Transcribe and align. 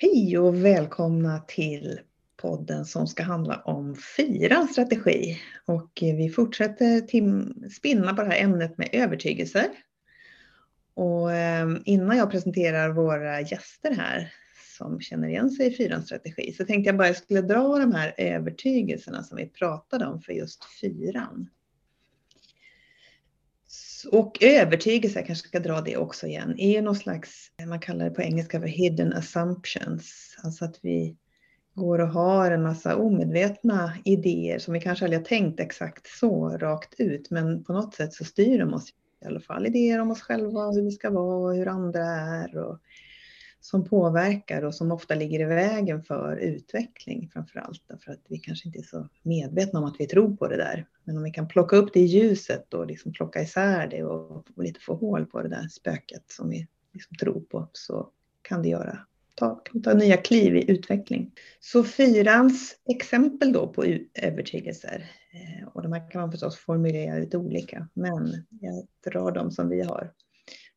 Hej 0.00 0.38
och 0.38 0.64
välkomna 0.64 1.38
till 1.38 2.00
podden 2.36 2.84
som 2.84 3.06
ska 3.06 3.22
handla 3.22 3.56
om 3.56 3.96
fyran 4.16 4.68
strategi. 4.68 5.38
Och 5.66 6.02
eh, 6.02 6.16
vi 6.16 6.30
fortsätter 6.30 7.00
spinna 7.70 8.14
på 8.14 8.22
det 8.22 8.28
här 8.28 8.42
ämnet 8.42 8.78
med 8.78 8.88
övertygelser. 8.92 9.66
Och 10.94 11.32
ehm, 11.32 11.82
innan 11.84 12.16
jag 12.16 12.30
presenterar 12.30 12.90
våra 12.90 13.40
gäster 13.40 13.90
här 13.94 14.32
som 14.78 15.00
känner 15.00 15.28
igen 15.28 15.50
sig 15.50 15.66
i 15.66 15.76
fyran 15.76 16.02
strategi 16.02 16.52
så 16.52 16.64
tänkte 16.64 16.88
jag 16.88 16.96
bara 16.96 17.06
jag 17.06 17.16
skulle 17.16 17.40
dra 17.40 17.78
de 17.78 17.92
här 17.92 18.14
övertygelserna 18.18 19.22
som 19.22 19.36
vi 19.36 19.46
pratade 19.46 20.06
om 20.06 20.20
för 20.20 20.32
just 20.32 20.64
fyran. 20.80 21.48
Och 24.04 24.42
övertygelse, 24.42 25.18
jag 25.18 25.26
kanske 25.26 25.48
ska 25.48 25.60
dra 25.60 25.80
det 25.80 25.96
också 25.96 26.26
igen, 26.26 26.54
är 26.58 26.72
ju 26.72 26.80
någon 26.80 26.96
slags, 26.96 27.50
man 27.66 27.80
kallar 27.80 28.04
det 28.04 28.10
på 28.10 28.22
engelska 28.22 28.60
för 28.60 28.66
hidden 28.66 29.12
assumptions. 29.12 30.36
Alltså 30.44 30.64
att 30.64 30.78
vi 30.82 31.16
går 31.74 31.98
och 31.98 32.08
har 32.08 32.50
en 32.50 32.62
massa 32.62 32.96
omedvetna 32.96 33.92
idéer 34.04 34.58
som 34.58 34.74
vi 34.74 34.80
kanske 34.80 35.04
aldrig 35.04 35.20
har 35.20 35.24
tänkt 35.24 35.60
exakt 35.60 36.06
så 36.06 36.48
rakt 36.48 36.94
ut. 37.00 37.30
Men 37.30 37.64
på 37.64 37.72
något 37.72 37.94
sätt 37.94 38.14
så 38.14 38.24
styr 38.24 38.58
de 38.58 38.74
oss 38.74 38.90
i 39.22 39.26
alla 39.26 39.40
fall. 39.40 39.66
Idéer 39.66 40.00
om 40.00 40.10
oss 40.10 40.22
själva, 40.22 40.70
hur 40.70 40.82
vi 40.82 40.90
ska 40.90 41.10
vara 41.10 41.50
och 41.50 41.54
hur 41.54 41.68
andra 41.68 42.04
är. 42.06 42.56
Och 42.56 42.78
som 43.60 43.84
påverkar 43.84 44.62
och 44.62 44.74
som 44.74 44.92
ofta 44.92 45.14
ligger 45.14 45.40
i 45.40 45.44
vägen 45.44 46.02
för 46.02 46.36
utveckling 46.36 47.30
framför 47.32 47.58
allt. 47.58 47.82
Därför 47.86 48.12
att 48.12 48.22
vi 48.28 48.38
kanske 48.38 48.68
inte 48.68 48.78
är 48.78 48.82
så 48.82 49.08
medvetna 49.22 49.78
om 49.78 49.84
att 49.84 49.96
vi 49.98 50.06
tror 50.06 50.36
på 50.36 50.48
det 50.48 50.56
där. 50.56 50.86
Men 51.04 51.16
om 51.16 51.22
vi 51.22 51.30
kan 51.30 51.48
plocka 51.48 51.76
upp 51.76 51.92
det 51.92 52.00
i 52.00 52.04
ljuset 52.04 52.74
och 52.74 52.86
liksom 52.86 53.12
plocka 53.12 53.42
isär 53.42 53.88
det 53.88 54.04
och, 54.04 54.36
och 54.56 54.62
lite 54.62 54.80
få 54.80 54.94
hål 54.94 55.26
på 55.26 55.42
det 55.42 55.48
där 55.48 55.68
spöket 55.68 56.24
som 56.26 56.50
vi 56.50 56.68
liksom 56.92 57.16
tror 57.16 57.40
på 57.40 57.68
så 57.72 58.10
kan 58.42 58.62
det 58.62 58.68
göra 58.68 58.98
ta, 59.34 59.54
kan 59.54 59.82
ta 59.82 59.94
nya 59.94 60.16
kliv 60.16 60.56
i 60.56 60.70
utveckling. 60.70 61.32
Så 61.60 61.84
fyrans 61.84 62.76
exempel 62.90 63.52
då 63.52 63.68
på 63.68 63.84
övertygelser 64.14 65.10
eh, 65.32 65.68
och 65.68 65.82
de 65.82 65.92
här 65.92 66.10
kan 66.10 66.20
man 66.20 66.30
förstås 66.30 66.56
formulera 66.56 67.18
lite 67.18 67.38
olika 67.38 67.88
men 67.94 68.44
jag 68.60 68.86
drar 69.12 69.32
dem 69.32 69.50
som 69.50 69.68
vi 69.68 69.82
har 69.82 70.12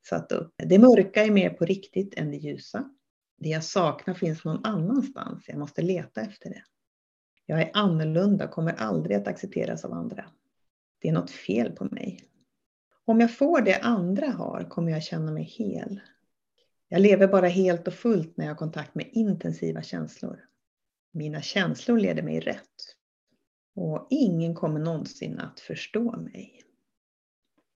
satt 0.10 0.32
upp. 0.32 0.54
Det 0.58 0.80
mörka 0.80 1.26
är 1.26 1.32
mer 1.32 1.50
på 1.50 1.66
riktigt 1.66 2.14
än 2.18 2.32
det 2.32 2.38
ljusa. 2.38 2.90
Det 3.38 3.50
jag 3.50 3.64
saknar 3.64 4.14
finns 4.14 4.46
någon 4.46 4.66
annanstans. 4.66 5.46
Jag 5.48 5.58
måste 5.58 5.82
leta 5.82 6.22
efter 6.22 6.50
det. 6.50 6.64
Jag 7.46 7.62
är 7.62 7.72
annorlunda, 7.74 8.46
och 8.46 8.52
kommer 8.52 8.74
aldrig 8.74 9.18
att 9.18 9.28
accepteras 9.28 9.86
av 9.86 9.94
andra. 9.94 10.26
Det 11.00 11.08
är 11.08 11.14
något 11.14 11.32
fel 11.32 11.72
på 11.72 11.86
mig. 11.86 12.20
Om 13.06 13.22
jag 13.22 13.38
får 13.38 13.62
det 13.62 13.80
andra 13.80 14.28
har 14.28 14.70
kommer 14.70 14.92
jag 14.92 15.04
känna 15.04 15.32
mig 15.32 15.44
hel. 15.44 16.02
Jag 16.88 17.02
lever 17.02 17.28
bara 17.28 17.48
helt 17.48 17.88
och 17.88 17.94
fullt 17.94 18.38
när 18.38 18.46
jag 18.46 18.52
har 18.52 18.58
kontakt 18.58 18.96
med 18.96 19.10
intensiva 19.12 19.82
känslor. 19.82 20.40
Mina 21.14 21.42
känslor 21.42 21.98
leder 21.98 22.24
mig 22.24 22.40
rätt. 22.40 22.96
Och 23.76 24.08
ingen 24.10 24.56
kommer 24.56 24.80
någonsin 24.80 25.40
att 25.40 25.60
förstå 25.60 26.18
mig. 26.18 26.62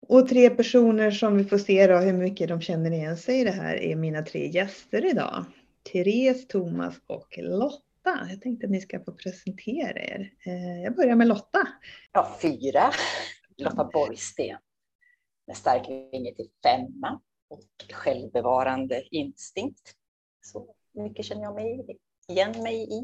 Och 0.09 0.29
tre 0.29 0.51
personer 0.51 1.11
som 1.11 1.37
vi 1.37 1.45
får 1.45 1.59
se 1.59 1.87
då 1.87 1.97
hur 1.97 2.13
mycket 2.13 2.49
de 2.49 2.61
känner 2.61 2.91
igen 2.91 3.17
sig 3.17 3.41
i 3.41 3.45
det 3.45 3.51
här 3.51 3.77
är 3.77 3.97
mina 3.97 4.23
tre 4.23 4.49
gäster 4.49 5.05
idag. 5.11 5.45
Therese, 5.93 6.47
Thomas 6.47 6.95
och 7.07 7.39
Lotta. 7.39 8.27
Jag 8.31 8.43
tänkte 8.43 8.67
att 8.67 8.71
ni 8.71 8.81
ska 8.81 9.05
få 9.05 9.13
presentera 9.13 10.01
er. 10.01 10.33
Eh, 10.47 10.83
jag 10.83 10.97
börjar 10.97 11.17
med 11.17 11.27
Lotta. 11.27 11.69
Ja, 12.13 12.39
fyra. 12.43 12.91
Lotta 13.57 13.91
Borgsten. 13.93 14.57
Med 15.47 15.57
stark 15.57 15.89
vinge 15.89 16.35
till 16.35 16.49
femma 16.63 17.21
och 17.49 17.93
självbevarande 17.93 19.03
instinkt. 19.11 19.95
Så 20.47 20.75
mycket 20.93 21.25
känner 21.25 21.43
jag 21.43 21.55
mig 21.55 21.99
igen 22.29 22.63
mig 22.63 22.99
i. 22.99 23.03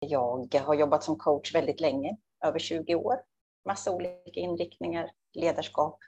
Jag 0.00 0.54
har 0.54 0.74
jobbat 0.74 1.04
som 1.04 1.18
coach 1.18 1.54
väldigt 1.54 1.80
länge, 1.80 2.16
över 2.44 2.58
20 2.58 2.94
år. 2.94 3.16
Massa 3.64 3.90
olika 3.90 4.40
inriktningar, 4.40 5.10
ledarskap 5.34 5.98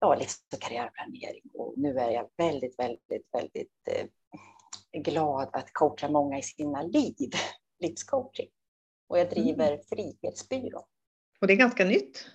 ja, 0.00 0.14
livs 0.14 0.38
och 0.54 0.60
karriärplanering. 0.60 1.42
Och 1.54 1.74
nu 1.76 1.98
är 1.98 2.10
jag 2.10 2.28
väldigt, 2.36 2.78
väldigt, 2.78 3.28
väldigt 3.32 3.88
eh, 3.90 4.06
glad 5.00 5.48
att 5.52 5.72
coacha 5.72 6.08
många 6.08 6.38
i 6.38 6.42
sina 6.42 6.82
liv, 6.82 7.30
livscoaching. 7.78 8.48
Och 9.08 9.18
jag 9.18 9.30
driver 9.30 9.72
mm. 9.72 9.84
Frihetsbyrån. 9.88 10.84
Och 11.40 11.46
det 11.46 11.52
är 11.52 11.56
ganska 11.56 11.84
nytt? 11.84 12.26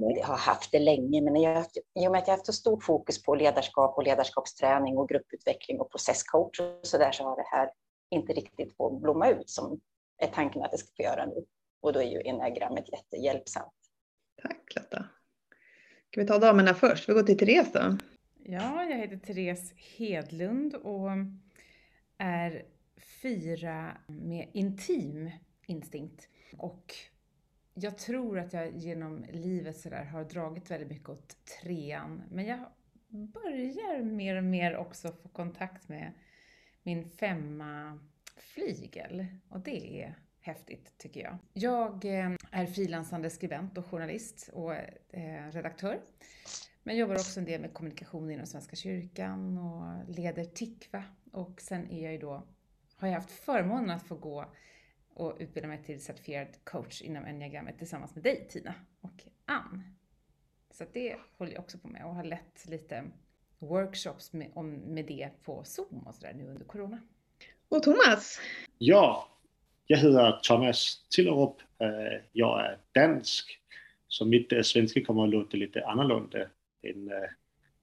Jag 0.00 0.26
har 0.26 0.36
haft 0.36 0.72
det 0.72 0.78
länge, 0.78 1.20
men 1.20 1.36
jag, 1.36 1.64
i 2.00 2.06
och 2.08 2.12
med 2.12 2.18
att 2.18 2.28
jag 2.28 2.34
haft 2.34 2.46
så 2.46 2.52
stort 2.52 2.84
fokus 2.84 3.22
på 3.22 3.34
ledarskap 3.34 3.96
och 3.96 4.02
ledarskapsträning 4.02 4.98
och 4.98 5.08
grupputveckling 5.08 5.80
och 5.80 5.90
processcoach 5.90 6.60
och 6.60 6.86
så 6.86 6.98
där 6.98 7.12
så 7.12 7.24
har 7.24 7.36
det 7.36 7.46
här 7.50 7.70
inte 8.10 8.32
riktigt 8.32 8.76
fått 8.76 9.02
blomma 9.02 9.28
ut 9.28 9.50
som 9.50 9.80
är 10.18 10.26
tanken 10.26 10.62
att 10.62 10.70
det 10.70 10.78
ska 10.78 10.88
få 10.96 11.02
göra 11.02 11.26
nu. 11.26 11.44
Och 11.80 11.92
då 11.92 12.00
är 12.00 12.06
ju 12.06 12.20
enneagrammet 12.24 12.92
jättehjälpsamt. 12.92 13.81
Tack 14.42 14.74
Lotta. 14.76 15.08
Ska 16.10 16.20
vi 16.20 16.26
ta 16.26 16.38
damerna 16.38 16.74
först? 16.74 17.08
Vi 17.08 17.12
går 17.12 17.22
till 17.22 17.38
Therese 17.38 17.72
då. 17.72 17.96
Ja, 18.44 18.84
jag 18.84 18.98
heter 18.98 19.16
Therese 19.16 19.72
Hedlund 19.76 20.74
och 20.74 21.10
är 22.18 22.64
fyra 23.22 23.96
med 24.06 24.48
intim 24.52 25.30
instinkt. 25.66 26.28
Och 26.56 26.94
jag 27.74 27.98
tror 27.98 28.38
att 28.38 28.52
jag 28.52 28.76
genom 28.76 29.24
livet 29.32 29.76
sådär 29.76 30.04
har 30.04 30.24
dragit 30.24 30.70
väldigt 30.70 30.88
mycket 30.88 31.08
åt 31.08 31.36
trean. 31.62 32.22
Men 32.30 32.46
jag 32.46 32.66
börjar 33.08 34.02
mer 34.02 34.36
och 34.36 34.44
mer 34.44 34.76
också 34.76 35.12
få 35.12 35.28
kontakt 35.28 35.88
med 35.88 36.12
min 36.82 37.10
femma 37.10 37.98
flygel. 38.36 39.26
Och 39.48 39.60
det 39.60 40.02
är 40.02 40.18
häftigt 40.42 40.98
tycker 40.98 41.20
jag. 41.20 41.38
Jag 41.52 42.04
eh, 42.04 42.36
är 42.50 42.66
frilansande 42.66 43.30
skribent 43.30 43.78
och 43.78 43.86
journalist 43.86 44.50
och 44.52 44.74
eh, 44.74 45.50
redaktör. 45.52 46.00
Men 46.82 46.96
jobbar 46.96 47.14
också 47.14 47.40
en 47.40 47.46
del 47.46 47.60
med 47.60 47.74
kommunikation 47.74 48.30
inom 48.30 48.46
Svenska 48.46 48.76
kyrkan 48.76 49.58
och 49.58 50.14
leder 50.16 50.44
TIKVA. 50.44 51.04
Och 51.32 51.60
sen 51.60 51.90
är 51.90 52.02
jag 52.02 52.12
ju 52.12 52.18
då, 52.18 52.46
har 52.96 53.08
jag 53.08 53.14
haft 53.14 53.30
förmånen 53.30 53.90
att 53.90 54.08
få 54.08 54.14
gå 54.14 54.52
och 55.14 55.36
utbilda 55.38 55.68
mig 55.68 55.82
till 55.82 56.04
certifierad 56.04 56.64
coach 56.64 57.02
inom 57.02 57.24
enneagrammet 57.24 57.78
tillsammans 57.78 58.14
med 58.14 58.24
dig 58.24 58.48
Tina 58.50 58.74
och 59.00 59.24
Ann. 59.44 59.96
Så 60.70 60.84
det 60.92 61.16
håller 61.38 61.52
jag 61.52 61.60
också 61.60 61.78
på 61.78 61.88
med 61.88 62.04
och 62.04 62.14
har 62.14 62.24
lett 62.24 62.66
lite 62.66 63.04
workshops 63.58 64.32
med, 64.32 64.50
om, 64.54 64.70
med 64.70 65.06
det 65.06 65.30
på 65.42 65.64
Zoom 65.64 66.06
och 66.06 66.14
sådär 66.14 66.34
nu 66.34 66.46
under 66.46 66.64
Corona. 66.64 67.00
Och 67.68 67.82
Thomas? 67.82 68.40
Ja, 68.78 69.31
jag 69.86 69.96
heter 69.96 70.40
Thomas 70.42 71.00
Tillerup. 71.10 71.62
Øh, 71.82 72.20
jag 72.32 72.66
är 72.66 72.76
dansk, 72.94 73.58
så 74.08 74.24
mitt 74.24 74.52
øh, 74.52 74.64
svenska 74.64 75.04
kommer 75.04 75.24
att 75.24 75.30
låta 75.30 75.56
lite 75.56 75.78
øh, 75.78 75.90
annorlunda 75.90 76.48
än, 76.82 77.10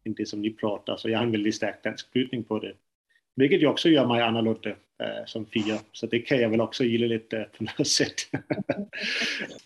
än 0.05 0.13
det 0.13 0.25
som 0.25 0.41
ni 0.41 0.49
pratar, 0.49 0.97
så 0.97 1.09
jag 1.09 1.17
har 1.17 1.25
en 1.25 1.31
väldigt 1.31 1.55
stark 1.55 1.83
dansk 1.83 2.13
brytning 2.13 2.43
på 2.43 2.59
det. 2.59 2.73
Vilket 3.35 3.61
ju 3.61 3.67
också 3.67 3.89
gör 3.89 4.07
mig 4.07 4.21
annorlunda 4.21 4.69
äh, 4.69 5.25
som 5.25 5.45
fia. 5.45 5.79
så 5.91 6.07
det 6.07 6.19
kan 6.19 6.39
jag 6.39 6.49
väl 6.49 6.61
också 6.61 6.83
gilla 6.83 7.07
lite 7.07 7.49
på 7.57 7.63
något 7.63 7.87
sätt. 7.87 8.15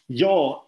ja, 0.07 0.65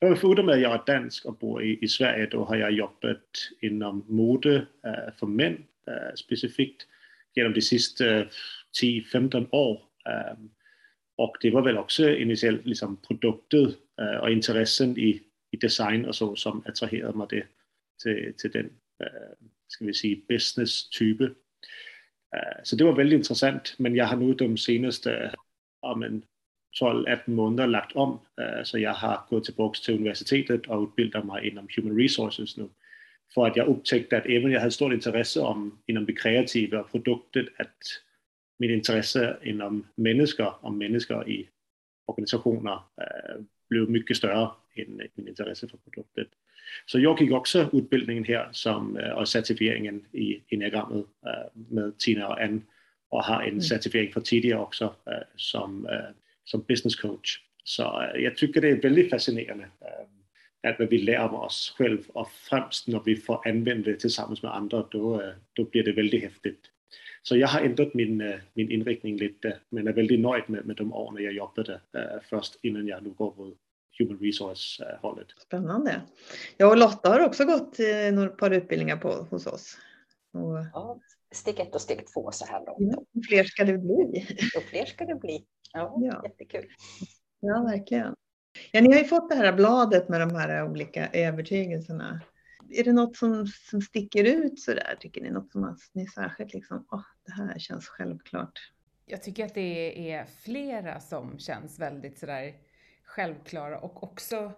förutom 0.00 0.48
att 0.48 0.60
jag 0.60 0.72
är 0.72 0.82
dansk 0.86 1.24
och 1.24 1.36
bor 1.36 1.62
i, 1.62 1.78
i, 1.80 1.88
Sverige, 1.88 2.26
då 2.26 2.44
har 2.44 2.56
jag 2.56 2.72
jobbat 2.72 3.50
inom 3.60 4.04
mode 4.08 4.66
äh, 4.84 5.14
för 5.18 5.26
män 5.26 5.64
äh, 5.86 6.14
specifikt 6.14 6.86
genom 7.34 7.52
de 7.52 7.60
sista 7.60 8.04
10-15 8.82 9.46
år. 9.50 9.82
Och 11.18 11.36
det 11.42 11.50
var 11.50 11.62
väl 11.62 11.78
också 11.78 12.08
initiellt 12.08 12.66
liksom 12.66 12.96
produktet 12.96 13.78
øh, 14.00 14.20
och 14.22 14.30
intressen 14.30 14.98
i, 14.98 15.20
i 15.52 15.56
design 15.56 16.04
och 16.04 16.14
så 16.14 16.36
som 16.36 16.62
attraherade 16.66 17.16
mig 17.16 17.26
det, 17.30 17.42
till, 18.02 18.34
till 18.40 18.52
den, 18.52 18.70
øh, 19.02 19.48
ska 19.68 19.84
vi 19.84 19.94
säga, 19.94 20.16
business-type. 20.28 21.24
Øh, 22.34 22.64
så 22.64 22.76
det 22.76 22.86
var 22.86 22.92
väldigt 22.92 23.18
intressant, 23.18 23.74
men 23.78 23.96
jag 23.96 24.06
har 24.06 24.16
nu 24.16 24.32
de 24.32 24.56
senaste 24.56 25.10
ja, 25.82 25.94
12-18 26.82 27.30
månader 27.30 27.66
lagt 27.66 27.96
om, 27.96 28.18
så 28.64 28.78
jag 28.78 28.94
har 28.94 29.26
gått 29.30 29.44
tillbaka 29.44 29.78
till 29.84 29.94
universitetet 29.94 30.66
och 30.66 30.82
utbildat 30.82 31.24
mig 31.24 31.48
inom 31.48 31.68
human 31.76 31.98
resources 31.98 32.56
nu. 32.56 32.68
För 33.34 33.46
att 33.46 33.56
jag 33.56 33.68
upptäckte 33.68 34.16
att 34.16 34.26
även 34.26 34.52
jag 34.52 34.60
hade 34.60 34.72
stort 34.72 34.92
intresse 34.92 35.40
om, 35.40 35.82
inom 35.86 36.06
det 36.06 36.12
kreativa 36.12 36.80
och 36.80 36.90
produktet, 36.90 37.46
att 37.58 37.76
mitt 38.58 38.70
intresse 38.70 39.36
inom 39.42 39.86
människor 39.94 40.54
och 40.60 40.72
människor 40.72 41.28
i 41.28 41.48
organisationer 42.06 42.72
äh, 42.72 43.42
blev 43.70 43.90
mycket 43.90 44.16
större 44.16 44.50
än 44.74 45.00
min 45.14 45.28
intresse 45.28 45.68
för 45.68 45.76
produktet. 45.76 46.28
Så 46.86 46.98
jag 46.98 47.20
gick 47.20 47.32
också 47.32 47.70
utbildningen 47.72 48.24
här 48.24 48.48
som, 48.52 48.96
och 49.16 49.28
certifieringen 49.28 50.04
i 50.12 50.42
enneagrammet 50.48 51.06
med 51.52 51.98
Tina 51.98 52.28
och 52.28 52.40
Ann 52.40 52.62
och 53.08 53.24
har 53.24 53.42
en 53.42 53.48
mm. 53.48 53.60
certifiering 53.60 54.12
för 54.12 54.20
tidigare 54.20 54.60
också 54.60 54.94
som, 55.36 55.88
som 56.44 56.64
business 56.68 56.96
coach. 56.96 57.38
Så 57.64 58.10
jag 58.14 58.36
tycker 58.36 58.60
det 58.60 58.70
är 58.70 58.82
väldigt 58.82 59.10
fascinerande 59.10 59.66
allt 60.68 60.78
vad 60.78 60.88
vi 60.88 60.98
lär 60.98 61.34
oss 61.34 61.74
själva 61.78 62.04
och 62.06 62.30
främst 62.32 62.88
när 62.88 63.02
vi 63.04 63.16
får 63.16 63.48
använda 63.48 63.90
det 63.90 63.96
tillsammans 63.96 64.42
med 64.42 64.54
andra 64.54 64.86
då, 64.90 65.32
då 65.52 65.64
blir 65.64 65.82
det 65.82 65.92
väldigt 65.92 66.22
häftigt. 66.22 66.71
Så 67.22 67.36
jag 67.36 67.48
har 67.48 67.60
ändrat 67.60 67.94
min, 67.94 68.40
min 68.54 68.70
inriktning 68.70 69.16
lite 69.16 69.58
men 69.68 69.88
är 69.88 69.92
väldigt 69.92 70.20
nöjd 70.20 70.44
med, 70.46 70.66
med 70.66 70.76
de 70.76 70.92
åren 70.92 71.24
jag 71.24 71.32
jobbade 71.32 71.80
äh, 71.94 72.22
först 72.30 72.56
innan 72.62 72.86
jag 72.86 73.02
nu 73.02 73.10
går 73.10 73.30
på 73.30 73.54
Human 73.98 74.18
Resource-hållet. 74.18 75.26
Spännande. 75.38 76.02
Jag 76.56 76.70
och 76.70 76.76
Lotta 76.76 77.08
har 77.08 77.20
också 77.20 77.44
gått 77.44 77.78
eh, 77.78 78.24
ett 78.24 78.36
par 78.36 78.50
utbildningar 78.50 78.96
på, 78.96 79.26
hos 79.30 79.46
oss. 79.46 79.78
Och... 80.32 80.58
Ja, 80.72 81.00
steg 81.32 81.60
ett 81.60 81.74
och 81.74 81.80
steg 81.80 82.06
två 82.14 82.30
så 82.32 82.46
här 82.46 82.66
långt. 82.66 83.06
Ja, 83.12 83.20
fler 83.28 83.44
ska 83.44 83.64
det 83.64 83.78
bli. 83.78 84.26
Och 84.56 84.62
fler 84.62 84.84
ska 84.84 85.04
det 85.04 85.14
bli. 85.14 85.44
Ja, 85.72 85.94
ja. 86.02 86.22
jättekul. 86.24 86.66
Ja, 87.40 87.62
verkligen. 87.62 88.14
Ja, 88.72 88.80
ni 88.80 88.92
har 88.92 88.98
ju 88.98 89.04
fått 89.04 89.30
det 89.30 89.36
här 89.36 89.52
bladet 89.52 90.08
med 90.08 90.20
de 90.20 90.34
här 90.34 90.70
olika 90.70 91.08
övertygelserna. 91.08 92.20
Är 92.74 92.84
det 92.84 92.92
något 92.92 93.16
som, 93.16 93.46
som 93.46 93.80
sticker 93.80 94.24
ut 94.24 94.60
så 94.60 94.74
där? 94.74 94.96
Tycker 95.00 95.20
ni 95.20 95.30
något 95.30 95.52
som 95.52 95.76
ni 95.92 96.06
särskilt 96.06 96.54
liksom, 96.54 96.86
oh, 96.90 97.02
det 97.26 97.32
här 97.32 97.58
känns 97.58 97.88
självklart? 97.88 98.72
Jag 99.06 99.22
tycker 99.22 99.44
att 99.44 99.54
det 99.54 100.12
är 100.12 100.24
flera 100.24 101.00
som 101.00 101.38
känns 101.38 101.78
väldigt 101.78 102.18
sådär 102.18 102.54
självklara 103.04 103.78
och 103.78 104.02
också 104.02 104.52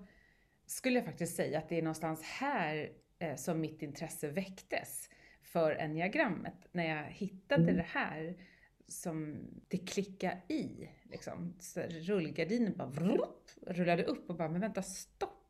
skulle 0.67 0.99
jag 0.99 1.05
faktiskt 1.05 1.37
säga 1.37 1.59
att 1.59 1.69
det 1.69 1.79
är 1.79 1.83
någonstans 1.83 2.23
här 2.23 2.93
eh, 3.19 3.37
som 3.37 3.61
mitt 3.61 3.83
intresse 3.83 4.29
väcktes 4.29 5.11
för 5.43 5.75
enneagrammet. 5.75 6.69
När 6.73 6.97
jag 6.97 7.05
hittade 7.05 7.63
mm. 7.63 7.77
det 7.77 7.87
här 7.89 8.37
som 8.89 9.37
det 9.69 9.79
klickade 9.79 10.41
i. 10.49 10.89
Liksom. 11.03 11.55
Så 11.61 11.81
rullgardinen 11.81 12.77
bara 12.77 12.89
vrupp, 12.89 13.51
rullade 13.67 14.05
upp 14.05 14.31
och 14.31 14.37
bara, 14.37 14.49
men 14.49 14.61
vänta, 14.61 14.83
stopp! 14.83 15.44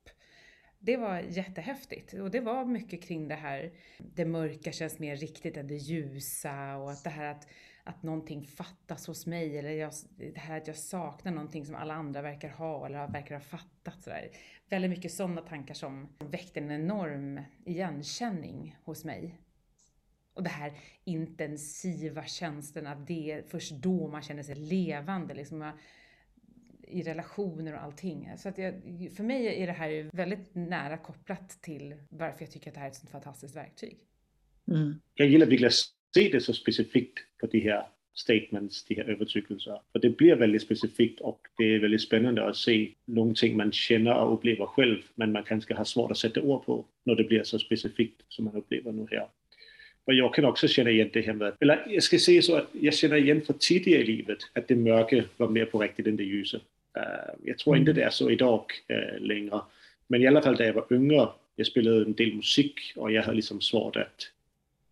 Det 0.84 0.96
var 0.96 1.20
jättehäftigt 1.20 2.12
och 2.12 2.30
det 2.30 2.40
var 2.40 2.64
mycket 2.64 3.02
kring 3.02 3.28
det 3.28 3.34
här, 3.34 3.72
det 3.98 4.24
mörka 4.24 4.72
känns 4.72 4.98
mer 4.98 5.16
riktigt 5.16 5.56
än 5.56 5.68
det 5.68 5.74
ljusa 5.74 6.76
och 6.76 6.90
att 6.90 7.04
det 7.04 7.10
här 7.10 7.24
att, 7.24 7.48
att 7.84 8.02
någonting 8.02 8.46
fattas 8.46 9.06
hos 9.06 9.26
mig 9.26 9.58
eller 9.58 9.70
jag, 9.70 9.92
det 10.16 10.38
här 10.38 10.56
att 10.56 10.66
jag 10.66 10.76
saknar 10.76 11.32
någonting 11.32 11.66
som 11.66 11.74
alla 11.74 11.94
andra 11.94 12.22
verkar 12.22 12.48
ha 12.48 12.86
eller 12.86 13.08
verkar 13.08 13.34
ha 13.34 13.40
fattat. 13.40 14.02
Sådär. 14.02 14.30
Väldigt 14.68 14.90
mycket 14.90 15.12
sådana 15.12 15.40
tankar 15.40 15.74
som 15.74 16.08
väckte 16.18 16.60
en 16.60 16.70
enorm 16.70 17.40
igenkänning 17.64 18.76
hos 18.84 19.04
mig. 19.04 19.38
Och 20.34 20.42
det 20.42 20.50
här 20.50 20.72
intensiva 21.04 22.24
känslan 22.24 22.86
att 22.86 23.06
det 23.06 23.30
är 23.30 23.42
först 23.48 23.72
då 23.72 24.08
man 24.08 24.22
känner 24.22 24.42
sig 24.42 24.54
levande 24.54 25.34
liksom, 25.34 25.72
i 26.88 27.02
relationer 27.02 27.74
och 27.74 27.82
allting. 27.82 28.28
Så 28.38 28.48
att 28.48 28.58
jag, 28.58 28.74
för 29.16 29.24
mig 29.24 29.62
är 29.62 29.66
det 29.66 29.72
här 29.72 30.10
väldigt 30.12 30.54
nära 30.54 30.96
kopplat 30.96 31.48
till 31.62 31.94
varför 32.08 32.44
jag 32.44 32.50
tycker 32.50 32.70
att 32.70 32.74
det 32.74 32.80
här 32.80 32.86
är 32.86 32.90
ett 32.90 32.96
sånt 32.96 33.10
fantastiskt 33.10 33.56
verktyg. 33.56 33.98
Mm. 34.68 34.94
Jag 35.14 35.28
gillar 35.28 35.46
verkligen 35.46 35.66
att 35.66 35.74
se 36.14 36.28
det 36.32 36.40
så 36.40 36.52
specifikt 36.52 37.18
på 37.40 37.46
de 37.46 37.60
här 37.60 37.86
statements, 38.14 38.84
de 38.84 38.94
här 38.94 39.04
övertygelserna. 39.04 39.80
För 39.92 39.98
det 39.98 40.10
blir 40.10 40.36
väldigt 40.36 40.62
specifikt 40.62 41.20
och 41.20 41.40
det 41.58 41.74
är 41.74 41.78
väldigt 41.78 42.02
spännande 42.02 42.48
att 42.48 42.56
se 42.56 42.88
någonting 43.04 43.56
man 43.56 43.72
känner 43.72 44.14
och 44.14 44.34
upplever 44.34 44.66
själv, 44.66 45.02
men 45.14 45.32
man 45.32 45.44
kanske 45.44 45.74
har 45.74 45.84
svårt 45.84 46.10
att 46.10 46.18
sätta 46.18 46.42
ord 46.42 46.64
på 46.64 46.84
när 47.04 47.14
det 47.14 47.24
blir 47.24 47.42
så 47.42 47.58
specifikt 47.58 48.22
som 48.28 48.44
man 48.44 48.54
upplever 48.54 48.92
nu 48.92 49.06
här. 49.10 49.28
Och 50.04 50.14
jag 50.14 50.34
kan 50.34 50.44
också 50.44 50.68
känna 50.68 50.90
igen 50.90 51.10
det 51.12 51.20
här 51.20 51.32
med, 51.32 51.52
eller 51.60 51.86
jag 51.88 52.02
ska 52.02 52.18
säga 52.18 52.42
så 52.42 52.56
att 52.56 52.68
jag 52.72 52.94
känner 52.94 53.16
igen 53.16 53.42
från 53.42 53.58
tidigare 53.58 54.02
i 54.02 54.06
livet 54.06 54.38
att 54.52 54.68
det 54.68 54.76
mörka 54.76 55.24
var 55.36 55.48
mer 55.48 55.64
på 55.64 55.78
riktigt 55.78 56.06
än 56.06 56.16
det 56.16 56.24
ljusa. 56.24 56.60
Uh, 56.96 57.34
jag 57.42 57.58
tror 57.58 57.76
inte 57.76 57.92
det 57.92 58.02
är 58.02 58.10
så 58.10 58.30
idag 58.30 58.64
uh, 58.92 59.20
längre. 59.20 59.60
Men 60.06 60.22
i 60.22 60.26
alla 60.26 60.42
fall 60.42 60.56
när 60.58 60.66
jag 60.66 60.74
var 60.74 60.92
yngre, 60.92 61.28
jag 61.56 61.66
spelade 61.66 62.04
en 62.04 62.14
del 62.14 62.34
musik 62.34 62.92
och 62.96 63.12
jag 63.12 63.22
hade 63.22 63.36
liksom 63.36 63.60
svårt 63.60 63.96
att, 63.96 64.30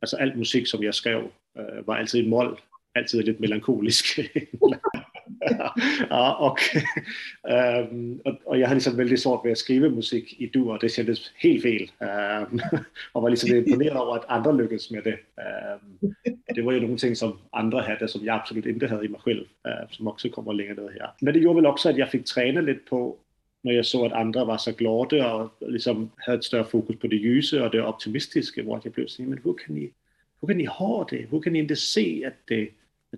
alltså 0.01 0.17
all 0.17 0.37
musik 0.37 0.69
som 0.69 0.83
jag 0.83 0.95
skrev 0.95 1.19
uh, 1.19 1.81
var 1.85 1.97
alltid 1.97 2.25
i 2.25 2.29
moll, 2.29 2.61
alltid 2.95 3.27
lite 3.27 3.43
melankolisk. 3.43 4.21
ja, 6.11 6.37
och, 6.37 6.59
um, 7.91 8.21
och, 8.45 8.59
jag 8.59 8.69
hade 8.69 8.75
liksom 8.75 8.97
väldigt 8.97 9.21
svårt 9.21 9.45
med 9.45 9.53
att 9.53 9.59
skriva 9.59 9.89
musik 9.89 10.41
i 10.41 10.47
duo, 10.47 10.79
det 10.79 10.89
kändes 10.89 11.19
helt 11.37 11.63
fel. 11.63 11.91
Ehm, 11.99 12.43
um, 12.73 12.79
och 13.13 13.23
var 13.23 13.31
liksom 13.31 13.57
imponerad 13.57 13.97
över 13.97 14.17
att 14.17 14.31
andra 14.31 14.53
lyckades 14.53 14.91
med 14.91 15.05
det. 15.05 15.19
Um, 15.73 16.15
det 16.55 16.63
var 16.63 16.73
ju 16.73 16.81
någonting 16.81 17.17
som 17.17 17.39
andra 17.51 17.83
hade 17.83 18.09
som 18.09 18.25
jag 18.25 18.37
absolut 18.37 18.67
inte 18.67 18.87
hade 18.87 19.07
i 19.07 19.09
mig 19.09 19.21
själv, 19.21 19.45
uh, 19.69 19.91
som 19.91 20.09
också 20.09 20.29
kommer 20.29 20.53
längre 20.53 20.75
ner 20.75 20.97
här. 21.01 21.11
Men 21.21 21.35
det 21.35 21.41
gjorde 21.41 21.57
väl 21.57 21.67
också 21.67 21.89
att 21.89 21.97
jag 21.97 22.11
fick 22.11 22.25
träna 22.25 22.61
lite 22.61 22.81
på 22.91 23.17
när 23.63 23.73
jag 23.73 23.87
såg 23.87 24.07
att 24.07 24.13
andra 24.13 24.45
var 24.45 24.59
så 24.59 24.73
glada 24.73 25.35
och 25.35 25.51
liksom 25.61 26.11
hade 26.17 26.39
ett 26.39 26.45
större 26.45 26.65
fokus 26.65 26.99
på 26.99 27.07
det 27.07 27.17
ljusa 27.17 27.65
och 27.65 27.71
det 27.71 27.83
optimistiska, 27.83 28.63
var 28.63 28.81
jag 28.85 28.93
blev 28.93 29.07
men 29.19 29.41
hur 29.45 29.55
kan 29.55 29.75
ni, 29.75 29.93
hur 30.41 30.49
kan 30.49 30.57
ni 30.57 30.65
ha 30.65 31.07
det? 31.11 31.27
Hur 31.31 31.41
kan 31.41 31.53
ni 31.53 31.59
inte 31.59 31.77
se 31.77 32.25
att 32.27 32.35
det 32.45 32.69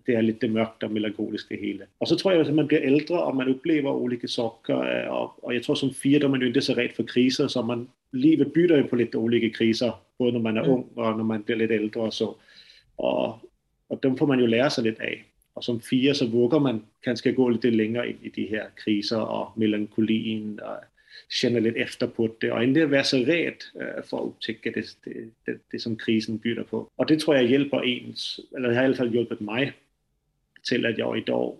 det 0.04 0.14
är 0.14 0.22
lite 0.22 0.48
mörkt 0.48 0.82
och 0.82 0.90
melankoliskt 0.90 1.48
det 1.48 1.56
hela. 1.56 1.84
Och 1.98 2.08
så 2.08 2.16
tror 2.16 2.34
jag 2.34 2.48
att 2.48 2.54
man 2.54 2.66
blir 2.66 2.80
äldre 2.80 3.18
och 3.18 3.36
man 3.36 3.48
upplever 3.48 3.90
olika 3.90 4.28
saker. 4.28 5.08
Och, 5.08 5.44
och 5.44 5.54
jag 5.54 5.62
tror 5.62 5.74
som 5.74 6.20
då 6.20 6.28
man 6.28 6.40
ju 6.40 6.46
inte 6.46 6.60
så 6.60 6.74
rädd 6.74 6.92
för 6.92 7.04
kriser, 7.04 7.48
så 7.48 7.62
man, 7.62 7.88
livet 8.12 8.52
byter 8.52 8.76
ju 8.76 8.82
på 8.82 8.96
lite 8.96 9.18
olika 9.18 9.58
kriser, 9.58 9.92
både 10.18 10.32
när 10.32 10.40
man 10.40 10.56
är 10.56 10.62
mm. 10.62 10.72
ung 10.72 10.84
och 10.94 11.16
när 11.16 11.24
man 11.24 11.42
blir 11.42 11.56
lite 11.56 11.74
äldre 11.74 12.00
och 12.00 12.14
så. 12.14 12.36
Och, 12.96 13.38
och 13.88 13.98
de 14.00 14.16
får 14.16 14.26
man 14.26 14.40
ju 14.40 14.46
lära 14.46 14.70
sig 14.70 14.84
lite 14.84 15.02
av. 15.02 15.14
Och 15.54 15.64
som 15.64 15.80
fyra 15.80 16.14
så 16.14 16.26
vågar 16.26 16.60
man 16.60 16.82
kanske 17.00 17.32
gå 17.32 17.48
lite 17.48 17.70
längre 17.70 18.10
in 18.10 18.16
i 18.22 18.28
de 18.28 18.46
här 18.46 18.68
kriser 18.84 19.20
och 19.20 19.58
melankolin 19.58 20.58
och 20.58 20.84
känna 21.28 21.58
lite 21.58 21.78
efter 21.78 22.06
på 22.06 22.30
det 22.40 22.52
och 22.52 22.64
inte 22.64 22.86
vara 22.86 23.04
så 23.04 23.16
rädd 23.16 23.54
för 24.04 24.16
att 24.16 24.24
upptäcka 24.24 24.70
det, 24.70 24.86
det, 25.04 25.30
det, 25.44 25.58
det, 25.70 25.78
som 25.78 25.96
krisen 25.96 26.36
bjuder 26.36 26.62
på. 26.62 26.88
Och 26.96 27.06
det 27.06 27.20
tror 27.20 27.36
jag 27.36 27.46
hjälper 27.46 27.84
ens, 27.84 28.40
eller 28.56 28.68
det 28.68 28.74
har 28.74 28.82
i 28.82 28.86
alla 28.86 28.96
fall 28.96 29.14
hjälpt 29.14 29.40
mig 29.40 29.72
till 30.68 30.86
att 30.86 30.98
jag 30.98 31.18
idag, 31.18 31.56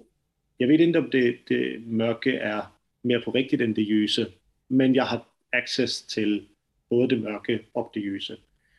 jag 0.57 0.69
vet 0.69 0.81
inte 0.81 0.99
om 0.99 1.09
det, 1.11 1.39
det 1.49 1.79
mörka 1.87 2.43
är 2.43 2.63
mer 3.03 3.19
på 3.19 3.31
riktigt 3.31 3.61
än 3.61 3.75
det 3.75 3.83
ljusa, 3.83 4.27
men 4.69 4.95
jag 4.95 5.05
har 5.05 5.21
access 5.51 6.07
till 6.07 6.43
både 6.91 7.17
det 7.17 7.23
mörka 7.23 7.59
och 7.73 7.91
det 7.95 8.01
ljusa. 8.01 8.35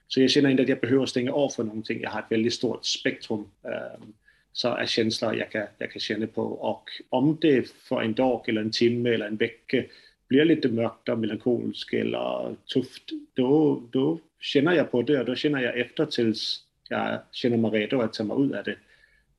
Så 0.08 0.22
jag 0.22 0.30
känner 0.30 0.50
inte 0.50 0.64
att 0.64 0.70
jag 0.70 0.80
behöver 0.80 1.06
stänga 1.06 1.32
av 1.32 1.50
för 1.50 1.64
någonting. 1.64 2.02
Jag 2.02 2.10
har 2.10 2.20
ett 2.20 2.32
väldigt 2.32 2.54
stort 2.54 2.86
spektrum 2.86 3.40
um, 3.40 4.14
så 4.52 4.70
av 4.70 4.86
känslor 4.86 5.36
jag 5.36 5.52
kan, 5.52 5.68
jag 5.78 5.92
kan 5.92 6.00
känna 6.00 6.28
på. 6.28 6.42
Och 6.42 6.90
om 7.10 7.38
det 7.42 7.70
för 7.70 8.02
en 8.02 8.14
dag 8.14 8.50
eller 8.50 8.62
en 8.62 8.72
timme 8.72 9.10
eller 9.10 9.28
en 9.28 9.36
vecka 9.36 9.84
blir 10.28 10.46
lite 10.46 10.70
mörkt 10.70 11.10
och 11.10 11.20
melankoliskt 11.20 11.94
eller 11.94 12.56
tufft, 12.74 13.04
då, 13.34 13.84
då 13.92 14.20
känner 14.40 14.74
jag 14.74 14.92
på 14.92 15.02
det 15.02 15.20
och 15.20 15.26
då 15.26 15.36
känner 15.36 15.60
jag 15.60 15.80
efter 15.80 16.06
tills 16.06 16.64
jag 16.90 17.20
känner 17.32 17.58
mig 17.58 17.72
redo 17.72 18.02
att 18.02 18.14
ta 18.14 18.24
mig 18.24 18.46
ut 18.46 18.56
av 18.56 18.64
det. 18.64 18.76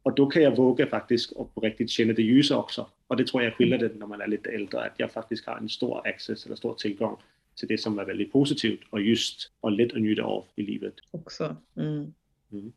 Och 0.06 0.14
då 0.14 0.26
kan 0.26 0.42
jag 0.42 0.56
våga 0.56 0.86
faktiskt 0.86 1.32
och 1.32 1.54
på 1.54 1.60
riktigt 1.60 1.90
känna 1.90 2.12
det 2.12 2.22
ljusa 2.22 2.58
också. 2.58 2.86
Och 3.06 3.16
det 3.16 3.26
tror 3.26 3.42
jag 3.42 3.52
är 3.52 3.56
skillnaden 3.56 3.92
när 3.94 4.06
man 4.06 4.20
är 4.20 4.26
lite 4.26 4.50
äldre, 4.50 4.80
att 4.80 4.94
jag 4.96 5.10
faktiskt 5.10 5.46
har 5.46 5.56
en 5.56 5.68
stor 5.68 6.06
access 6.06 6.46
eller 6.46 6.56
stor 6.56 6.74
tillgång 6.74 7.16
till 7.58 7.68
det 7.68 7.78
som 7.78 7.98
är 7.98 8.04
väldigt 8.04 8.32
positivt 8.32 8.80
och 8.90 9.00
just 9.00 9.52
och 9.60 9.72
lätt 9.72 9.92
att 9.92 10.00
njuta 10.00 10.22
av 10.22 10.44
i 10.54 10.62
livet. 10.62 10.94
Också. 11.10 11.56
Mm. 11.76 12.14
Mm. 12.52 12.72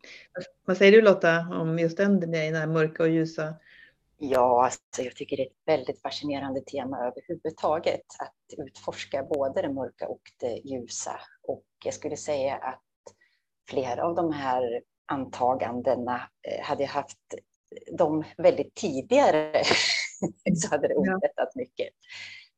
Vad 0.65 0.77
säger 0.77 0.91
du 0.91 1.01
Lotta 1.01 1.48
om 1.51 1.79
just 1.79 1.98
den, 1.98 2.19
den 2.19 2.31
där 2.31 2.67
mörka 2.67 3.03
och 3.03 3.09
ljusa? 3.09 3.53
Ja, 4.17 4.65
alltså 4.65 5.01
jag 5.01 5.15
tycker 5.15 5.38
det 5.38 5.43
är 5.43 5.48
ett 5.48 5.62
väldigt 5.65 6.01
fascinerande 6.01 6.62
tema 6.62 6.98
överhuvudtaget 6.98 8.05
att 8.19 8.65
utforska 8.67 9.24
både 9.24 9.62
det 9.62 9.74
mörka 9.74 10.07
och 10.07 10.21
det 10.39 10.62
ljusa. 10.69 11.19
Och 11.43 11.65
jag 11.86 11.93
skulle 11.93 12.17
säga 12.17 12.55
att 12.55 12.83
flera 13.69 14.03
av 14.03 14.15
de 14.15 14.33
här 14.33 14.81
antagandena, 15.10 16.30
eh, 16.48 16.63
hade 16.63 16.84
jag 16.84 16.89
haft 16.89 17.18
dem 17.92 18.24
väldigt 18.38 18.75
tidigare 18.75 19.63
så 20.56 20.70
hade 20.70 20.88
det 20.88 20.94
underlättat 20.94 21.56
mycket. 21.56 21.89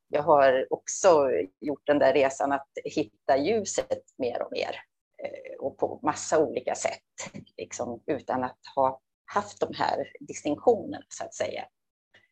Jag 0.07 0.23
har 0.23 0.67
också 0.69 1.31
gjort 1.59 1.87
den 1.87 1.99
där 1.99 2.13
resan 2.13 2.51
att 2.51 2.69
hitta 2.83 3.37
ljuset 3.37 4.03
mer 4.17 4.41
och 4.41 4.51
mer 4.51 4.75
eh, 5.23 5.59
och 5.59 5.77
på 5.77 5.99
massa 6.03 6.39
olika 6.39 6.75
sätt, 6.75 7.43
liksom, 7.57 8.03
utan 8.05 8.43
att 8.43 8.59
ha 8.75 9.01
haft 9.25 9.59
de 9.59 9.73
här 9.73 10.07
distinktionerna 10.19 11.03
så 11.09 11.23
att 11.23 11.33
säga. 11.33 11.65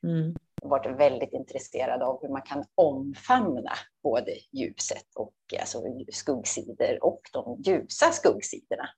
Mm. 0.04 0.36
varit 0.62 1.00
väldigt 1.00 1.34
intresserad 1.34 2.02
av 2.02 2.22
hur 2.22 2.30
man 2.30 2.42
kan 2.42 2.66
omfamna 2.76 3.72
både 4.04 4.32
ljuset 4.52 5.06
och 5.16 5.34
alltså 5.60 5.84
skuggsidor 6.12 7.04
och 7.04 7.22
de 7.34 7.62
ljusa 7.62 8.12
skuggsidorna. 8.12 8.90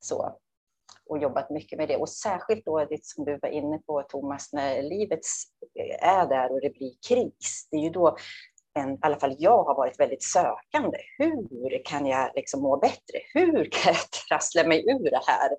Så 0.00 0.38
och 1.06 1.18
jobbat 1.18 1.50
mycket 1.50 1.78
med 1.78 1.88
det. 1.88 1.96
Och 1.96 2.08
särskilt 2.08 2.64
då 2.64 2.84
det 2.84 3.04
som 3.04 3.24
du 3.24 3.38
var 3.42 3.48
inne 3.48 3.78
på 3.78 4.02
Thomas, 4.02 4.52
när 4.52 4.82
livet 4.82 5.20
är 6.00 6.26
där 6.26 6.52
och 6.52 6.60
det 6.60 6.70
blir 6.70 6.92
kris. 7.08 7.68
Det 7.70 7.76
är 7.76 7.80
ju 7.80 7.90
då 7.90 8.16
en, 8.78 8.94
i 8.94 8.98
alla 9.00 9.16
fall 9.16 9.36
jag 9.38 9.64
har 9.64 9.74
varit 9.74 10.00
väldigt 10.00 10.22
sökande. 10.22 10.98
Hur 11.18 11.84
kan 11.84 12.06
jag 12.06 12.30
liksom 12.34 12.62
må 12.62 12.76
bättre? 12.76 13.18
Hur 13.34 13.68
kan 13.70 13.94
jag 13.94 14.10
trassla 14.28 14.64
mig 14.64 14.84
ur 14.88 15.10
det 15.10 15.20
här 15.26 15.50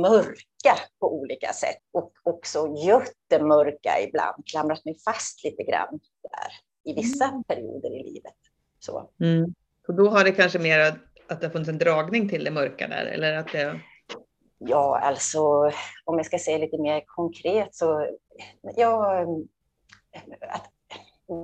mörka 0.00 0.80
på 1.00 1.14
olika 1.14 1.52
sätt? 1.52 1.78
Och 1.92 2.12
också 2.22 2.74
jättemörka 2.86 4.00
ibland, 4.00 4.46
klamrat 4.46 4.84
mig 4.84 4.96
fast 5.04 5.44
lite 5.44 5.62
grann 5.62 6.00
där 6.22 6.52
i 6.92 6.94
vissa 6.94 7.24
mm. 7.24 7.44
perioder 7.44 7.90
i 8.00 8.02
livet. 8.02 8.36
Så. 8.78 9.10
Mm. 9.20 9.54
Så 9.86 9.92
då 9.92 10.08
har 10.08 10.24
det 10.24 10.32
kanske 10.32 10.58
mer 10.58 10.80
att, 10.80 11.40
det 11.40 11.46
har 11.46 11.52
funnits 11.52 11.68
en 11.68 11.78
dragning 11.78 12.28
till 12.28 12.44
det 12.44 12.50
mörka 12.50 12.88
där 12.88 13.06
eller 13.06 13.36
att 13.36 13.52
det... 13.52 13.80
Ja, 14.58 14.98
alltså 14.98 15.42
om 16.04 16.16
jag 16.16 16.26
ska 16.26 16.38
säga 16.38 16.58
lite 16.58 16.78
mer 16.78 17.02
konkret 17.06 17.74
så 17.74 18.08
ja, 18.76 19.24
att 20.40 20.70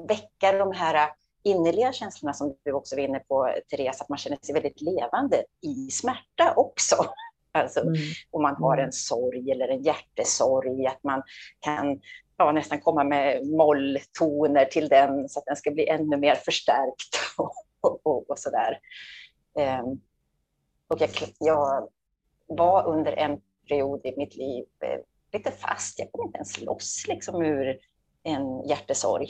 väcka 0.08 0.52
de 0.52 0.72
här 0.72 1.10
innerliga 1.42 1.92
känslorna 1.92 2.34
som 2.34 2.56
du 2.64 2.72
också 2.72 2.96
var 2.96 3.02
inne 3.02 3.18
på, 3.18 3.54
Therese, 3.70 4.00
att 4.00 4.08
man 4.08 4.18
känner 4.18 4.38
sig 4.42 4.54
väldigt 4.54 4.80
levande 4.80 5.44
i 5.62 5.90
smärta 5.90 6.54
också. 6.56 6.96
Alltså 7.52 7.80
mm. 7.80 7.94
om 8.30 8.42
man 8.42 8.56
har 8.56 8.78
en 8.78 8.92
sorg 8.92 9.50
eller 9.50 9.68
en 9.68 9.82
hjärtesorg, 9.82 10.86
att 10.86 11.04
man 11.04 11.22
kan 11.60 12.00
ja, 12.36 12.52
nästan 12.52 12.80
komma 12.80 13.04
med 13.04 13.46
molltoner 13.46 14.64
till 14.64 14.88
den 14.88 15.28
så 15.28 15.38
att 15.38 15.46
den 15.46 15.56
ska 15.56 15.70
bli 15.70 15.88
ännu 15.88 16.16
mer 16.16 16.34
förstärkt 16.34 17.16
och, 17.36 17.52
och, 17.80 18.00
och, 18.06 18.30
och 18.30 18.38
sådär. 18.38 18.78
Um, 19.54 20.00
och 20.88 21.00
jag, 21.00 21.10
jag, 21.38 21.88
var 22.50 22.88
under 22.88 23.12
en 23.12 23.40
period 23.68 24.00
i 24.04 24.14
mitt 24.16 24.36
liv 24.36 24.64
eh, 24.84 25.00
lite 25.32 25.50
fast. 25.50 25.98
Jag 25.98 26.12
kom 26.12 26.26
inte 26.26 26.38
ens 26.38 26.60
loss 26.60 27.04
liksom 27.08 27.42
ur 27.42 27.78
en 28.22 28.68
hjärtesorg. 28.68 29.28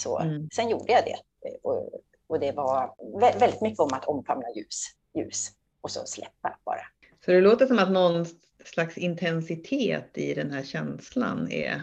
Så, 0.00 0.18
mm. 0.18 0.48
Sen 0.54 0.68
gjorde 0.68 0.92
jag 0.92 1.04
det. 1.04 1.16
Och, 1.62 1.90
och, 2.26 2.40
det 2.40 2.52
var 2.52 2.94
väldigt 3.38 3.60
mycket 3.60 3.80
om 3.80 3.90
att 3.92 4.04
omfamna 4.04 4.46
ljus, 4.56 4.84
ljus 5.14 5.48
och 5.80 5.90
så 5.90 6.06
släppa 6.06 6.58
bara. 6.64 6.82
Så 7.24 7.30
det 7.30 7.40
låter 7.40 7.66
som 7.66 7.78
att 7.78 7.90
någon 7.90 8.26
slags 8.64 8.98
intensitet 8.98 10.18
i 10.18 10.34
den 10.34 10.50
här 10.50 10.62
känslan 10.62 11.50
är 11.50 11.82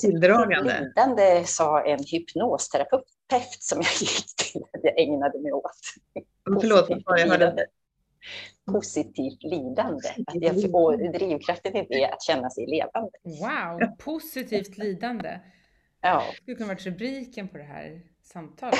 tilldragande? 0.00 0.80
lidande, 0.80 1.44
sa 1.44 1.84
en 1.84 2.04
hypnosterapeut 2.04 3.56
som 3.58 3.80
jag 3.82 3.92
gick 4.00 4.36
till, 4.36 4.62
jag 4.82 4.98
ägnade 5.00 5.38
mig 5.38 5.52
åt. 5.52 5.70
Förlåt, 6.60 6.86
jag 7.06 7.28
hörde 7.28 7.66
positivt 8.66 9.42
lidande. 9.42 10.08
Att 10.26 10.42
jag, 10.42 10.74
och 10.74 10.98
drivkraften 10.98 11.76
i 11.76 11.86
det 11.88 12.04
är 12.04 12.12
att 12.12 12.22
känna 12.22 12.50
sig 12.50 12.66
levande. 12.66 13.10
Wow, 13.22 13.96
positivt 13.98 14.78
lidande. 14.78 15.40
Ja. 16.00 16.22
Det 16.30 16.36
skulle 16.36 16.56
kunna 16.56 16.68
varit 16.68 16.86
rubriken 16.86 17.48
på 17.48 17.58
det 17.58 17.64
här 17.64 18.02
samtalet. 18.22 18.78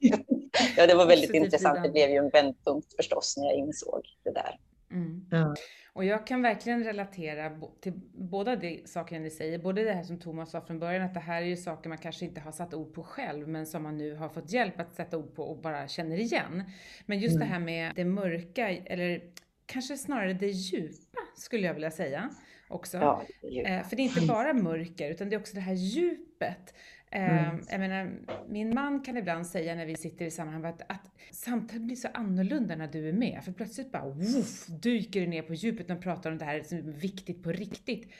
ja, 0.76 0.86
det 0.86 0.94
var 0.94 1.06
väldigt 1.06 1.28
positivt 1.28 1.44
intressant. 1.44 1.74
Lidande. 1.74 1.88
Det 1.88 1.92
blev 1.92 2.10
ju 2.10 2.16
en 2.16 2.30
vändpunkt 2.30 2.96
förstås 2.96 3.36
när 3.36 3.44
jag 3.44 3.54
insåg 3.54 4.02
det 4.24 4.30
där. 4.30 4.58
Mm. 4.90 5.26
Ja. 5.30 5.54
Och 5.92 6.04
jag 6.04 6.26
kan 6.26 6.42
verkligen 6.42 6.84
relatera 6.84 7.60
till 7.80 7.92
båda 8.14 8.56
de 8.56 8.82
sakerna 8.86 9.20
ni 9.20 9.30
säger. 9.30 9.58
Både 9.58 9.84
det 9.84 9.92
här 9.92 10.02
som 10.02 10.18
Thomas 10.20 10.50
sa 10.50 10.60
från 10.60 10.78
början, 10.78 11.02
att 11.02 11.14
det 11.14 11.20
här 11.20 11.42
är 11.42 11.46
ju 11.46 11.56
saker 11.56 11.88
man 11.88 11.98
kanske 11.98 12.24
inte 12.24 12.40
har 12.40 12.52
satt 12.52 12.74
ord 12.74 12.94
på 12.94 13.04
själv, 13.04 13.48
men 13.48 13.66
som 13.66 13.82
man 13.82 13.98
nu 13.98 14.14
har 14.14 14.28
fått 14.28 14.52
hjälp 14.52 14.80
att 14.80 14.94
sätta 14.94 15.18
ord 15.18 15.34
på 15.34 15.42
och 15.42 15.62
bara 15.62 15.88
känner 15.88 16.16
igen. 16.16 16.62
Men 17.06 17.18
just 17.18 17.36
mm. 17.36 17.48
det 17.48 17.54
här 17.54 17.60
med 17.60 17.92
det 17.96 18.04
mörka, 18.04 18.68
eller 18.70 19.22
kanske 19.66 19.96
snarare 19.96 20.32
det 20.32 20.50
djupa, 20.50 21.18
skulle 21.36 21.66
jag 21.66 21.74
vilja 21.74 21.90
säga 21.90 22.30
också. 22.68 22.96
Ja, 22.96 23.22
eh, 23.64 23.82
för 23.88 23.96
det 23.96 24.02
är 24.02 24.04
inte 24.04 24.26
bara 24.26 24.54
mörker, 24.54 25.10
utan 25.10 25.28
det 25.28 25.36
är 25.36 25.40
också 25.40 25.54
det 25.54 25.60
här 25.60 25.74
djupet. 25.74 26.74
Mm. 27.10 27.44
Ehm, 27.44 27.60
jag 27.70 27.80
menar, 27.80 28.12
min 28.48 28.74
man 28.74 29.00
kan 29.00 29.16
ibland 29.16 29.46
säga 29.46 29.74
när 29.74 29.86
vi 29.86 29.96
sitter 29.96 30.24
i 30.24 30.30
sammanhang 30.30 30.64
att, 30.64 30.82
att 30.88 31.10
samtalet 31.30 31.82
blir 31.82 31.96
så 31.96 32.08
annorlunda 32.14 32.76
när 32.76 32.88
du 32.88 33.08
är 33.08 33.12
med. 33.12 33.40
För 33.44 33.52
plötsligt 33.52 33.92
bara 33.92 34.04
woof, 34.04 34.66
dyker 34.66 35.20
det 35.20 35.26
ner 35.26 35.42
på 35.42 35.54
djupet 35.54 35.90
och 35.90 36.02
pratar 36.02 36.30
om 36.30 36.38
det 36.38 36.44
här 36.44 36.62
som 36.62 36.78
är 36.78 36.82
viktigt 36.82 37.42
på 37.42 37.52
riktigt. 37.52 38.12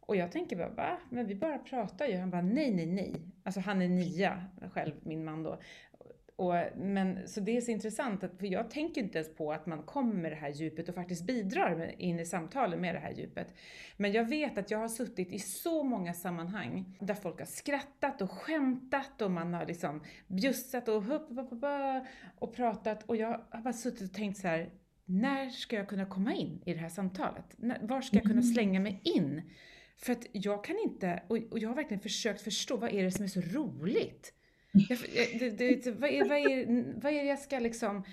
Och 0.00 0.16
jag 0.16 0.32
tänker 0.32 0.56
bara, 0.56 0.68
va? 0.68 0.98
Men 1.10 1.26
vi 1.26 1.34
bara 1.34 1.58
pratar 1.58 2.06
ju. 2.06 2.16
Han 2.16 2.30
bara, 2.30 2.42
nej, 2.42 2.70
nej, 2.70 2.86
nej. 2.86 3.14
Alltså 3.42 3.60
han 3.60 3.82
är 3.82 3.88
nia 3.88 4.44
själv, 4.72 4.92
min 5.02 5.24
man 5.24 5.42
då. 5.42 5.60
Och, 6.40 6.54
men, 6.76 7.28
så 7.28 7.40
det 7.40 7.56
är 7.56 7.60
så 7.60 7.70
intressant, 7.70 8.24
att, 8.24 8.38
för 8.38 8.46
jag 8.46 8.70
tänker 8.70 9.00
inte 9.00 9.18
ens 9.18 9.34
på 9.34 9.52
att 9.52 9.66
man 9.66 9.82
kommer 9.82 10.30
det 10.30 10.36
här 10.36 10.48
djupet 10.48 10.88
och 10.88 10.94
faktiskt 10.94 11.26
bidrar 11.26 11.76
med, 11.76 11.94
in 11.98 12.20
i 12.20 12.24
samtalen 12.24 12.80
med 12.80 12.94
det 12.94 12.98
här 12.98 13.12
djupet. 13.12 13.54
Men 13.96 14.12
jag 14.12 14.24
vet 14.24 14.58
att 14.58 14.70
jag 14.70 14.78
har 14.78 14.88
suttit 14.88 15.32
i 15.32 15.38
så 15.38 15.82
många 15.82 16.14
sammanhang 16.14 16.96
där 17.00 17.14
folk 17.14 17.38
har 17.38 17.46
skrattat 17.46 18.22
och 18.22 18.30
skämtat 18.30 19.22
och 19.22 19.30
man 19.30 19.54
har 19.54 19.66
liksom 19.66 20.02
bjussat 20.26 20.88
och 20.88 21.02
hupp, 21.02 21.28
hupp, 21.28 21.50
hupp, 21.50 21.64
och 22.38 22.54
pratat 22.54 23.02
och 23.02 23.16
jag 23.16 23.40
har 23.50 23.62
bara 23.62 23.72
suttit 23.72 24.10
och 24.10 24.14
tänkt 24.16 24.38
så 24.38 24.48
här, 24.48 24.70
när 25.04 25.48
ska 25.50 25.76
jag 25.76 25.88
kunna 25.88 26.06
komma 26.06 26.34
in 26.34 26.62
i 26.66 26.72
det 26.72 26.80
här 26.80 26.88
samtalet? 26.88 27.56
Var 27.80 28.00
ska 28.00 28.16
jag 28.16 28.24
kunna 28.24 28.40
mm. 28.40 28.52
slänga 28.52 28.80
mig 28.80 29.00
in? 29.04 29.42
För 29.96 30.12
att 30.12 30.26
jag 30.32 30.64
kan 30.64 30.78
inte, 30.78 31.22
och 31.28 31.58
jag 31.58 31.68
har 31.68 31.76
verkligen 31.76 32.00
försökt 32.00 32.42
förstå, 32.42 32.76
vad 32.76 32.94
är 32.94 33.02
det 33.02 33.10
som 33.10 33.24
är 33.24 33.28
så 33.28 33.40
roligt? 33.40 34.34
Jag, 34.72 34.98
det, 35.38 35.50
det, 35.50 35.90
vad, 35.90 36.10
är, 36.10 36.28
vad, 36.28 36.38
är, 36.38 36.66
vad 37.00 37.12
är 37.12 37.22
det 37.22 37.28
jag 37.28 37.38
ska 37.38 37.58
liksom 37.58 38.04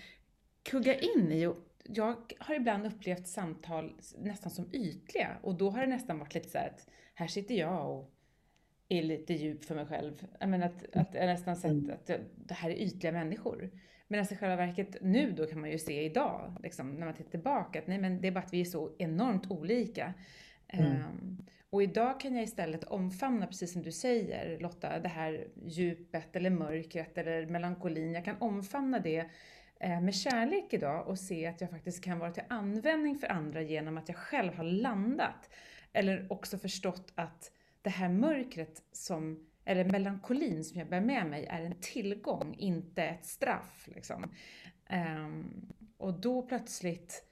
kugga 0.63 0.99
in 0.99 1.31
i? 1.31 1.45
Och 1.45 1.57
jag 1.83 2.15
har 2.39 2.55
ibland 2.55 2.85
upplevt 2.85 3.27
samtal 3.27 4.01
nästan 4.17 4.51
som 4.51 4.69
ytliga 4.73 5.37
och 5.41 5.55
då 5.55 5.69
har 5.69 5.81
det 5.81 5.87
nästan 5.87 6.19
varit 6.19 6.33
lite 6.33 6.49
så 6.49 6.57
här 6.57 6.67
att 6.67 6.87
här 7.13 7.27
sitter 7.27 7.55
jag 7.55 7.91
och 7.91 8.13
är 8.89 9.03
lite 9.03 9.33
djup 9.33 9.65
för 9.65 9.75
mig 9.75 9.85
själv. 9.85 10.27
Jag 10.39 10.49
menar 10.49 10.67
att, 10.67 10.95
att 10.95 11.13
jag 11.13 11.25
nästan 11.25 11.55
sett 11.55 11.71
mm. 11.71 11.91
att 11.91 12.11
det 12.35 12.53
här 12.53 12.69
är 12.69 12.75
ytliga 12.75 13.11
människor. 13.11 13.71
Men 14.07 14.19
alltså 14.19 14.33
i 14.33 14.37
själva 14.37 14.55
verket 14.55 14.97
nu 15.01 15.31
då 15.31 15.45
kan 15.45 15.61
man 15.61 15.71
ju 15.71 15.79
se 15.79 16.03
idag, 16.03 16.57
liksom, 16.63 16.95
när 16.95 17.05
man 17.05 17.15
tittar 17.15 17.31
tillbaka, 17.31 17.79
att 17.79 17.87
nej 17.87 17.97
men 17.97 18.21
det 18.21 18.27
är 18.27 18.31
bara 18.31 18.43
att 18.43 18.53
vi 18.53 18.61
är 18.61 18.65
så 18.65 18.95
enormt 18.97 19.51
olika. 19.51 20.13
Mm. 20.67 20.91
Ehm, 20.91 21.45
och 21.69 21.83
idag 21.83 22.19
kan 22.19 22.35
jag 22.35 22.43
istället 22.43 22.83
omfamna, 22.83 23.47
precis 23.47 23.73
som 23.73 23.81
du 23.81 23.91
säger 23.91 24.59
Lotta, 24.59 24.99
det 24.99 25.09
här 25.09 25.47
djupet 25.65 26.35
eller 26.35 26.49
mörkret 26.49 27.17
eller 27.17 27.45
melankolin. 27.45 28.13
Jag 28.13 28.25
kan 28.25 28.37
omfamna 28.39 28.99
det 28.99 29.29
eh, 29.79 30.01
med 30.01 30.15
kärlek 30.15 30.73
idag 30.73 31.07
och 31.07 31.19
se 31.19 31.47
att 31.47 31.61
jag 31.61 31.69
faktiskt 31.69 32.03
kan 32.03 32.19
vara 32.19 32.31
till 32.31 32.43
användning 32.49 33.17
för 33.17 33.27
andra 33.27 33.61
genom 33.61 33.97
att 33.97 34.09
jag 34.09 34.17
själv 34.17 34.53
har 34.53 34.63
landat. 34.63 35.49
Eller 35.93 36.27
också 36.29 36.57
förstått 36.57 37.11
att 37.15 37.51
det 37.81 37.89
här 37.89 38.09
mörkret 38.09 38.83
som, 38.91 39.47
eller 39.65 39.85
melankolin 39.85 40.63
som 40.63 40.79
jag 40.79 40.89
bär 40.89 41.01
med 41.01 41.25
mig 41.25 41.45
är 41.45 41.61
en 41.61 41.75
tillgång, 41.81 42.55
inte 42.57 43.03
ett 43.03 43.25
straff. 43.25 43.89
Liksom. 43.95 44.33
Ehm, 44.89 45.67
och 45.97 46.19
då 46.19 46.41
plötsligt 46.41 47.23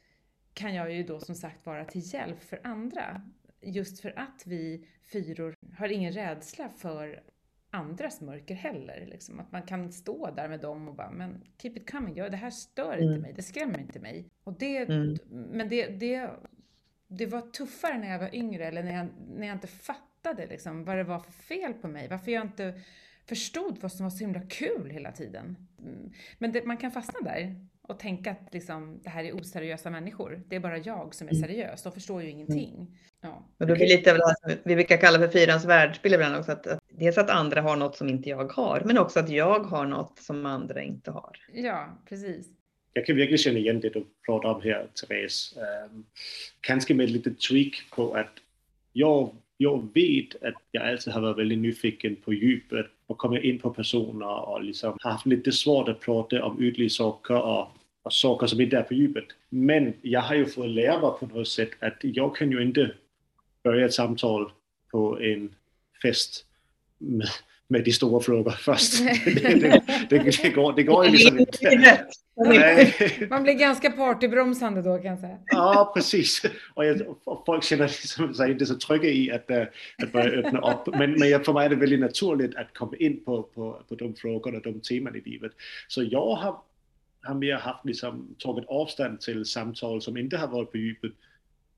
kan 0.55 0.75
jag 0.75 0.93
ju 0.93 1.03
då 1.03 1.19
som 1.19 1.35
sagt 1.35 1.65
vara 1.65 1.85
till 1.85 2.13
hjälp 2.13 2.43
för 2.43 2.59
andra 2.63 3.21
just 3.61 3.99
för 3.99 4.19
att 4.19 4.43
vi 4.45 4.87
fyror 5.03 5.55
har 5.77 5.89
ingen 5.89 6.11
rädsla 6.11 6.69
för 6.69 7.23
andras 7.69 8.21
mörker 8.21 8.55
heller. 8.55 9.05
Liksom. 9.05 9.39
Att 9.39 9.51
man 9.51 9.63
kan 9.63 9.91
stå 9.91 10.31
där 10.31 10.49
med 10.49 10.59
dem 10.59 10.87
och 10.87 10.95
bara, 10.95 11.11
men 11.11 11.43
keep 11.57 11.71
it 11.75 11.91
coming, 11.91 12.15
ja, 12.15 12.29
det 12.29 12.37
här 12.37 12.49
stör 12.49 12.93
mm. 12.93 13.03
inte 13.03 13.21
mig, 13.21 13.33
det 13.33 13.43
skrämmer 13.43 13.79
inte 13.79 13.99
mig. 13.99 14.29
Och 14.43 14.53
det, 14.53 14.77
mm. 14.77 15.17
Men 15.29 15.69
det, 15.69 15.87
det, 15.87 16.29
det 17.07 17.25
var 17.25 17.41
tuffare 17.41 17.97
när 17.97 18.11
jag 18.11 18.19
var 18.19 18.35
yngre, 18.35 18.65
eller 18.65 18.83
när 18.83 18.95
jag, 18.95 19.07
när 19.37 19.47
jag 19.47 19.55
inte 19.55 19.67
fattade 19.67 20.47
liksom, 20.47 20.85
vad 20.85 20.97
det 20.97 21.03
var 21.03 21.19
för 21.19 21.31
fel 21.31 21.73
på 21.73 21.87
mig, 21.87 22.07
varför 22.07 22.31
jag 22.31 22.45
inte 22.45 22.81
förstod 23.25 23.77
vad 23.81 23.91
som 23.91 24.03
var 24.03 24.09
så 24.09 24.19
himla 24.19 24.41
kul 24.41 24.89
hela 24.89 25.11
tiden. 25.11 25.67
Mm. 25.79 26.11
Men 26.37 26.51
det, 26.51 26.65
man 26.65 26.77
kan 26.77 26.91
fastna 26.91 27.19
där 27.21 27.67
och 27.87 27.99
tänka 27.99 28.31
att 28.31 28.53
liksom, 28.53 28.99
det 29.03 29.09
här 29.09 29.23
är 29.23 29.35
oseriösa 29.35 29.89
människor. 29.89 30.41
Det 30.47 30.55
är 30.55 30.59
bara 30.59 30.77
jag 30.77 31.15
som 31.15 31.27
är 31.27 31.33
mm. 31.33 31.43
seriös. 31.47 31.83
De 31.83 31.91
förstår 31.91 32.21
ju 32.23 32.29
ingenting. 32.29 32.97
Ja. 33.21 33.49
Och 33.59 33.67
då 33.67 33.75
blir 33.75 33.87
lite 33.87 34.11
av 34.11 34.17
det 34.17 34.25
här 34.25 34.35
som 34.35 34.61
vi 34.63 34.75
brukar 34.75 34.97
kalla 34.97 35.19
för 35.19 35.27
fyrans 35.27 35.65
världsbild 35.65 36.15
ibland 36.15 36.35
också. 36.35 36.51
Att, 36.51 36.67
att 36.67 36.79
dels 36.89 37.17
att 37.17 37.29
andra 37.29 37.61
har 37.61 37.75
något 37.75 37.95
som 37.95 38.09
inte 38.09 38.29
jag 38.29 38.51
har, 38.51 38.81
men 38.85 38.97
också 38.97 39.19
att 39.19 39.29
jag 39.29 39.59
har 39.59 39.85
något 39.85 40.19
som 40.19 40.45
andra 40.45 40.83
inte 40.83 41.11
har. 41.11 41.37
Ja, 41.53 42.01
precis. 42.09 42.47
Jag 42.93 43.05
kan 43.05 43.15
verkligen 43.15 43.37
känna 43.37 43.59
igen 43.59 43.79
det 43.79 43.89
du 43.89 44.05
pratar 44.25 44.49
om 44.49 44.61
här, 44.61 44.87
Therese. 44.93 45.57
Um, 45.91 46.05
kanske 46.61 46.93
med 46.93 47.09
lite 47.09 47.31
tweak 47.31 47.73
på 47.95 48.13
att 48.13 48.33
jag, 48.93 49.35
jag 49.57 49.89
vet 49.93 50.43
att 50.43 50.61
jag 50.71 50.87
alltid 50.87 51.13
har 51.13 51.21
varit 51.21 51.37
väldigt 51.37 51.59
nyfiken 51.59 52.15
på 52.15 52.33
djupet 52.33 52.85
och 53.07 53.17
komma 53.17 53.39
in 53.39 53.59
på 53.59 53.73
personer 53.73 54.49
och 54.49 54.63
liksom 54.63 54.97
haft 55.01 55.25
lite 55.25 55.51
svårt 55.51 55.87
att 55.87 55.99
prata 55.99 56.43
om 56.45 56.63
ytliga 56.63 56.89
saker 56.89 57.41
och, 57.41 57.67
och 58.05 58.13
saker 58.13 58.47
som 58.47 58.61
inte 58.61 58.77
är 58.77 58.83
på 58.83 58.93
djupet. 58.93 59.25
Men 59.49 59.93
jag 60.01 60.21
har 60.21 60.35
ju 60.35 60.45
fått 60.45 60.69
lära 60.69 61.01
mig 61.01 61.11
på 61.19 61.25
något 61.25 61.47
sätt 61.47 61.69
att 61.79 61.97
jag 62.01 62.35
kan 62.35 62.51
ju 62.51 62.61
inte 62.61 62.91
börja 63.63 63.85
ett 63.85 63.93
samtal 63.93 64.51
på 64.91 65.21
en 65.21 65.55
fest 66.01 66.45
med, 66.97 67.27
med 67.67 67.83
de 67.83 67.91
stora 67.91 68.19
frågorna 68.19 68.55
först. 68.57 69.05
det, 69.25 69.59
det, 69.59 69.81
det, 70.09 70.41
det, 70.41 70.49
går, 70.49 70.73
det 70.73 70.83
går 70.83 71.05
ju 71.05 71.11
liksom 71.11 71.39
inte. 71.39 72.05
Man 73.29 73.43
blir 73.43 73.53
ganska 73.53 73.91
partybromsande 73.91 74.81
då 74.81 74.97
kan 74.97 75.05
jag 75.05 75.19
säga. 75.19 75.37
Ja, 75.45 75.91
precis. 75.95 76.41
Och, 76.73 76.85
jag, 76.85 77.01
och 77.23 77.43
folk 77.45 77.63
känner 77.63 77.87
liksom 77.87 78.33
sig 78.33 78.51
inte 78.51 78.65
så 78.65 78.75
trygga 78.75 79.09
i 79.09 79.31
att, 79.31 79.49
äh, 79.49 79.61
att 80.03 80.11
börja 80.11 80.39
öppna 80.39 80.71
upp. 80.71 80.95
Men, 80.95 81.11
men 81.11 81.43
för 81.43 81.53
mig 81.53 81.65
är 81.65 81.69
det 81.69 81.75
väldigt 81.75 81.99
naturligt 81.99 82.55
att 82.55 82.73
komma 82.73 82.95
in 82.99 83.23
på, 83.25 83.43
på, 83.43 83.81
på 83.89 83.95
de 83.95 84.15
frågorna, 84.15 84.59
de 84.59 84.79
teman 84.79 85.15
i 85.15 85.21
livet. 85.29 85.51
Så 85.87 86.03
jag 86.03 86.35
har, 86.35 86.57
har 87.25 87.35
mer 87.35 87.55
haft 87.55 87.85
liksom, 87.85 88.35
tagit 88.39 88.65
avstånd 88.67 89.21
till 89.21 89.45
samtal 89.45 90.01
som 90.01 90.17
inte 90.17 90.37
har 90.37 90.47
varit 90.47 90.71
på 90.71 90.77
djupet 90.77 91.11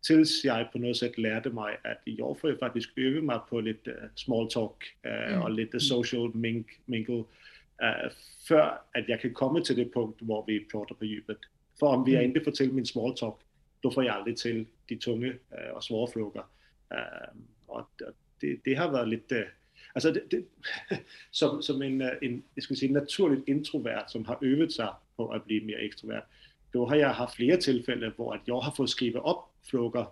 tills 0.08 0.44
jag 0.44 0.72
på 0.72 0.80
något 0.80 0.98
sätt 0.98 1.18
lärde 1.18 1.50
mig 1.50 1.80
att 1.84 2.02
jag 2.04 2.40
får 2.40 2.50
ju 2.50 2.58
faktiskt 2.58 2.90
öva 2.96 3.22
mig 3.22 3.40
på 3.50 3.62
lite 3.62 4.10
small 4.16 4.50
talk 4.50 4.96
äh, 5.02 5.12
mm. 5.12 5.42
och 5.42 5.52
lite 5.52 5.80
social 5.80 6.36
mink, 6.36 6.68
mingle 6.86 7.16
uh, 7.16 8.12
för 8.48 8.60
att 8.94 9.10
jag 9.10 9.22
kan 9.22 9.34
komma 9.34 9.62
till 9.62 9.76
det 9.76 9.94
punkt 9.94 10.18
där 10.20 10.44
vi 10.48 10.66
pratar 10.66 10.96
på 10.96 11.06
djupet. 11.06 11.38
För 11.80 11.88
om 11.88 12.04
vi 12.04 12.16
mm. 12.16 12.26
inte 12.26 12.40
får 12.40 12.52
till 12.52 12.74
min 12.74 12.86
small 12.86 13.14
talk, 13.16 13.40
då 13.80 13.92
får 13.92 14.06
jag 14.06 14.16
aldrig 14.16 14.38
till 14.38 14.66
de 14.86 14.96
tunga 14.96 15.28
uh, 15.28 15.70
och 15.76 15.84
svåra 15.84 16.12
frågor. 16.12 16.46
Och 17.66 17.90
det, 18.40 18.60
det, 18.64 18.76
har 18.76 18.90
varit 18.90 19.10
lite, 19.10 19.48
alltså 19.94 20.12
det, 20.12 20.22
det, 20.30 20.44
som, 21.32 21.62
som 21.62 21.82
en, 21.82 22.02
en 22.02 22.44
jag 22.54 22.64
ska 22.64 22.76
säga, 22.76 22.92
naturligt 22.92 23.48
introvert 23.48 24.06
som 24.08 24.26
har 24.26 24.46
övat 24.46 24.72
sig 24.72 24.86
på 25.18 25.32
att 25.32 25.46
bli 25.46 25.62
mer 25.62 25.78
extrovert, 25.78 26.24
då 26.72 26.86
har 26.86 26.96
jag 26.96 27.10
haft 27.10 27.36
flera 27.36 27.58
tillfällen 27.58 28.14
där 28.18 28.42
jag 28.46 28.60
har 28.60 28.72
fått 28.72 28.90
skriva 28.90 29.20
upp 29.20 29.46
frågor 29.64 30.08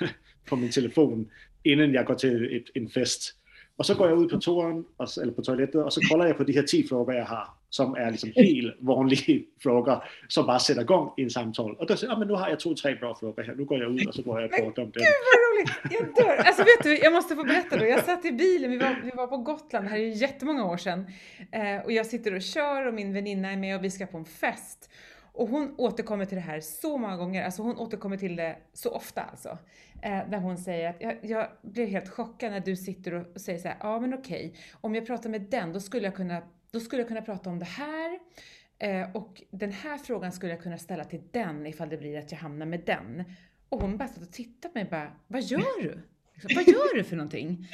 på 0.48 0.56
min 0.56 0.70
telefon 0.70 1.30
innan 1.62 1.92
jag 1.92 2.06
går 2.06 2.14
till 2.14 2.56
ett, 2.56 2.64
en 2.74 2.88
fest. 2.88 3.34
Och 3.76 3.86
så 3.86 3.94
går 3.94 4.08
jag 4.08 4.22
ut 4.22 4.30
på 4.30 4.40
toan, 4.40 4.84
eller 5.22 5.32
på 5.32 5.42
toaletten, 5.42 5.82
och 5.82 5.92
så 5.92 6.00
kollar 6.00 6.26
jag 6.26 6.36
på 6.36 6.44
de 6.44 6.52
här 6.52 6.62
tio 6.62 6.88
frågor 6.88 7.14
jag 7.14 7.24
har, 7.24 7.48
som 7.70 7.94
är 7.94 8.10
liksom 8.10 8.32
helt 8.34 8.76
vanliga 8.78 9.40
frågor, 9.62 10.04
som 10.28 10.46
bara 10.46 10.58
sätter 10.58 10.80
igång 10.80 11.12
en 11.16 11.30
samtal. 11.30 11.76
Och 11.76 11.86
då 11.86 11.96
säger 11.96 12.10
jag, 12.10 12.16
ah, 12.16 12.18
men 12.18 12.28
nu 12.28 12.34
har 12.34 12.48
jag 12.48 12.60
två, 12.60 12.74
tre 12.74 12.94
bra 12.94 13.14
frågor 13.14 13.42
här, 13.42 13.54
nu 13.54 13.64
går 13.64 13.78
jag 13.78 14.00
ut 14.00 14.08
och 14.08 14.14
så 14.14 14.22
går 14.22 14.40
jag 14.40 14.50
på 14.50 14.56
pratar 14.56 14.82
om. 14.82 14.90
Gud 14.90 15.02
vad 15.02 15.38
roligt! 15.46 15.72
Jag 15.90 16.26
dör! 16.26 16.36
Alltså 16.36 16.62
vet 16.62 16.82
du, 16.82 16.98
jag 16.98 17.12
måste 17.12 17.36
få 17.36 17.44
berätta 17.44 17.76
då. 17.76 17.84
Jag 17.84 18.04
satt 18.04 18.24
i 18.24 18.32
bilen, 18.32 18.70
vi 18.70 18.78
var, 18.78 19.00
vi 19.04 19.10
var 19.10 19.26
på 19.26 19.36
Gotland, 19.36 19.86
det 19.86 19.90
här 19.90 19.98
är 19.98 20.02
ju 20.02 20.12
jättemånga 20.12 20.64
år 20.64 20.76
sedan. 20.76 21.06
Eh, 21.52 21.84
och 21.84 21.92
jag 21.92 22.06
sitter 22.06 22.34
och 22.34 22.42
kör 22.42 22.86
och 22.86 22.94
min 22.94 23.12
väninna 23.12 23.52
är 23.52 23.56
med 23.56 23.76
och 23.76 23.84
vi 23.84 23.90
ska 23.90 24.06
på 24.06 24.18
en 24.18 24.24
fest. 24.24 24.90
Och 25.36 25.48
hon 25.48 25.74
återkommer 25.78 26.24
till 26.24 26.36
det 26.36 26.42
här 26.42 26.60
så 26.60 26.98
många 26.98 27.16
gånger, 27.16 27.44
alltså 27.44 27.62
hon 27.62 27.78
återkommer 27.78 28.16
till 28.16 28.36
det 28.36 28.56
så 28.72 28.90
ofta 28.90 29.22
alltså. 29.22 29.58
Eh, 30.02 30.30
där 30.30 30.38
hon 30.38 30.58
säger 30.58 30.90
att 30.90 30.96
jag, 31.00 31.18
jag 31.22 31.48
blir 31.62 31.86
helt 31.86 32.08
chockad 32.08 32.52
när 32.52 32.60
du 32.60 32.76
sitter 32.76 33.14
och 33.14 33.40
säger 33.40 33.58
så 33.58 33.68
här, 33.68 33.76
ja 33.80 34.00
men 34.00 34.14
okej, 34.14 34.54
om 34.80 34.94
jag 34.94 35.06
pratar 35.06 35.30
med 35.30 35.40
den 35.40 35.72
då 35.72 35.80
skulle 35.80 36.04
jag 36.04 36.14
kunna, 36.14 36.42
då 36.70 36.80
skulle 36.80 37.02
jag 37.02 37.08
kunna 37.08 37.22
prata 37.22 37.50
om 37.50 37.58
det 37.58 37.64
här. 37.64 38.18
Eh, 38.78 39.16
och 39.16 39.42
den 39.50 39.72
här 39.72 39.98
frågan 39.98 40.32
skulle 40.32 40.52
jag 40.52 40.62
kunna 40.62 40.78
ställa 40.78 41.04
till 41.04 41.22
den 41.30 41.66
ifall 41.66 41.88
det 41.88 41.96
blir 41.96 42.18
att 42.18 42.32
jag 42.32 42.38
hamnar 42.38 42.66
med 42.66 42.80
den. 42.86 43.24
Och 43.68 43.80
hon 43.80 43.96
bara 43.96 44.08
satt 44.08 44.22
och 44.22 44.32
tittade 44.32 44.72
på 44.72 44.78
mig 44.78 44.84
och 44.84 44.90
bara, 44.90 45.12
vad 45.26 45.42
gör 45.42 45.82
du? 45.82 46.02
Liksom, 46.34 46.50
vad 46.54 46.68
gör 46.68 46.96
du 46.96 47.04
för 47.04 47.16
någonting? 47.16 47.68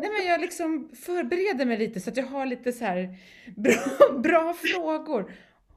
Nej 0.00 0.10
men 0.10 0.26
jag 0.26 0.40
liksom 0.40 0.90
förbereder 0.94 1.66
mig 1.66 1.78
lite 1.78 2.00
så 2.00 2.10
att 2.10 2.16
jag 2.16 2.26
har 2.26 2.46
lite 2.46 2.72
så 2.72 2.84
här 2.84 3.18
bra, 3.56 4.18
bra 4.18 4.54
frågor. 4.54 5.32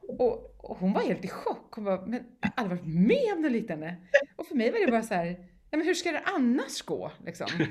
Och, 0.08 0.54
och, 0.58 0.76
hon 0.76 0.92
var 0.92 1.00
helt 1.00 1.24
i 1.24 1.28
chock. 1.28 1.74
Hon 1.74 1.84
bara, 1.84 2.06
men 2.06 2.24
jag 2.40 2.48
har 2.48 2.62
aldrig 2.62 2.80
varit 2.80 2.94
med 2.94 3.32
om 3.36 3.42
något 3.42 3.52
liknande. 3.52 3.96
Och 4.36 4.46
för 4.46 4.54
mig 4.54 4.70
var 4.70 4.78
det 4.78 4.90
bara 4.90 5.02
så 5.02 5.14
här, 5.14 5.26
ja, 5.70 5.78
men 5.78 5.86
hur 5.86 5.94
ska 5.94 6.12
det 6.12 6.20
annars 6.20 6.82
gå? 6.82 7.12
Liksom? 7.24 7.46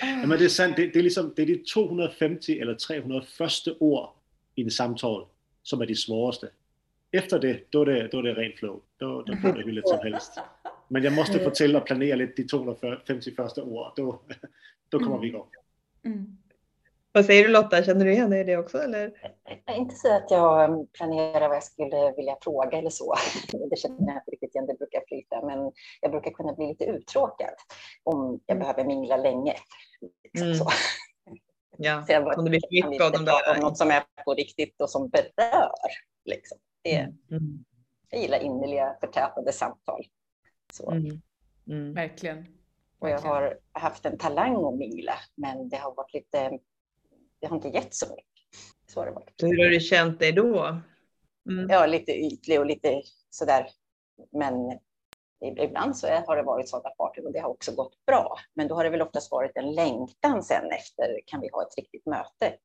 ja, 0.00 0.26
men 0.26 0.38
det 0.38 0.44
är 0.44 0.48
sant, 0.48 0.76
det, 0.76 0.86
det, 0.86 0.98
är 0.98 1.02
liksom, 1.02 1.32
det 1.36 1.42
är 1.42 1.46
de 1.46 1.56
250 1.56 2.58
eller 2.60 2.74
300 2.74 3.22
första 3.22 3.70
ord 3.80 4.08
i 4.54 4.62
en 4.62 4.70
samtal 4.70 5.26
som 5.62 5.80
är 5.80 5.86
de 5.86 5.94
svåraste. 5.94 6.48
Efter 7.10 7.38
det, 7.38 7.60
då 7.70 7.82
är 7.82 7.86
det, 7.86 8.08
då 8.08 8.18
är 8.18 8.22
det 8.22 8.34
rent 8.34 8.58
flow. 8.58 8.80
Då, 8.96 9.22
då 9.22 9.34
går 9.42 9.52
det 9.52 9.62
hur 9.62 9.72
lätt 9.72 9.88
som 9.88 9.98
helst. 9.98 10.38
Men 10.88 11.02
jag 11.02 11.12
måste 11.12 11.38
få 11.38 11.50
till 11.50 11.76
att 11.76 11.84
planera 11.84 12.16
lite 12.16 12.42
de 12.42 12.48
250 12.48 13.34
första 13.34 13.62
ord. 13.62 13.92
Då, 13.96 14.20
då 14.88 14.98
kommer 14.98 15.10
mm. 15.10 15.20
vi 15.20 15.28
igång. 15.28 15.46
Mm. 16.04 16.36
Vad 17.16 17.24
säger 17.24 17.44
du 17.44 17.48
Lotta, 17.48 17.82
känner 17.82 18.04
du 18.04 18.12
igen 18.12 18.30
dig 18.30 18.40
i 18.40 18.44
det 18.44 18.56
också? 18.56 18.78
Eller? 18.78 19.12
Inte 19.76 19.94
så 19.94 20.16
att 20.16 20.30
jag 20.30 20.92
planerar 20.92 21.48
vad 21.48 21.56
jag 21.56 21.64
skulle 21.64 22.12
vilja 22.16 22.36
fråga 22.40 22.78
eller 22.78 22.90
så. 22.90 23.14
Det 23.70 23.76
känner 23.76 24.06
jag 24.06 24.16
inte 24.16 24.30
riktigt 24.30 24.54
igen, 24.54 24.66
det 24.66 24.74
brukar 24.74 25.02
flyta. 25.08 25.46
Men 25.46 25.72
jag 26.00 26.10
brukar 26.10 26.30
kunna 26.30 26.52
bli 26.52 26.66
lite 26.66 26.84
uttråkad 26.84 27.54
om 28.02 28.40
jag 28.46 28.56
mm. 28.56 28.60
behöver 28.60 28.84
mingla 28.84 29.16
länge. 29.16 29.54
Liksom 30.24 30.46
mm. 30.46 30.58
så. 30.58 30.68
Ja, 31.78 32.04
så 32.06 32.12
jag 32.12 32.38
om 32.38 32.44
det 32.44 32.50
blir 32.50 32.88
mycket 32.90 33.06
av 33.06 33.12
de 33.12 33.24
där. 33.24 33.54
Om 33.54 33.60
något 33.60 33.78
som 33.78 33.90
är 33.90 34.02
på 34.24 34.34
riktigt 34.34 34.80
och 34.80 34.90
som 34.90 35.08
berör. 35.08 35.70
Liksom. 36.24 36.58
Det, 36.82 36.96
mm. 36.96 37.18
mm. 37.30 37.64
Jag 38.10 38.20
gillar 38.20 38.38
innerliga 38.38 38.96
förtätade 39.00 39.52
samtal. 39.52 40.04
Så. 40.72 40.90
Mm. 40.90 41.22
Mm. 41.66 41.94
Verkligen. 41.94 42.46
Och 42.98 43.10
jag 43.10 43.18
har 43.18 43.58
haft 43.72 44.06
en 44.06 44.18
talang 44.18 44.64
att 44.64 44.78
mingla, 44.78 45.14
men 45.34 45.68
det 45.68 45.76
har 45.76 45.94
varit 45.94 46.14
lite 46.14 46.58
det 47.40 47.46
har 47.46 47.56
inte 47.56 47.68
gett 47.68 47.94
så 47.94 48.06
mycket. 48.06 48.24
Så 48.86 49.00
har 49.00 49.06
det 49.06 49.12
varit. 49.12 49.42
Hur 49.42 49.64
har 49.64 49.70
du 49.70 49.80
känt 49.80 50.18
dig 50.18 50.32
då? 50.32 50.80
Mm. 51.50 51.70
Ja, 51.70 51.86
lite 51.86 52.12
ytlig 52.12 52.60
och 52.60 52.66
lite 52.66 53.02
sådär. 53.30 53.68
Men 54.32 54.78
ibland 55.40 55.96
så 55.96 56.06
har 56.06 56.36
det 56.36 56.42
varit 56.42 56.68
sådana 56.68 56.90
partyn 56.90 57.26
och 57.26 57.32
det 57.32 57.38
har 57.38 57.48
också 57.48 57.74
gått 57.74 58.06
bra. 58.06 58.38
Men 58.54 58.68
då 58.68 58.74
har 58.74 58.84
det 58.84 58.90
väl 58.90 59.02
oftast 59.02 59.30
varit 59.30 59.56
en 59.56 59.74
längtan 59.74 60.42
sen 60.42 60.70
efter, 60.70 61.20
kan 61.26 61.40
vi 61.40 61.48
ha 61.52 61.62
ett 61.62 61.76
riktigt 61.76 62.06
möte 62.06 62.56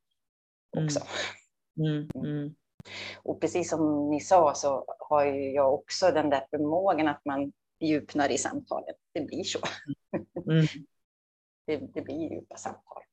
också. 0.77 0.99
Mm. 1.77 2.09
Mm. 2.15 2.25
mm. 2.25 2.55
Och 3.23 3.41
precis 3.41 3.69
som 3.69 4.09
ni 4.09 4.19
sa 4.19 4.53
så 4.53 4.85
har 4.99 5.25
ju 5.25 5.51
jag 5.51 5.73
också 5.73 6.11
den 6.11 6.29
där 6.29 6.47
förmågan 6.49 7.07
att 7.07 7.21
man 7.25 7.51
djupnar 7.79 8.29
i 8.29 8.37
samtalet. 8.37 8.95
Det 9.13 9.21
blir 9.21 9.43
så. 9.43 9.59
Mm. 10.51 10.65
det, 11.65 11.77
det 11.93 12.01
blir 12.01 12.33
djupa 12.33 12.55
samtal. 12.55 13.03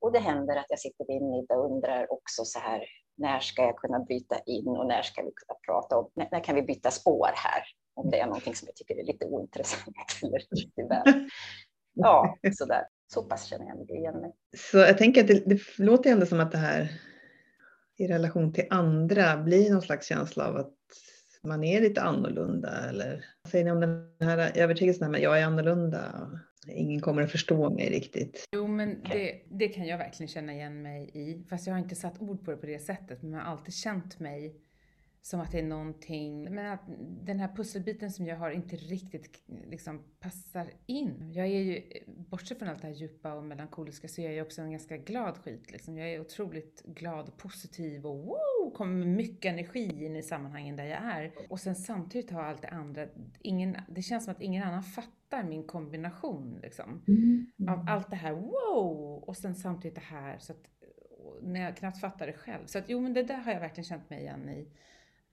Och 0.00 0.12
det 0.12 0.18
händer 0.18 0.56
att 0.56 0.66
jag 0.68 0.78
sitter 0.78 1.04
vid 1.08 1.22
en 1.22 1.30
middag 1.30 1.54
och 1.54 1.72
undrar 1.72 2.12
också 2.12 2.44
så 2.44 2.58
här, 2.58 2.84
när 3.16 3.40
ska 3.40 3.62
jag 3.62 3.76
kunna 3.76 3.98
bryta 3.98 4.38
in 4.46 4.68
och 4.68 4.86
när 4.86 5.02
ska 5.02 5.22
vi 5.22 5.32
kunna 5.34 5.58
prata 5.66 5.98
om, 5.98 6.10
när, 6.14 6.28
när 6.30 6.44
kan 6.44 6.54
vi 6.54 6.62
byta 6.62 6.90
spår 6.90 7.30
här? 7.34 7.62
Om 7.94 8.10
det 8.10 8.20
är 8.20 8.26
någonting 8.26 8.54
som 8.54 8.68
jag 8.68 8.76
tycker 8.76 9.00
är 9.00 9.04
lite 9.04 9.26
ointressant 9.26 9.96
eller 10.22 10.38
lite 10.50 11.04
Ja, 11.94 12.36
sådär. 12.52 12.82
Så 13.06 13.22
pass 13.22 13.44
känner 13.44 13.66
jag 13.66 13.76
mig 13.76 13.96
igen 13.96 14.20
mig. 14.20 14.32
Så 14.56 14.78
jag 14.78 14.98
tänker 14.98 15.20
att 15.20 15.28
det, 15.28 15.48
det 15.48 15.60
låter 15.78 16.10
ändå 16.10 16.26
som 16.26 16.40
att 16.40 16.52
det 16.52 16.58
här 16.58 16.88
i 17.96 18.06
relation 18.06 18.52
till 18.52 18.66
andra 18.70 19.36
blir 19.36 19.70
någon 19.72 19.82
slags 19.82 20.06
känsla 20.06 20.48
av 20.48 20.56
att 20.56 20.74
man 21.42 21.64
är 21.64 21.80
lite 21.80 22.02
annorlunda 22.02 22.88
eller 22.88 23.24
vad 23.42 23.50
säger 23.50 23.64
ni 23.64 23.70
om 23.70 23.80
den 23.80 24.28
här 24.28 24.52
övertygelsen 24.54 25.14
att 25.14 25.20
jag 25.20 25.40
är 25.40 25.44
annorlunda? 25.44 26.30
Ingen 26.68 27.00
kommer 27.00 27.22
att 27.22 27.32
förstå 27.32 27.70
mig 27.70 27.90
riktigt. 27.90 28.44
Jo, 28.52 28.66
men 28.66 29.02
det, 29.12 29.40
det 29.50 29.68
kan 29.68 29.86
jag 29.86 29.98
verkligen 29.98 30.28
känna 30.28 30.52
igen 30.52 30.82
mig 30.82 31.10
i. 31.14 31.44
Fast 31.48 31.66
jag 31.66 31.74
har 31.74 31.78
inte 31.78 31.94
satt 31.94 32.22
ord 32.22 32.44
på 32.44 32.50
det 32.50 32.56
på 32.56 32.66
det 32.66 32.78
sättet, 32.78 33.22
men 33.22 33.32
jag 33.32 33.40
har 33.40 33.52
alltid 33.52 33.74
känt 33.74 34.20
mig 34.20 34.60
som 35.26 35.40
att 35.40 35.52
det 35.52 35.58
är 35.58 35.62
någonting, 35.62 36.54
men 36.54 36.72
att 36.72 36.80
den 37.24 37.40
här 37.40 37.56
pusselbiten 37.56 38.10
som 38.10 38.26
jag 38.26 38.36
har 38.36 38.50
inte 38.50 38.76
riktigt 38.76 39.42
liksom 39.70 40.02
passar 40.20 40.70
in. 40.86 41.32
Jag 41.32 41.46
är 41.46 41.60
ju, 41.60 41.82
bortsett 42.06 42.58
från 42.58 42.68
allt 42.68 42.82
det 42.82 42.88
här 42.88 42.94
djupa 42.94 43.34
och 43.34 43.44
melankoliska, 43.44 44.08
så 44.08 44.20
är 44.20 44.30
jag 44.30 44.46
också 44.46 44.62
en 44.62 44.70
ganska 44.70 44.96
glad 44.96 45.38
skit 45.38 45.70
liksom. 45.70 45.98
Jag 45.98 46.08
är 46.08 46.20
otroligt 46.20 46.82
glad 46.82 47.28
och 47.28 47.36
positiv 47.36 48.06
och 48.06 48.16
wow, 48.16 48.70
kommer 48.74 48.94
med 48.94 49.08
mycket 49.08 49.52
energi 49.52 50.04
in 50.04 50.16
i 50.16 50.22
sammanhangen 50.22 50.76
där 50.76 50.84
jag 50.84 51.02
är. 51.02 51.32
Och 51.48 51.60
sen 51.60 51.76
samtidigt 51.76 52.30
har 52.30 52.42
allt 52.42 52.62
det 52.62 52.68
andra, 52.68 53.06
ingen, 53.40 53.76
det 53.88 54.02
känns 54.02 54.24
som 54.24 54.32
att 54.32 54.42
ingen 54.42 54.62
annan 54.62 54.82
fattar 54.82 55.23
min 55.42 55.66
kombination 55.66 56.58
liksom. 56.62 57.04
Mm. 57.08 57.46
Av 57.68 57.86
allt 57.88 58.10
det 58.10 58.16
här 58.16 58.32
wow, 58.32 59.24
och 59.26 59.36
sen 59.36 59.54
samtidigt 59.54 59.94
det 59.94 60.00
här, 60.00 60.38
så 60.38 60.52
att 60.52 60.66
när 61.42 61.60
jag 61.60 61.76
knappt 61.76 62.00
fattar 62.00 62.26
det 62.26 62.32
själv. 62.32 62.66
Så 62.66 62.78
att 62.78 62.84
jo, 62.88 63.00
men 63.00 63.14
det 63.14 63.22
där 63.22 63.36
har 63.36 63.52
jag 63.52 63.60
verkligen 63.60 63.84
känt 63.84 64.10
mig 64.10 64.20
igen 64.20 64.48
i 64.48 64.68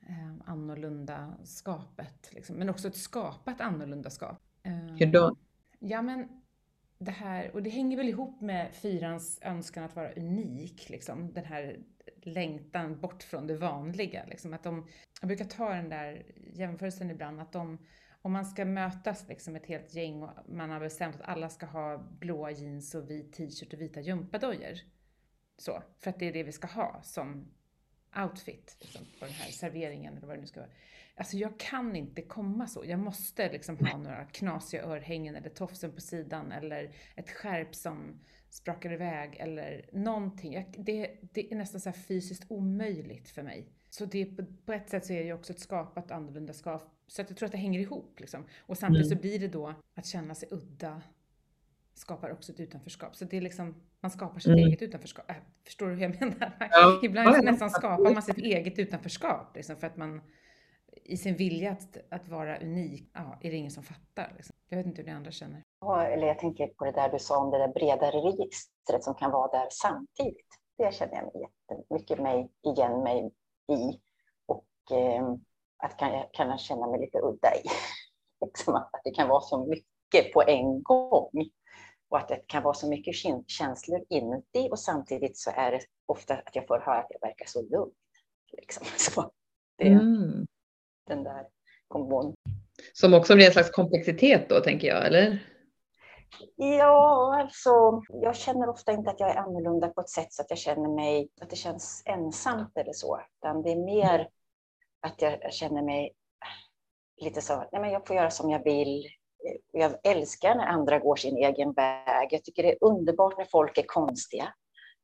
eh, 0.08 0.34
annorlunda 0.46 1.38
skapet. 1.44 2.30
Liksom. 2.34 2.56
Men 2.56 2.70
också 2.70 2.88
ett 2.88 2.98
skapat 2.98 3.62
annorlunda 3.62 4.10
skap. 4.10 4.42
Eh, 4.64 4.96
Hur 4.96 5.06
då? 5.06 5.36
Ja 5.80 6.02
men 6.02 6.42
det 6.98 7.12
här, 7.12 7.52
och 7.56 7.64
det 7.64 7.70
hänger 7.70 7.98
väl 7.98 8.10
ihop 8.10 8.42
med 8.42 8.74
fyrans 8.74 9.40
önskan 9.42 9.84
att 9.84 9.96
vara 9.96 10.12
unik, 10.12 10.90
liksom. 10.90 11.34
Den 11.34 11.46
här 11.46 11.80
längtan 12.22 13.00
bort 13.00 13.24
från 13.24 13.48
det 13.48 13.58
vanliga. 13.58 14.26
Liksom. 14.26 14.54
Att 14.54 14.64
de, 14.64 14.88
jag 15.22 15.28
brukar 15.28 15.46
ta 15.46 15.74
den 15.74 15.90
där 15.90 16.26
jämförelsen 16.54 17.12
ibland, 17.12 17.42
att 17.42 17.52
de, 17.52 17.78
om 18.22 18.32
man 18.32 18.46
ska 18.46 18.66
mötas 18.66 19.28
liksom 19.28 19.56
ett 19.56 19.66
helt 19.66 19.94
gäng 19.94 20.24
och 20.24 20.50
man 20.50 20.70
har 20.70 20.80
bestämt 20.80 21.16
att 21.16 21.22
alla 21.22 21.50
ska 21.50 21.66
ha 21.66 21.98
blåa 21.98 22.52
jeans 22.52 22.96
och 22.96 23.10
vit 23.10 23.34
t-shirt 23.34 23.74
och 23.74 23.82
vita 23.82 24.00
gympadojor. 24.02 24.80
Så, 25.58 25.84
för 26.00 26.10
att 26.10 26.20
det 26.20 26.26
är 26.26 26.34
det 26.34 26.44
vi 26.44 26.52
ska 26.52 26.68
ha 26.68 27.02
som 27.04 27.52
outfit 28.24 28.78
liksom, 28.80 29.06
på 29.20 29.26
den 29.26 29.34
här 29.34 29.52
serveringen 29.52 30.18
eller 30.18 30.28
vad 30.28 30.38
det 30.38 30.42
nu 30.42 30.48
ska 30.48 30.60
vara. 30.60 30.72
Alltså 31.16 31.38
jag 31.38 31.60
kan 31.60 31.96
inte 31.96 32.22
komma 32.22 32.68
så. 32.68 32.86
Jag 32.86 33.00
måste 33.00 33.52
liksom 33.52 33.78
ha 33.78 33.98
några 33.98 34.26
knasiga 34.26 34.84
örhängen 34.84 35.36
eller 35.36 35.50
tofsen 35.50 35.92
på 35.92 36.02
sidan 36.02 36.52
eller 36.52 36.96
ett 37.16 37.30
skärp 37.30 37.76
som 37.76 38.20
sprakar 38.50 38.94
iväg 38.94 39.38
eller 39.40 39.90
någonting. 39.94 40.54
Jag, 40.54 40.66
det, 40.78 41.18
det, 41.22 41.52
är 41.52 41.56
nästan 41.56 41.82
så 41.82 41.92
fysiskt 41.92 42.46
omöjligt 42.52 43.30
för 43.30 43.44
mig. 43.44 43.68
Så 43.90 44.06
det, 44.06 44.26
på 44.66 44.74
ett 44.74 44.90
sätt 44.90 45.06
så 45.06 45.14
är 45.14 45.20
det 45.20 45.26
ju 45.26 45.34
också 45.34 45.54
ett 45.54 45.60
skapat 45.60 46.12
annorlunda 46.12 46.54
skap. 46.54 47.01
Så 47.12 47.21
att 47.21 47.30
jag 47.30 47.38
tror 47.38 47.45
att 47.45 47.52
det 47.52 47.58
hänger 47.58 47.80
ihop 47.80 48.19
liksom. 48.19 48.45
Och 48.60 48.78
samtidigt 48.78 49.08
mm. 49.08 49.17
så 49.17 49.21
blir 49.21 49.39
det 49.39 49.47
då 49.47 49.74
att 49.95 50.06
känna 50.06 50.36
sig 50.36 50.50
udda 50.52 51.02
skapar 51.93 52.32
också 52.32 52.52
ett 52.52 52.60
utanförskap. 52.60 53.15
Så 53.15 53.26
det 53.26 53.38
är 53.38 53.41
liksom, 53.41 53.76
man 54.00 54.12
skapar 54.12 54.39
sitt 54.39 54.52
mm. 54.52 54.67
eget 54.67 54.82
utanförskap. 54.82 55.30
Äh, 55.30 55.36
förstår 55.65 55.89
du 55.89 55.95
hur 55.95 56.02
jag 56.02 56.19
menar? 56.19 56.69
Ja. 56.71 57.00
Ibland 57.04 57.36
ja, 57.36 57.41
nästan 57.41 57.69
skapar 57.69 58.13
man 58.13 58.21
sitt 58.21 58.38
eget 58.38 58.80
utanförskap 58.80 59.56
liksom, 59.56 59.76
för 59.76 59.88
att 59.88 59.97
man 59.97 60.21
i 61.04 61.17
sin 61.17 61.36
vilja 61.36 61.71
att, 61.71 61.97
att 62.10 62.28
vara 62.28 62.58
unik, 62.58 63.12
ja, 63.13 63.39
är 63.41 63.52
det 63.52 63.58
ingen 63.58 63.71
som 63.71 63.84
fattar. 63.84 64.34
Liksom. 64.36 64.56
Jag 64.69 64.78
vet 64.78 64.86
inte 64.86 65.02
hur 65.02 65.10
ni 65.10 65.15
andra 65.15 65.32
känner. 65.32 65.63
Ja, 65.82 66.04
eller 66.04 66.28
jag 66.28 66.39
tänker 66.39 66.67
på 66.67 66.86
det 66.86 66.91
där 66.91 67.10
du 67.10 67.19
sa 67.19 67.38
om 67.43 67.52
det 67.52 67.58
där 67.58 67.67
bredare 67.67 68.17
registret 68.17 69.04
som 69.04 69.15
kan 69.15 69.32
vara 69.32 69.60
där 69.60 69.67
samtidigt. 69.71 70.47
det 70.78 70.93
känner 70.93 71.15
jag 71.15 71.24
mig 71.24 71.50
jättemycket 71.69 72.19
mig, 72.19 72.50
igen 72.63 73.04
mig 73.04 73.32
i. 73.67 74.00
Och 74.45 74.97
eh, 74.97 75.36
att 75.82 75.98
kan 75.98 76.13
jag 76.13 76.34
kan 76.34 76.58
känna 76.58 76.88
mig 76.88 77.00
lite 77.00 77.17
udda 77.17 77.56
i. 77.56 77.63
liksom 78.46 78.76
att 78.76 79.02
det 79.04 79.12
kan 79.12 79.28
vara 79.28 79.41
så 79.41 79.65
mycket 79.65 80.34
på 80.34 80.44
en 80.48 80.84
gång. 80.84 81.50
Och 82.10 82.17
att 82.17 82.28
det 82.28 82.48
kan 82.48 82.63
vara 82.63 82.74
så 82.74 82.89
mycket 82.89 83.15
känslor 83.48 84.06
inuti 84.10 84.70
och 84.72 84.80
samtidigt 84.80 85.38
så 85.38 85.52
är 85.56 85.72
det 85.72 85.82
ofta 86.06 86.34
att 86.34 86.56
jag 86.56 86.67
får 86.67 86.80
höra 86.80 87.00
att 87.00 87.10
jag 87.10 87.28
verkar 87.28 87.46
så 87.46 87.62
lugn. 87.62 87.91
Liksom. 88.52 88.86
Så 88.98 89.32
det, 89.78 89.88
mm. 89.88 90.48
Den 91.08 91.24
där 91.24 91.48
kombon. 91.88 92.34
Som 92.94 93.13
också 93.13 93.36
blir 93.36 93.46
en 93.46 93.52
slags 93.52 93.72
komplexitet 93.72 94.50
då, 94.50 94.60
tänker 94.60 94.88
jag, 94.88 95.06
eller? 95.06 95.39
Ja, 96.56 97.36
alltså 97.41 98.02
jag 98.22 98.36
känner 98.36 98.70
ofta 98.70 98.91
inte 98.91 99.10
att 99.10 99.20
jag 99.20 99.30
är 99.30 99.36
annorlunda 99.36 99.88
på 99.88 100.02
ett 100.02 100.10
sätt 100.10 100.34
så 100.34 100.41
att 100.41 100.50
jag 100.50 100.60
känner 100.60 100.96
mig, 100.96 101.30
att 101.41 101.50
det 101.50 101.56
känns 101.56 102.04
ensamt 102.06 102.78
eller 102.78 102.94
så, 102.94 103.22
utan 103.38 103.62
det 103.62 103.72
är 103.72 103.86
mer 103.86 104.28
att 105.02 105.22
jag 105.22 105.54
känner 105.54 105.82
mig 105.82 106.14
lite 107.22 107.42
så, 107.42 107.56
nej 107.72 107.82
men 107.82 107.92
jag 107.92 108.08
får 108.08 108.16
göra 108.16 108.32
som 108.32 108.50
jag 108.50 108.64
vill. 108.64 109.08
Jag 109.72 109.96
älskar 110.04 110.56
när 110.56 110.66
andra 110.66 111.00
går 111.00 111.16
sin 111.16 111.38
egen 111.38 111.74
väg. 111.74 112.28
Jag 112.32 112.44
tycker 112.44 112.64
det 112.64 112.72
är 112.72 112.78
underbart 112.82 113.38
när 113.38 113.46
folk 113.46 113.78
är 113.78 113.86
konstiga. 113.88 114.54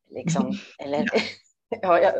Liksom. 0.09 0.45
Mm. 0.45 0.55
Eller, 0.79 1.05
ja, 1.81 1.99
jag, 1.99 2.13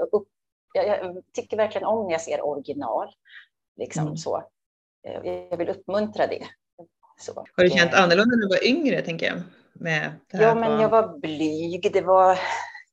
jag, 0.73 0.87
jag, 0.87 1.23
tycker 1.33 1.57
verkligen 1.57 1.87
om 1.87 2.05
när 2.05 2.11
jag 2.11 2.21
ser 2.21 2.45
original. 2.45 3.07
Liksom 3.75 4.03
mm. 4.03 4.17
så. 4.17 4.43
Jag 5.23 5.57
vill 5.57 5.69
uppmuntra 5.69 6.27
det. 6.27 6.47
Så. 7.19 7.45
Har 7.55 7.63
du 7.63 7.69
känt 7.69 7.93
annorlunda 7.93 8.35
när 8.35 8.41
du 8.41 8.47
var 8.47 8.67
yngre, 8.67 9.01
tänker 9.01 9.25
jag? 9.25 9.41
Med 9.73 10.11
ja, 10.31 10.55
men 10.55 10.77
på... 10.77 10.83
jag 10.83 10.89
var 10.89 11.17
blyg. 11.17 11.93
Det 11.93 12.01
var, 12.01 12.39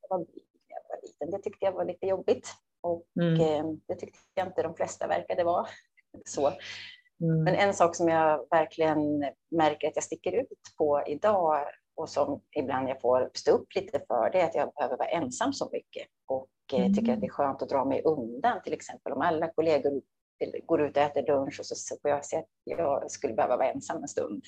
jag 0.01 0.09
var, 0.09 0.19
jag 0.67 0.81
var 0.89 1.01
liten. 1.03 1.31
Det 1.31 1.41
tyckte 1.43 1.65
jag 1.65 1.71
var 1.71 1.85
lite 1.85 2.05
jobbigt. 2.07 2.49
Och 2.85 3.05
mm. 3.21 3.41
eh, 3.41 3.65
det 3.87 3.95
tyckte 3.95 4.19
jag 4.33 4.47
inte 4.47 4.63
de 4.63 4.75
flesta 4.75 5.07
verkade 5.07 5.43
vara. 5.43 5.67
Så. 6.25 6.47
Mm. 7.21 7.43
Men 7.43 7.55
en 7.55 7.73
sak 7.73 7.95
som 7.95 8.07
jag 8.07 8.47
verkligen 8.49 9.19
märker 9.51 9.87
att 9.87 9.95
jag 9.95 10.03
sticker 10.03 10.31
ut 10.31 10.47
på 10.77 11.03
idag 11.07 11.65
och 11.95 12.09
som 12.09 12.41
ibland 12.55 12.89
jag 12.89 13.01
får 13.01 13.29
stå 13.33 13.51
upp 13.51 13.75
lite 13.75 13.99
för, 14.07 14.29
det 14.31 14.41
är 14.41 14.45
att 14.45 14.55
jag 14.55 14.73
behöver 14.73 14.97
vara 14.97 15.07
ensam 15.07 15.53
så 15.53 15.69
mycket 15.71 16.07
och 16.27 16.49
mm. 16.73 16.93
tycker 16.93 17.13
att 17.13 17.21
det 17.21 17.27
är 17.27 17.31
skönt 17.31 17.61
att 17.61 17.69
dra 17.69 17.85
mig 17.85 18.01
undan. 18.01 18.61
Till 18.63 18.73
exempel 18.73 19.13
om 19.13 19.21
alla 19.21 19.47
kollegor 19.47 20.01
går 20.65 20.81
ut 20.81 20.97
och 20.97 21.03
äter 21.03 21.27
lunch 21.27 21.59
och 21.59 21.65
så 21.65 21.95
får 22.01 22.11
jag 22.11 22.25
se 22.25 22.37
att 22.37 22.49
jag 22.63 23.11
skulle 23.11 23.33
behöva 23.33 23.57
vara 23.57 23.71
ensam 23.71 24.01
en 24.01 24.07
stund. 24.07 24.43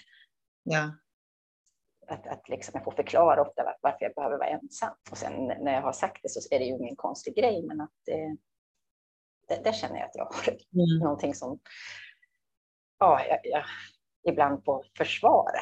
Ja. 0.64 0.92
Att, 2.08 2.28
att 2.28 2.50
liksom 2.50 2.72
jag 2.74 2.84
får 2.84 2.92
förklara 2.92 3.42
ofta 3.42 3.76
varför 3.82 3.98
jag 4.06 4.14
behöver 4.16 4.38
vara 4.38 4.50
ensam. 4.50 4.94
Och 5.12 5.18
sen 5.18 5.48
när 5.48 5.74
jag 5.74 5.82
har 5.82 5.94
sagt 5.94 6.24
det 6.24 6.30
så 6.30 6.56
är 6.56 6.60
det 6.60 6.66
ju 6.66 6.72
ingen 6.72 6.96
konstig 6.96 7.36
grej, 7.36 7.64
men 7.64 7.82
att 7.82 8.08
eh, 8.08 8.34
det, 9.48 9.64
det, 9.64 9.74
känner 9.74 9.96
jag 9.96 10.06
att 10.06 10.16
jag 10.16 10.26
har 10.26 10.50
mm. 10.50 11.00
någonting 11.04 11.36
som 11.36 11.60
ja, 13.00 13.22
jag, 13.30 13.40
jag 13.44 13.64
ibland 14.34 14.64
får 14.64 14.86
försvara. 14.98 15.60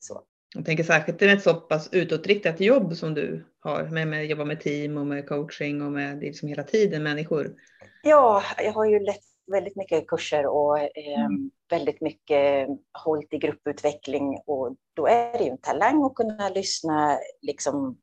Så. 0.00 0.22
Jag 0.54 0.64
tänker 0.64 0.84
särskilt 0.84 1.20
med 1.20 1.34
ett 1.34 1.42
så 1.42 1.54
pass 1.54 1.88
utåtriktat 1.92 2.60
jobb 2.60 2.96
som 2.96 3.14
du 3.14 3.44
har, 3.60 3.84
med, 3.84 4.08
med 4.08 4.26
jobba 4.26 4.44
med 4.44 4.60
team 4.60 4.96
och 4.96 5.06
med 5.06 5.28
coaching 5.28 5.82
och 5.82 5.92
med 5.92 6.20
liksom 6.20 6.48
hela 6.48 6.62
tiden 6.62 7.02
människor. 7.02 7.54
Ja, 8.02 8.42
jag 8.58 8.72
har 8.72 8.84
ju 8.84 9.00
lett 9.00 9.31
väldigt 9.46 9.76
mycket 9.76 10.06
kurser 10.06 10.46
och 10.46 10.78
eh, 10.78 11.20
mm. 11.20 11.50
väldigt 11.70 12.00
mycket 12.00 12.68
hållit 13.04 13.34
i 13.34 13.38
grupputveckling 13.38 14.42
och 14.46 14.76
då 14.94 15.06
är 15.06 15.38
det 15.38 15.44
ju 15.44 15.50
en 15.50 15.58
talang 15.58 16.04
att 16.04 16.14
kunna 16.14 16.48
lyssna 16.48 17.18
liksom 17.42 17.98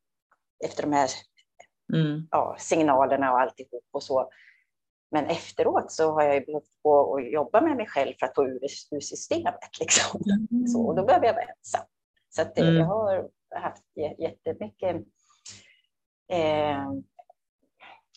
efter 0.66 0.84
de 0.84 0.94
här 0.94 1.10
mm. 1.94 2.28
ja, 2.32 2.56
signalerna 2.60 3.34
och 3.34 3.40
alltihop 3.40 3.86
och 3.92 4.04
så. 4.04 4.32
Men 5.12 5.26
efteråt 5.26 5.92
så 5.92 6.12
har 6.12 6.24
jag 6.24 6.36
ju 6.36 6.46
behövt 6.46 6.82
gå 6.82 7.00
och 7.00 7.22
jobba 7.22 7.62
med 7.62 7.78
mig 7.78 7.88
själv 7.88 8.14
för 8.20 8.26
att 8.26 8.36
få 8.36 8.46
ur, 8.46 8.60
ur 8.92 9.00
systemet. 9.00 9.80
Liksom. 9.80 10.22
Mm. 10.52 10.68
Så, 10.68 10.88
och 10.88 10.96
då 10.96 11.06
behöver 11.06 11.26
jag 11.26 11.34
vara 11.34 11.46
ensam. 11.46 11.86
Så 12.30 12.42
att, 12.42 12.58
mm. 12.58 12.76
jag 12.76 12.86
har 12.86 13.30
haft 13.56 13.84
jättemycket 14.18 14.96
eh, 16.32 16.92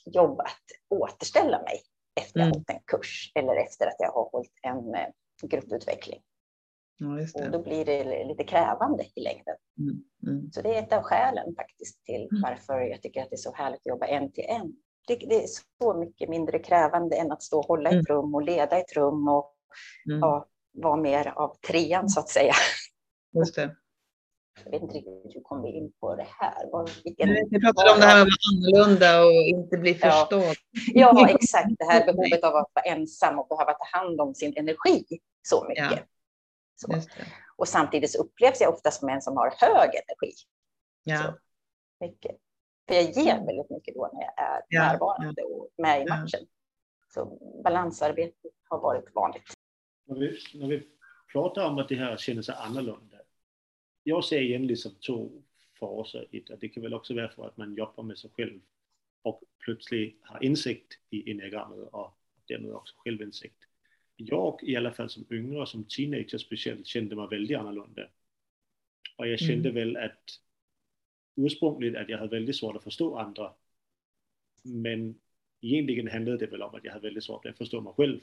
jobb 0.04 0.40
att 0.40 0.98
återställa 1.00 1.62
mig 1.62 1.80
efter 2.20 2.40
att 2.40 2.46
jag 2.46 2.46
mm. 2.46 2.52
hållit 2.52 2.70
en 2.70 2.80
kurs 2.86 3.32
eller 3.34 3.56
efter 3.56 3.86
att 3.86 3.96
jag 3.98 4.12
har 4.12 4.30
hållit 4.32 4.52
en 4.62 4.94
eh, 4.94 5.08
grupputveckling. 5.42 6.22
Ja, 6.98 7.44
och 7.44 7.50
då 7.50 7.62
blir 7.62 7.84
det 7.84 8.24
lite 8.24 8.44
krävande 8.44 9.04
i 9.14 9.20
längden. 9.20 9.56
Mm. 9.78 10.04
Mm. 10.26 10.52
Så 10.52 10.62
det 10.62 10.74
är 10.74 10.82
ett 10.82 10.92
av 10.92 11.02
skälen 11.02 11.54
faktiskt 11.54 12.04
till 12.04 12.28
mm. 12.30 12.42
varför 12.42 12.80
jag 12.80 13.02
tycker 13.02 13.22
att 13.22 13.30
det 13.30 13.34
är 13.34 13.38
så 13.38 13.54
härligt 13.54 13.80
att 13.80 13.86
jobba 13.86 14.06
en 14.06 14.32
till 14.32 14.44
en. 14.48 14.72
Det, 15.06 15.16
det 15.16 15.44
är 15.44 15.46
så 15.80 15.94
mycket 15.94 16.28
mindre 16.28 16.58
krävande 16.58 17.16
än 17.16 17.32
att 17.32 17.42
stå 17.42 17.58
och 17.58 17.66
hålla 17.66 17.88
ett 17.88 17.92
mm. 17.92 18.04
rum 18.04 18.34
och 18.34 18.42
leda 18.42 18.78
ett 18.78 18.96
rum 18.96 19.28
och 19.28 19.56
mm. 20.08 20.20
ja, 20.20 20.48
vara 20.72 20.96
mer 20.96 21.26
av 21.26 21.56
trean 21.68 22.08
så 22.08 22.20
att 22.20 22.28
säga. 22.28 22.52
Just 23.32 23.54
det. 23.54 23.76
Jag 24.64 24.70
vet 24.70 24.82
inte 24.82 24.94
riktigt 24.94 25.36
hur 25.36 25.42
kom 25.42 25.62
vi 25.62 25.68
in 25.68 25.92
på 26.00 26.16
det 26.16 26.26
här? 26.28 26.84
Vilken, 27.04 27.28
vi 27.50 27.60
pratade 27.60 27.90
om 27.92 28.00
det 28.00 28.06
här 28.06 28.16
med 28.16 28.22
att 28.22 28.28
vara 28.28 28.52
annorlunda 28.52 29.24
och 29.24 29.32
inte 29.32 29.76
bli 29.78 29.94
förstådd. 29.94 30.56
Ja, 30.94 31.12
ja, 31.16 31.28
exakt. 31.40 31.68
Det 31.78 31.84
här 31.84 32.06
behovet 32.06 32.44
av 32.44 32.56
att 32.56 32.70
vara 32.74 32.84
ensam 32.84 33.38
och 33.38 33.48
behöva 33.48 33.72
ta 33.72 33.98
hand 33.98 34.20
om 34.20 34.34
sin 34.34 34.56
energi 34.56 35.04
så 35.42 35.66
mycket. 35.68 35.90
Ja. 35.90 35.98
Så. 36.74 37.08
Och 37.56 37.68
samtidigt 37.68 38.10
så 38.10 38.22
upplevs 38.22 38.60
jag 38.60 38.74
ofta 38.74 38.90
som 38.90 39.08
en 39.08 39.22
som 39.22 39.36
har 39.36 39.54
hög 39.58 39.90
energi. 39.94 40.32
Ja. 41.04 41.22
Så, 41.22 41.32
mycket. 42.04 42.36
För 42.88 42.94
jag 42.94 43.04
ger 43.04 43.46
väldigt 43.46 43.70
mycket 43.70 43.94
då 43.94 44.10
när 44.12 44.22
jag 44.22 44.34
är 44.36 44.62
ja. 44.68 44.92
närvarande 44.92 45.42
och 45.42 45.68
med 45.78 46.02
i 46.02 46.08
matchen. 46.08 46.40
Så 47.14 47.38
balansarbete 47.64 48.48
har 48.68 48.80
varit 48.80 49.14
vanligt. 49.14 49.54
När 50.06 50.16
vi, 50.18 50.38
när 50.54 50.68
vi 50.68 50.88
pratar 51.32 51.66
om 51.66 51.78
att 51.78 51.88
det 51.88 51.94
här 51.94 52.16
känner 52.16 52.42
sig 52.42 52.54
annorlunda 52.58 53.11
jag 54.02 54.24
ser 54.24 54.40
igen 54.40 54.66
liksom 54.66 54.94
två 55.06 55.42
faser 55.80 56.26
i 56.30 56.40
det. 56.40 56.56
Det 56.60 56.68
kan 56.68 56.82
väl 56.82 56.94
också 56.94 57.14
vara 57.14 57.28
för 57.28 57.46
att 57.46 57.56
man 57.56 57.74
jobbar 57.74 58.02
med 58.02 58.18
sig 58.18 58.30
själv 58.30 58.60
och 59.22 59.42
plötsligt 59.64 60.18
har 60.22 60.44
insikt 60.44 60.98
i 61.10 61.30
enneagrammet 61.30 61.88
och 61.92 62.18
därmed 62.48 62.72
också 62.72 62.94
självinsikt. 62.96 63.64
Jag 64.16 64.58
i 64.62 64.76
alla 64.76 64.92
fall 64.92 65.10
som 65.10 65.26
yngre, 65.30 65.66
som 65.66 65.84
teenager 65.84 66.38
speciellt, 66.38 66.86
kände 66.86 67.16
mig 67.16 67.28
väldigt 67.30 67.56
annorlunda. 67.56 68.08
Och 69.16 69.28
jag 69.28 69.38
kände 69.38 69.68
mm. 69.68 69.74
väl 69.74 69.96
att 69.96 70.40
ursprungligen 71.36 72.02
att 72.02 72.08
jag 72.08 72.18
hade 72.18 72.36
väldigt 72.36 72.56
svårt 72.56 72.76
att 72.76 72.84
förstå 72.84 73.16
andra. 73.16 73.52
Men 74.62 75.20
egentligen 75.60 76.08
handlade 76.08 76.38
det 76.38 76.46
väl 76.46 76.62
om 76.62 76.74
att 76.74 76.84
jag 76.84 76.92
hade 76.92 77.06
väldigt 77.06 77.24
svårt 77.24 77.46
att 77.46 77.58
förstå 77.58 77.80
mig 77.80 77.92
själv. 77.96 78.20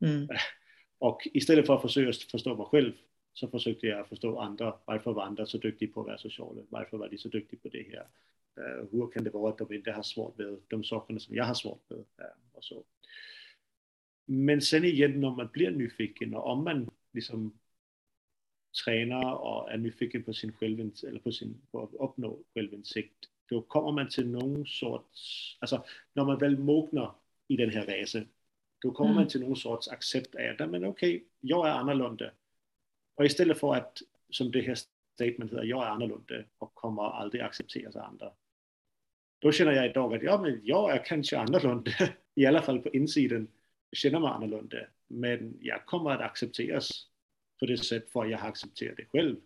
Mm. 0.00 0.28
Och 0.98 1.28
istället 1.32 1.66
för 1.66 1.74
att 1.74 1.82
försöka 1.82 2.12
förstå 2.30 2.56
mig 2.56 2.66
själv 2.66 2.92
så 3.34 3.48
försökte 3.48 3.86
jag 3.86 4.08
förstå 4.08 4.38
andra. 4.38 4.74
Varför 4.84 5.12
var 5.12 5.24
andra 5.24 5.46
så 5.46 5.58
duktiga 5.58 5.92
på 5.92 6.00
att 6.00 6.06
vara 6.06 6.18
sociala? 6.18 6.62
Varför 6.68 6.96
var 6.96 7.08
de 7.08 7.18
så 7.18 7.28
duktiga 7.28 7.60
på 7.62 7.68
det 7.68 7.86
här? 7.92 8.06
Uh, 8.58 8.86
hur 8.92 9.10
kan 9.10 9.24
det 9.24 9.30
vara 9.30 9.52
att 9.52 9.58
de 9.58 9.72
inte 9.72 9.92
har 9.92 10.02
svårt 10.02 10.38
med 10.38 10.58
de 10.68 10.84
sakerna 10.84 11.20
som 11.20 11.36
jag 11.36 11.44
har 11.44 11.54
svårt 11.54 11.90
med? 11.90 11.98
Uh, 11.98 12.26
och 12.52 12.64
så. 12.64 12.84
Men 14.24 14.60
sen 14.60 14.84
igen 14.84 15.20
när 15.20 15.30
man 15.30 15.48
blir 15.52 15.70
nyfiken 15.70 16.34
och 16.34 16.46
om 16.46 16.64
man 16.64 16.90
liksom 17.12 17.58
tränar 18.84 19.34
och 19.34 19.70
är 19.70 19.78
nyfiken 19.78 20.22
på 20.22 20.32
sin 20.32 20.52
självinsikt 20.52 21.04
eller 21.10 21.20
på, 21.20 21.32
sin, 21.32 21.60
på 21.70 21.82
att 21.82 21.94
uppnå 21.94 22.38
självinsikt, 22.54 23.14
då 23.48 23.62
kommer 23.62 23.92
man 23.92 24.08
till 24.08 24.28
någon 24.28 24.66
sorts, 24.66 25.56
alltså 25.60 25.84
när 26.12 26.24
man 26.24 26.38
väl 26.38 26.58
mognar 26.58 27.14
i 27.48 27.56
den 27.56 27.70
här 27.70 27.86
resan, 27.86 28.28
då 28.78 28.90
kommer 28.90 29.10
mm. 29.10 29.22
man 29.22 29.28
till 29.28 29.40
någon 29.40 29.56
sorts 29.56 29.88
accept 29.88 30.34
av 30.34 30.40
att, 30.40 30.70
men 30.70 30.84
okej, 30.84 31.16
okay, 31.16 31.28
jag 31.40 31.68
är 31.68 31.72
annorlunda 31.72 32.30
och 33.14 33.24
istället 33.24 33.58
för 33.58 33.74
att, 33.74 33.98
som 34.30 34.50
det 34.50 34.60
här 34.60 34.74
statementet 34.74 35.58
heter, 35.58 35.64
jag 35.64 35.84
är 35.84 35.88
annorlunda 35.88 36.44
och 36.58 36.74
kommer 36.74 37.02
aldrig 37.02 37.42
accepteras 37.42 37.96
av 37.96 38.02
andra. 38.02 38.32
Då 39.38 39.52
känner 39.52 39.72
jag 39.72 39.86
idag 39.86 40.14
att 40.14 40.22
ja, 40.22 40.40
men 40.42 40.60
jag 40.62 40.90
är 40.90 41.04
kanske 41.04 41.38
annorlunda, 41.38 41.92
i 42.34 42.46
alla 42.46 42.62
fall 42.62 42.78
på 42.78 42.88
insidan, 42.88 43.48
känner 43.92 44.20
mig 44.20 44.30
annorlunda. 44.30 44.76
Men 45.06 45.58
jag 45.60 45.86
kommer 45.86 46.10
att 46.10 46.20
accepteras 46.20 46.90
på 47.60 47.66
det 47.66 47.76
sätt 47.76 48.10
för 48.10 48.24
att 48.24 48.30
jag 48.30 48.38
har 48.38 48.48
accepterat 48.48 48.96
det 48.96 49.04
själv. 49.04 49.36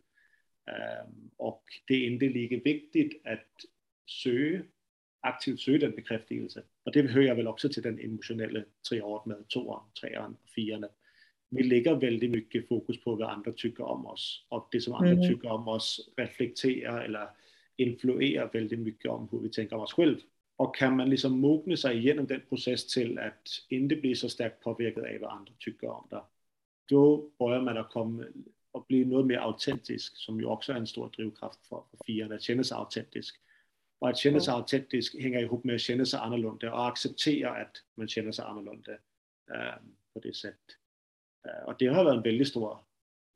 Um, 1.11 1.31
och 1.37 1.63
det 1.87 1.95
är 1.95 2.07
inte 2.07 2.25
lika 2.25 2.57
viktigt 2.65 3.27
att 3.27 3.55
söka, 4.07 4.65
aktivt 5.21 5.61
söka 5.61 5.87
den 5.87 5.97
bekräftelse. 5.97 6.63
Och 6.85 6.93
det 6.93 7.03
hör 7.03 7.21
jag 7.21 7.35
väl 7.35 7.49
också 7.49 7.69
till 7.69 7.83
den 7.83 7.99
emotionella 7.99 8.65
triad 8.89 9.27
med 9.27 9.49
tvåan, 9.49 9.91
trean 10.01 10.37
och 10.43 10.51
fyran 10.51 10.85
vi 11.51 11.63
lägger 11.63 11.95
väldigt 11.95 12.31
mycket 12.31 12.69
fokus 12.69 13.01
på 13.01 13.15
vad 13.15 13.31
andra 13.31 13.53
tycker 13.53 13.85
om 13.85 14.07
oss 14.07 14.47
och 14.49 14.69
det 14.71 14.81
som 14.81 14.95
andra 14.95 15.11
mm. 15.11 15.29
tycker 15.29 15.51
om 15.51 15.69
oss 15.69 16.11
reflekterar 16.17 17.05
eller 17.05 17.29
influerar 17.77 18.51
väldigt 18.53 18.79
mycket 18.79 19.11
om 19.11 19.29
hur 19.33 19.39
vi 19.39 19.49
tänker 19.49 19.77
om 19.77 19.83
oss 19.83 19.93
själva. 19.93 20.21
Och 20.57 20.77
kan 20.77 20.97
man 20.97 21.11
liksom 21.11 21.41
mogna 21.41 21.77
sig 21.77 21.99
igenom 21.99 22.27
den 22.27 22.41
process 22.49 22.87
till 22.87 23.19
att 23.19 23.49
inte 23.69 23.97
bli 23.97 24.15
så 24.15 24.29
starkt 24.29 24.61
påverkad 24.61 25.05
av 25.05 25.21
vad 25.21 25.31
andra 25.31 25.53
tycker 25.59 25.89
om 25.89 26.07
det, 26.11 26.23
då 26.89 27.31
börjar 27.39 27.61
man 27.61 27.77
att 27.77 27.91
komma 27.91 28.25
och 28.73 28.87
bli 28.89 29.05
något 29.05 29.27
mer 29.27 29.39
autentisk, 29.39 30.17
som 30.17 30.41
ju 30.41 30.47
också 30.47 30.73
är 30.73 30.77
en 30.77 30.87
stor 30.87 31.11
drivkraft 31.17 31.67
för, 31.67 31.83
för 31.91 32.05
firan, 32.07 32.33
att 32.33 32.43
känna 32.43 32.65
sig 32.65 32.77
autentisk. 32.77 33.37
Och 33.99 34.09
att 34.09 34.19
känna 34.19 34.41
sig 34.41 34.55
autentisk 34.55 35.23
hänger 35.23 35.43
ihop 35.43 35.65
med 35.65 35.75
att 35.75 35.81
känna 35.81 36.05
sig 36.05 36.21
annorlunda 36.21 36.73
och 36.73 36.89
acceptera 36.89 37.51
att 37.51 37.83
man 37.95 38.09
känner 38.09 38.33
sig 38.33 38.45
annorlunda 38.45 38.93
äh, 39.51 39.83
på 40.15 40.21
det 40.21 40.37
sättet. 40.37 40.77
Äh, 41.49 41.69
och 41.69 41.75
det 41.79 41.87
har 41.87 42.05
varit 42.05 42.17
en 42.17 42.23
väldigt 42.23 42.49
stor 42.49 42.79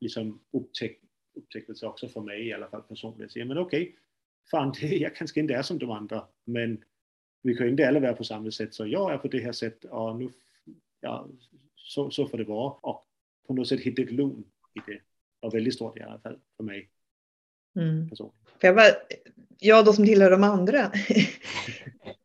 liksom, 0.01 0.40
upptäck, 0.53 1.01
upptäckelse 1.35 1.87
också 1.87 2.09
för 2.09 2.20
mig 2.20 2.48
i 2.48 2.53
alla 2.53 2.68
fall 2.68 2.83
personligen. 2.83 3.31
Så, 3.31 3.38
men 3.38 3.59
okej, 3.59 3.83
okay, 3.83 3.94
fan, 4.51 4.75
det, 4.81 4.96
jag 4.96 5.16
kanske 5.16 5.40
inte 5.40 5.55
är 5.55 5.62
som 5.62 5.79
de 5.79 5.90
andra, 5.90 6.27
men 6.44 6.85
vi 7.42 7.55
kan 7.55 7.68
inte 7.68 7.88
alla 7.88 8.01
vara 8.01 8.12
på 8.12 8.25
samma 8.25 8.51
sätt, 8.51 8.75
så 8.75 8.87
jag 8.87 9.12
är 9.12 9.18
på 9.18 9.29
det 9.29 9.40
här 9.40 9.53
sättet 9.53 9.90
och 9.90 10.16
nu, 10.16 10.29
ja, 11.01 11.29
så, 11.77 12.11
så 12.11 12.27
får 12.27 12.38
det 12.38 12.44
vara. 12.44 12.72
Och 12.72 13.07
på 13.46 13.55
något 13.55 13.68
sätt 13.68 13.81
hitta 13.81 14.03
ett 14.03 14.12
lugn 14.12 14.44
i 14.75 14.90
det. 14.90 15.01
var 15.40 15.51
väldigt 15.51 15.75
stort 15.75 15.98
i 15.98 16.03
alla 16.03 16.18
fall 16.18 16.38
för 16.57 16.64
mig. 16.64 16.90
Mm. 17.77 18.09
För 18.09 18.31
jag, 18.61 18.77
bara, 18.77 18.90
jag 19.59 19.85
då 19.85 19.92
som 19.92 20.07
tillhör 20.07 20.31
de 20.31 20.44
andra. 20.44 20.79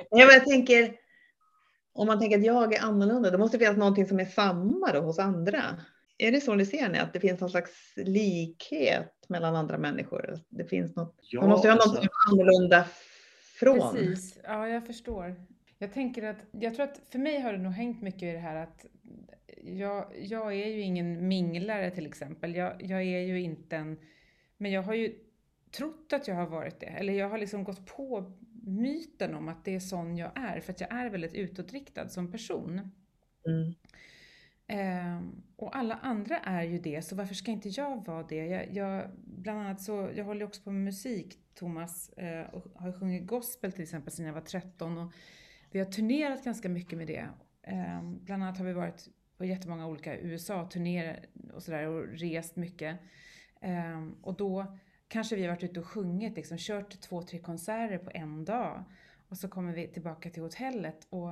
jag, 0.10 0.30
bara 0.30 0.39
tänker, 0.39 0.95
om 1.98 2.08
man 2.08 2.20
tänker 2.20 2.38
att 2.38 2.46
jag 2.46 2.74
är 2.74 2.82
annorlunda, 2.82 3.32
då 3.32 3.38
måste 3.38 3.58
det 3.58 3.66
finnas 3.66 3.78
någonting 3.78 4.06
som 4.06 4.20
är 4.20 4.26
samma 4.26 4.92
då 4.94 5.02
hos 5.02 5.20
andra. 5.20 5.62
Är 6.18 6.32
det 6.32 6.42
så 6.42 6.56
ni 6.56 6.66
ser 6.66 6.90
ni, 6.90 7.00
att 7.00 7.14
det 7.14 7.20
finns 7.20 7.42
någon 7.42 7.50
slags 7.50 7.72
likhet 7.96 9.26
mellan 9.30 9.56
andra 9.56 9.78
människor? 9.78 10.40
Det 10.50 10.66
finns 10.66 10.96
något, 10.96 11.16
ja, 11.22 11.42
man 11.42 11.50
måste 11.50 11.68
ju 11.68 11.72
ha 11.72 11.76
något 11.76 11.88
alltså, 11.88 12.10
annorlunda 12.32 12.86
från. 13.60 13.94
Precis, 13.94 14.40
ja 14.44 14.68
jag 14.68 14.88
förstår. 14.88 15.36
Jag 15.78 15.94
tänker 15.94 16.24
att, 16.24 16.38
jag 16.52 16.76
tror 16.76 16.84
att 16.84 17.02
för 17.12 17.20
mig 17.20 17.40
har 17.40 17.54
det 17.54 17.60
nog 17.60 17.72
hängt 17.72 18.02
mycket 18.02 18.24
i 18.24 18.32
det 18.32 18.40
här 18.40 18.56
att 18.56 18.86
jag, 19.64 20.06
jag 20.18 20.54
är 20.54 20.68
ju 20.68 20.82
ingen 20.82 21.28
minglare 21.28 21.92
till 21.92 22.06
exempel. 22.06 22.56
Jag, 22.56 22.76
jag 22.80 23.02
är 23.02 23.22
ju 23.22 23.42
inte 23.42 23.76
en, 23.76 24.00
men 24.58 24.72
jag 24.72 24.82
har 24.82 24.94
ju 24.94 25.14
trott 25.78 26.14
att 26.14 26.28
jag 26.28 26.36
har 26.36 26.48
varit 26.48 26.80
det. 26.80 26.86
Eller 26.86 27.14
jag 27.14 27.30
har 27.30 27.38
liksom 27.38 27.64
gått 27.64 27.86
på 27.86 28.34
myten 28.67 29.36
om 29.36 29.47
att 29.47 29.65
det 29.65 29.75
är 29.75 29.80
sån 29.80 30.17
jag 30.17 30.32
är, 30.36 30.60
för 30.60 30.73
att 30.73 30.82
jag 30.82 30.91
är 30.91 31.10
väldigt 31.10 31.34
utåtriktad 31.34 32.10
som 32.10 32.32
person. 32.32 32.91
Mm. 33.47 33.73
Eh, 34.67 35.21
och 35.56 35.75
alla 35.77 35.95
andra 35.95 36.38
är 36.38 36.63
ju 36.63 36.80
det, 36.80 37.01
så 37.01 37.15
varför 37.15 37.36
ska 37.36 37.51
inte 37.51 37.69
jag 37.69 38.06
vara 38.06 38.23
det? 38.23 38.45
Jag, 38.45 38.73
jag 38.73 39.12
bland 39.23 39.60
annat 39.60 39.82
så, 39.82 40.10
jag 40.15 40.25
håller 40.25 40.45
också 40.45 40.62
på 40.62 40.71
med 40.71 40.84
musik, 40.84 41.39
Thomas, 41.56 42.10
eh, 42.10 42.45
och 42.49 42.82
har 42.82 42.99
sjungit 42.99 43.27
gospel 43.27 43.71
till 43.71 43.84
exempel 43.84 44.13
sedan 44.13 44.25
jag 44.25 44.34
var 44.34 44.41
13 44.41 44.97
och 44.97 45.13
vi 45.71 45.80
har 45.80 45.86
turnerat 45.86 46.43
ganska 46.43 46.69
mycket 46.69 46.97
med 46.97 47.08
det. 47.08 47.27
Eh, 47.63 48.03
bland 48.03 48.43
annat 48.43 48.58
har 48.58 48.65
vi 48.65 48.73
varit 48.73 49.08
på 49.38 49.45
jättemånga 49.45 49.88
olika 49.88 50.17
USA-turnéer 50.17 51.25
och 51.53 51.63
sådär 51.63 51.88
och 51.88 52.08
rest 52.08 52.56
mycket. 52.56 52.99
Eh, 53.62 54.08
och 54.21 54.38
då 54.38 54.77
kanske 55.08 55.36
vi 55.36 55.41
har 55.41 55.50
varit 55.50 55.63
ute 55.63 55.80
och 55.80 55.88
sjungit, 55.88 56.36
liksom, 56.36 56.58
kört 56.58 57.02
två, 57.02 57.22
tre 57.22 57.39
konserter 57.39 57.98
på 57.98 58.12
en 58.13 58.46
dag. 58.46 58.84
Och 59.30 59.38
så 59.38 59.48
kommer 59.48 59.74
vi 59.74 59.88
tillbaka 59.88 60.30
till 60.30 60.43
hotellet 60.43 61.08
och 61.10 61.32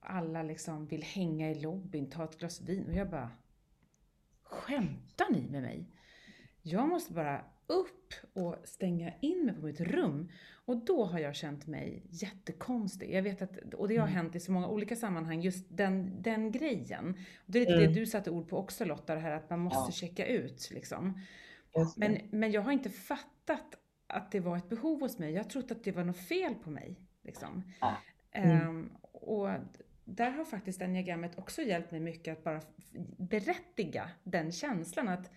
alla 0.00 0.42
liksom 0.42 0.86
vill 0.86 1.02
hänga 1.02 1.50
i 1.50 1.54
lobbyn, 1.54 2.10
ta 2.10 2.24
ett 2.24 2.38
glas 2.38 2.60
vin 2.60 2.86
och 2.86 2.94
jag 2.94 3.10
bara 3.10 3.30
Skämtar 4.42 5.30
ni 5.30 5.48
med 5.50 5.62
mig? 5.62 5.86
Jag 6.62 6.88
måste 6.88 7.12
bara 7.12 7.44
upp 7.66 8.14
och 8.32 8.56
stänga 8.64 9.12
in 9.20 9.46
mig 9.46 9.54
på 9.54 9.60
mitt 9.60 9.80
rum. 9.80 10.28
Och 10.52 10.76
då 10.76 11.04
har 11.04 11.18
jag 11.18 11.34
känt 11.34 11.66
mig 11.66 12.02
jättekonstig. 12.10 13.14
Jag 13.14 13.22
vet 13.22 13.42
att, 13.42 13.74
och 13.74 13.88
det 13.88 13.96
har 13.96 14.06
mm. 14.06 14.16
hänt 14.16 14.36
i 14.36 14.40
så 14.40 14.52
många 14.52 14.68
olika 14.68 14.96
sammanhang, 14.96 15.40
just 15.40 15.66
den, 15.68 16.22
den 16.22 16.52
grejen. 16.52 17.08
Och 17.36 17.52
det 17.52 17.58
är 17.58 17.60
lite 17.60 17.74
mm. 17.74 17.94
det 17.94 18.00
du 18.00 18.06
satte 18.06 18.30
ord 18.30 18.48
på 18.48 18.58
också 18.58 18.84
Lotta, 18.84 19.14
det 19.14 19.20
här 19.20 19.30
att 19.30 19.50
man 19.50 19.60
måste 19.60 19.88
ja. 19.88 19.92
checka 19.92 20.26
ut 20.26 20.70
liksom. 20.70 21.20
Men, 21.96 22.18
men 22.30 22.52
jag 22.52 22.62
har 22.62 22.72
inte 22.72 22.90
fattat 22.90 23.74
att 24.06 24.30
det 24.30 24.40
var 24.40 24.56
ett 24.56 24.68
behov 24.68 25.00
hos 25.00 25.18
mig. 25.18 25.32
Jag 25.32 25.42
har 25.42 25.50
trott 25.50 25.70
att 25.70 25.84
det 25.84 25.92
var 25.92 26.04
något 26.04 26.28
fel 26.28 26.54
på 26.54 26.70
mig. 26.70 27.00
Liksom. 27.22 27.72
Mm. 28.32 28.68
Um, 28.68 28.96
och 29.12 29.48
där 30.04 30.30
har 30.30 30.44
faktiskt 30.44 30.82
enneagrammet 30.82 31.38
också 31.38 31.62
hjälpt 31.62 31.90
mig 31.90 32.00
mycket 32.00 32.38
att 32.38 32.44
bara 32.44 32.60
berättiga 33.18 34.10
den 34.24 34.52
känslan 34.52 35.08
att 35.08 35.30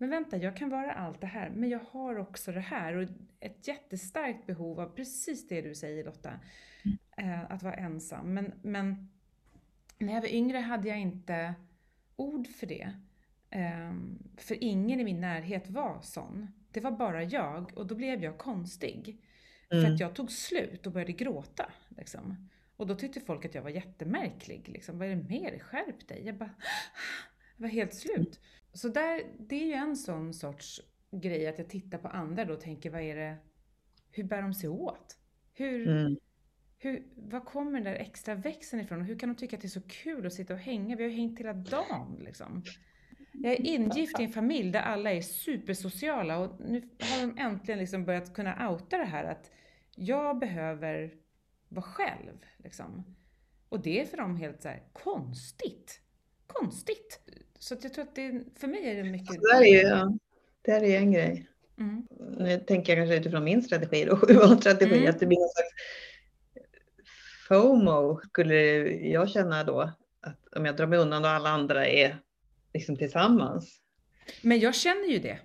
men 0.00 0.10
vänta, 0.10 0.36
jag 0.36 0.56
kan 0.56 0.68
vara 0.68 0.92
allt 0.92 1.20
det 1.20 1.26
här, 1.26 1.50
men 1.50 1.68
jag 1.68 1.80
har 1.90 2.18
också 2.18 2.52
det 2.52 2.60
här 2.60 2.96
och 2.96 3.08
ett 3.40 3.68
jättestarkt 3.68 4.46
behov 4.46 4.80
av 4.80 4.88
precis 4.88 5.48
det 5.48 5.62
du 5.62 5.74
säger 5.74 6.04
Lotta, 6.04 6.40
eh, 7.16 7.50
att 7.50 7.62
vara 7.62 7.74
ensam. 7.74 8.34
Men, 8.34 8.52
men 8.62 9.08
när 9.98 10.14
jag 10.14 10.20
var 10.20 10.28
yngre 10.28 10.58
hade 10.58 10.88
jag 10.88 11.00
inte 11.00 11.54
ord 12.16 12.46
för 12.46 12.66
det. 12.66 12.92
Eh, 13.50 13.94
för 14.36 14.64
ingen 14.64 15.00
i 15.00 15.04
min 15.04 15.20
närhet 15.20 15.70
var 15.70 16.00
sån. 16.02 16.46
Det 16.72 16.80
var 16.80 16.90
bara 16.90 17.22
jag 17.22 17.72
och 17.76 17.86
då 17.86 17.94
blev 17.94 18.24
jag 18.24 18.38
konstig. 18.38 19.20
Mm. 19.70 19.84
För 19.84 19.92
att 19.92 20.00
jag 20.00 20.14
tog 20.14 20.30
slut 20.30 20.86
och 20.86 20.92
började 20.92 21.12
gråta. 21.12 21.72
Liksom. 21.88 22.48
Och 22.76 22.86
då 22.86 22.94
tyckte 22.94 23.20
folk 23.20 23.44
att 23.44 23.54
jag 23.54 23.62
var 23.62 23.70
jättemärklig. 23.70 24.68
Liksom, 24.68 24.98
Vad 24.98 25.08
är 25.08 25.16
det 25.16 25.28
med 25.28 25.52
dig? 25.52 25.60
Skärp 25.60 26.08
dig! 26.08 26.26
Jag 26.26 26.36
bara, 26.36 26.54
jag 27.56 27.62
var 27.62 27.68
helt 27.68 27.94
slut. 27.94 28.40
Så 28.72 28.88
där, 28.88 29.22
det 29.38 29.62
är 29.62 29.66
ju 29.66 29.72
en 29.72 29.96
sån 29.96 30.34
sorts 30.34 30.80
grej 31.10 31.46
att 31.46 31.58
jag 31.58 31.68
tittar 31.68 31.98
på 31.98 32.08
andra 32.08 32.44
då 32.44 32.54
och 32.54 32.60
tänker, 32.60 32.90
vad 32.90 33.00
är 33.00 33.16
det, 33.16 33.36
hur 34.10 34.24
bär 34.24 34.42
de 34.42 34.54
sig 34.54 34.68
åt? 34.68 35.18
Hur, 35.52 35.88
mm. 35.88 36.16
hur, 36.78 37.06
var 37.16 37.40
kommer 37.40 37.72
den 37.72 37.84
där 37.84 37.94
extra 37.94 38.34
växeln 38.34 38.82
ifrån? 38.82 39.00
Och 39.00 39.06
hur 39.06 39.18
kan 39.18 39.28
de 39.28 39.34
tycka 39.34 39.56
att 39.56 39.62
det 39.62 39.66
är 39.66 39.80
så 39.80 39.82
kul 39.88 40.26
att 40.26 40.32
sitta 40.32 40.54
och 40.54 40.60
hänga? 40.60 40.96
Vi 40.96 41.02
har 41.02 41.10
ju 41.10 41.16
hängt 41.16 41.40
hela 41.40 41.52
dagen 41.52 42.20
liksom. 42.24 42.62
Jag 43.42 43.52
är 43.52 43.66
ingift 43.66 44.20
i 44.20 44.24
en 44.24 44.32
familj 44.32 44.70
där 44.70 44.80
alla 44.80 45.12
är 45.12 45.20
supersociala 45.20 46.38
och 46.38 46.60
nu 46.60 46.88
har 47.00 47.26
de 47.26 47.38
äntligen 47.38 47.78
liksom 47.78 48.04
börjat 48.04 48.34
kunna 48.34 48.70
outa 48.70 48.96
det 48.96 49.04
här 49.04 49.24
att 49.24 49.50
jag 49.94 50.38
behöver 50.38 51.14
vara 51.68 51.82
själv. 51.82 52.38
Liksom. 52.56 53.16
Och 53.68 53.80
det 53.80 54.00
är 54.00 54.06
för 54.06 54.16
dem 54.16 54.36
helt 54.36 54.62
så 54.62 54.68
här, 54.68 54.82
konstigt. 54.92 56.00
Konstigt. 56.46 57.20
Så 57.58 57.76
jag 57.82 57.94
tror 57.94 58.04
att 58.04 58.14
det, 58.14 58.44
för 58.56 58.68
mig 58.68 58.90
är 58.90 59.04
det 59.04 59.10
mycket... 59.10 59.34
Så 59.34 59.40
det, 59.40 59.56
är 59.56 59.64
ju, 59.64 59.88
ja, 59.88 60.12
det 60.62 60.70
är 60.70 60.84
ju 60.84 60.96
en 60.96 61.12
grej. 61.12 61.48
Mm. 61.78 62.06
Nu 62.38 62.58
tänker 62.58 62.96
jag 62.96 62.98
kanske 63.02 63.20
utifrån 63.20 63.44
min 63.44 63.62
strategi 63.62 64.04
då, 64.04 64.16
strategi, 64.60 64.96
mm. 64.96 65.10
att 65.10 65.20
det 65.20 65.26
blir 65.26 65.38
någon 65.38 65.48
slags 65.48 65.74
FOMO 67.48 68.20
skulle 68.20 68.56
jag 69.08 69.30
känna 69.30 69.64
då. 69.64 69.80
Att 70.20 70.54
om 70.56 70.66
jag 70.66 70.76
drar 70.76 70.86
mig 70.86 70.98
undan 70.98 71.24
och 71.24 71.30
alla 71.30 71.48
andra 71.48 71.86
är 71.86 72.18
liksom 72.72 72.96
tillsammans. 72.96 73.80
Men 74.42 74.60
jag 74.60 74.74
känner 74.74 75.08
ju 75.08 75.18
det. 75.18 75.38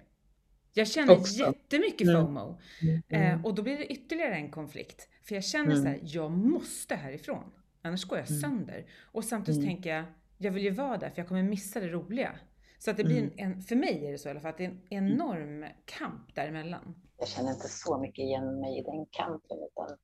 Jag 0.74 0.88
känner 0.88 1.20
Också. 1.20 1.40
jättemycket 1.40 2.08
mm. 2.08 2.26
FOMO. 2.26 2.60
Mm. 2.82 3.34
Eh, 3.40 3.46
och 3.46 3.56
då 3.56 3.62
blir 3.62 3.78
det 3.78 3.86
ytterligare 3.86 4.36
en 4.36 4.52
konflikt. 4.52 5.10
För 5.28 5.36
jag 5.36 5.44
känner 5.44 5.72
mm. 5.72 5.84
så 5.84 5.88
här, 5.88 6.00
jag 6.04 6.32
måste 6.32 6.96
härifrån. 6.96 7.52
Annars 7.82 8.06
går 8.06 8.18
jag 8.18 8.30
mm. 8.30 8.42
sönder. 8.42 8.86
Och 9.12 9.24
samtidigt 9.24 9.64
mm. 9.64 9.76
tänker 9.76 9.96
jag, 9.96 10.06
jag 10.38 10.52
vill 10.52 10.64
ju 10.64 10.70
vara 10.70 10.98
där 10.98 11.10
för 11.10 11.20
jag 11.20 11.28
kommer 11.28 11.44
missa 11.44 11.80
det 11.80 11.88
roliga. 11.88 12.40
Så 12.80 12.92
att 12.92 12.98
det 12.98 13.04
blir 13.04 13.18
mm. 13.18 13.34
en, 13.38 13.62
för 13.62 13.76
mig 13.76 14.08
är 14.08 14.12
det 14.12 14.18
så 14.18 14.28
i 14.28 14.32
alla 14.32 14.40
fall, 14.40 14.52
att 14.52 14.58
det 14.58 14.66
är 14.66 14.70
en 14.70 14.82
enorm 14.90 15.66
kamp 15.86 16.36
däremellan. 16.36 16.96
Jag 17.18 17.28
känner 17.28 17.52
inte 17.52 17.68
så 17.68 17.98
mycket 17.98 18.24
igen 18.24 18.60
mig 18.60 18.80
i 18.80 18.84
den 18.84 19.06
kampen. 19.10 19.58
Utan... 19.72 19.98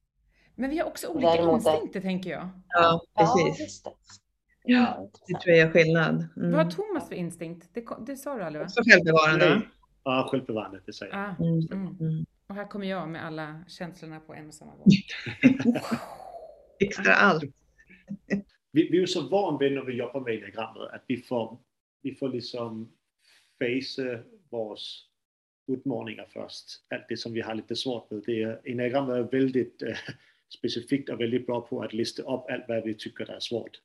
Men 0.55 0.69
vi 0.69 0.77
har 0.77 0.85
också 0.85 1.07
olika 1.07 1.31
Däremot 1.31 1.55
instinkter 1.55 1.99
är... 1.99 2.03
tänker 2.03 2.29
jag. 2.29 2.49
Ja, 2.67 3.01
precis. 3.17 3.81
Ja, 3.85 3.95
Ja, 4.63 5.09
det 5.27 5.39
tror 5.39 5.55
jag 5.55 5.67
är 5.67 5.71
skillnad. 5.71 6.27
Mm. 6.37 6.51
Vad 6.51 6.65
har 6.65 6.71
Thomas 6.71 7.07
för 7.07 7.15
instinkt? 7.15 7.69
Det, 7.73 7.85
det 8.05 8.15
sa 8.15 8.35
du 8.35 8.43
aldrig 8.43 8.59
va? 8.59 8.65
Också 8.65 8.83
självbevarande. 8.83 9.61
Ja, 10.03 10.27
självbevarande, 10.31 10.81
det 10.85 10.93
säger 10.93 11.13
jag. 11.13 11.21
Ah, 11.21 11.35
mm. 11.39 11.97
Mm. 11.99 12.25
Och 12.47 12.55
här 12.55 12.67
kommer 12.67 12.87
jag 12.87 13.09
med 13.09 13.25
alla 13.25 13.63
känslorna 13.67 14.19
på 14.19 14.33
en 14.33 14.47
och 14.47 14.53
samma 14.53 14.75
gång. 14.75 14.87
Extra 16.79 17.13
allt. 17.13 17.43
vi, 18.71 18.89
vi 18.89 19.01
är 19.01 19.05
så 19.05 19.29
vana 19.29 19.57
vid 19.57 19.71
när 19.73 19.81
vi 19.81 19.93
jobbar 19.93 20.21
med 20.21 20.33
enneagrammet 20.33 20.89
att 20.93 21.03
vi 21.07 21.17
får, 21.17 21.57
vi 22.01 22.15
får 22.15 22.29
liksom 22.29 22.91
face 23.59 24.23
våra 24.49 24.77
utmaningar 25.67 26.27
först. 26.33 26.65
Allt 26.89 27.05
det 27.09 27.17
som 27.17 27.33
vi 27.33 27.41
har 27.41 27.55
lite 27.55 27.75
svårt 27.75 28.11
med. 28.11 28.23
Det 28.25 28.43
är, 28.43 28.61
enneagrammet 28.65 29.15
är 29.15 29.37
väldigt 29.39 29.81
äh, 29.81 29.97
specifikt 30.53 31.09
och 31.09 31.21
väldigt 31.21 31.45
bra 31.45 31.61
på 31.61 31.81
att 31.81 31.93
lista 31.93 32.21
upp 32.21 32.45
allt 32.49 32.63
vad 32.67 32.83
vi 32.83 32.93
tycker 32.93 33.31
är 33.31 33.39
svårt. 33.39 33.79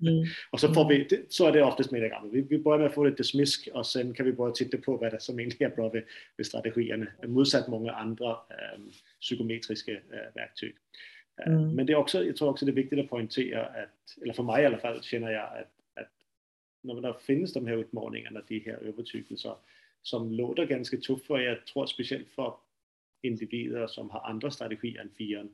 Mm. 0.00 0.24
och 0.50 0.60
så 0.60 0.74
får 0.74 0.88
vi, 0.88 1.24
så 1.28 1.46
är 1.46 1.52
det 1.52 1.62
oftast 1.62 1.90
med 1.90 2.02
det 2.02 2.20
vi, 2.32 2.40
vi 2.40 2.58
börjar 2.58 2.78
med 2.78 2.86
att 2.86 2.94
få 2.94 3.04
lite 3.04 3.24
smisk 3.24 3.68
och 3.74 3.86
sen 3.86 4.14
kan 4.14 4.26
vi 4.26 4.32
börja 4.32 4.52
titta 4.52 4.78
på 4.78 4.96
vad 4.96 5.12
det 5.12 5.16
är 5.16 5.18
som 5.18 5.40
egentligen 5.40 5.72
är 5.72 5.76
bra 5.76 5.90
med, 5.92 6.04
med 6.36 6.46
strategierna, 6.46 7.06
motsatt 7.26 7.68
många 7.68 7.92
andra 7.92 8.30
ähm, 8.30 8.90
psykometriska 9.20 9.92
äh, 9.92 9.98
verktyg. 10.34 10.74
Mm. 11.46 11.74
Men 11.74 11.86
det 11.86 11.92
är 11.92 11.96
också, 11.96 12.24
jag 12.24 12.36
tror 12.36 12.48
också 12.48 12.66
det 12.66 12.72
är 12.72 12.74
viktigt 12.74 12.98
att 12.98 13.10
poängtera 13.10 13.66
att, 13.66 14.22
eller 14.22 14.32
för 14.32 14.42
mig 14.42 14.62
i 14.62 14.66
alla 14.66 14.78
fall 14.78 15.02
känner 15.02 15.30
jag 15.30 15.44
att, 15.44 16.02
att 16.02 16.12
när 16.82 17.00
det 17.00 17.14
finns 17.20 17.52
de 17.52 17.66
här 17.66 17.76
utmaningarna, 17.76 18.42
de 18.48 18.60
här 18.60 18.78
övertygelser 18.82 19.54
som 20.02 20.32
låter 20.32 20.66
ganska 20.66 20.96
tuffa, 20.96 21.40
jag 21.40 21.66
tror 21.66 21.86
speciellt 21.86 22.28
för 22.28 22.54
individer 23.22 23.86
som 23.86 24.10
har 24.10 24.20
andra 24.20 24.50
strategier 24.50 25.00
än 25.00 25.08
Eh, 25.38 25.50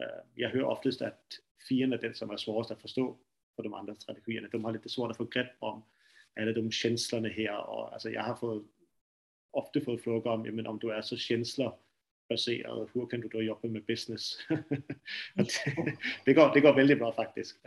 Eh, 0.00 0.24
jag 0.34 0.50
hör 0.50 0.64
oftast 0.64 1.02
att 1.02 1.24
fienden 1.68 1.98
är 1.98 2.02
den 2.02 2.14
som 2.14 2.30
är 2.30 2.36
svårast 2.36 2.70
att 2.70 2.82
förstå 2.82 3.16
för 3.56 3.62
de 3.62 3.74
andra 3.74 3.94
strategierna. 3.94 4.48
De 4.52 4.64
har 4.64 4.72
lite 4.72 4.88
svårt 4.88 5.10
att 5.10 5.16
få 5.16 5.24
grepp 5.24 5.56
om 5.58 5.84
alla 6.40 6.52
de 6.52 6.70
känslorna 6.70 7.28
här. 7.28 7.70
Och, 7.70 7.92
alltså, 7.92 8.10
jag 8.10 8.22
har 8.22 8.34
fått, 8.34 8.64
ofta 9.50 9.80
fått 9.80 10.02
frågor 10.02 10.30
om, 10.30 10.42
men 10.42 10.66
om 10.66 10.78
du 10.78 10.92
är 10.92 11.02
så 11.02 11.16
känslobaserad. 11.16 12.88
Hur 12.92 13.06
kan 13.06 13.20
du 13.20 13.28
då 13.28 13.42
jobba 13.42 13.68
med 13.68 13.84
business? 13.84 14.38
det, 16.24 16.32
går, 16.34 16.54
det 16.54 16.60
går 16.60 16.74
väldigt 16.74 16.98
bra 16.98 17.12
faktiskt. 17.12 17.60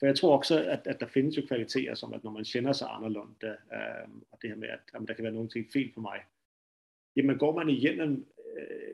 För 0.00 0.06
jag 0.06 0.16
tror 0.16 0.32
också 0.32 0.58
att, 0.58 0.86
att 0.86 0.98
det 0.98 1.06
finns 1.06 1.38
ju 1.38 1.46
kvaliteter 1.46 1.94
som 1.94 2.12
att 2.12 2.22
när 2.22 2.30
man 2.30 2.44
känner 2.44 2.72
sig 2.72 2.88
annorlunda, 2.88 3.56
och 4.30 4.38
det 4.40 4.48
här 4.48 4.56
med 4.56 4.74
att, 4.74 4.94
att 4.94 5.06
det 5.06 5.14
kan 5.14 5.24
vara 5.24 5.34
någonting 5.34 5.64
fel 5.64 5.88
på 5.88 6.00
mig. 6.00 6.26
Jamen 7.14 7.38
går 7.38 7.52
man 7.52 7.70
igenom 7.70 8.24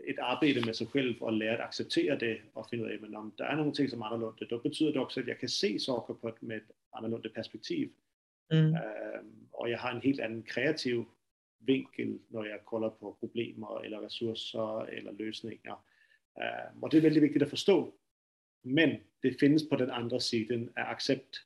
ett 0.06 0.18
arbete 0.18 0.66
med 0.66 0.76
sig 0.76 0.86
själv 0.86 1.14
och 1.22 1.32
lär 1.32 1.54
att 1.54 1.60
acceptera 1.60 2.16
det 2.16 2.40
och 2.52 2.68
finna 2.68 2.84
att 2.84 3.14
om 3.14 3.32
det 3.36 3.44
är 3.44 3.56
någonting 3.56 3.88
som 3.88 4.02
är 4.02 4.06
annorlunda, 4.06 4.46
då 4.48 4.58
betyder 4.58 4.92
det 4.92 5.00
också 5.00 5.20
att 5.20 5.28
jag 5.28 5.40
kan 5.40 5.48
se 5.48 5.76
ett, 5.76 6.42
med 6.42 6.56
ett 6.56 6.70
annorlunda 6.90 7.28
perspektiv. 7.28 7.90
Mm. 8.52 8.74
Um, 8.74 9.48
och 9.50 9.70
jag 9.70 9.78
har 9.78 9.90
en 9.90 10.00
helt 10.00 10.20
annan 10.20 10.42
kreativ 10.42 11.04
vinkel 11.58 12.18
när 12.28 12.44
jag 12.44 12.64
kollar 12.64 12.90
på 12.90 13.12
problem 13.12 13.64
eller 13.84 14.00
resurser 14.00 14.88
eller 14.88 15.12
lösningar. 15.12 15.78
Um, 16.72 16.82
och 16.82 16.90
det 16.90 16.96
är 16.96 17.00
väldigt 17.00 17.22
viktigt 17.22 17.42
att 17.42 17.50
förstå. 17.50 17.92
Men 18.62 18.96
det 19.22 19.40
finns 19.40 19.68
på 19.68 19.76
den 19.76 19.90
andra 19.90 20.20
sidan 20.20 20.70
är 20.74 20.90
accept. 20.90 21.36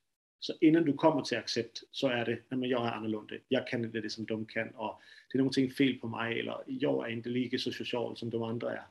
Så 0.40 0.54
innan 0.60 0.84
du 0.84 0.92
kommer 0.92 1.22
till 1.22 1.38
accept 1.38 1.82
så 1.90 2.08
är 2.08 2.24
det, 2.24 2.38
nej 2.48 2.60
men 2.60 2.68
jag 2.68 2.86
är 2.86 2.92
annorlunda, 2.92 3.34
jag 3.48 3.66
kan 3.66 3.84
inte 3.84 4.00
det 4.00 4.10
som 4.10 4.24
de 4.24 4.46
kan 4.46 4.68
och 4.68 5.00
det 5.32 5.36
är 5.36 5.38
någonting 5.38 5.70
fel 5.70 5.94
på 5.94 6.08
mig 6.08 6.40
eller 6.40 6.62
jag 6.66 7.08
är 7.08 7.12
inte 7.12 7.28
lika 7.28 7.58
så 7.58 7.72
social 7.72 8.16
som 8.16 8.30
de 8.30 8.42
andra 8.42 8.72
är. 8.72 8.82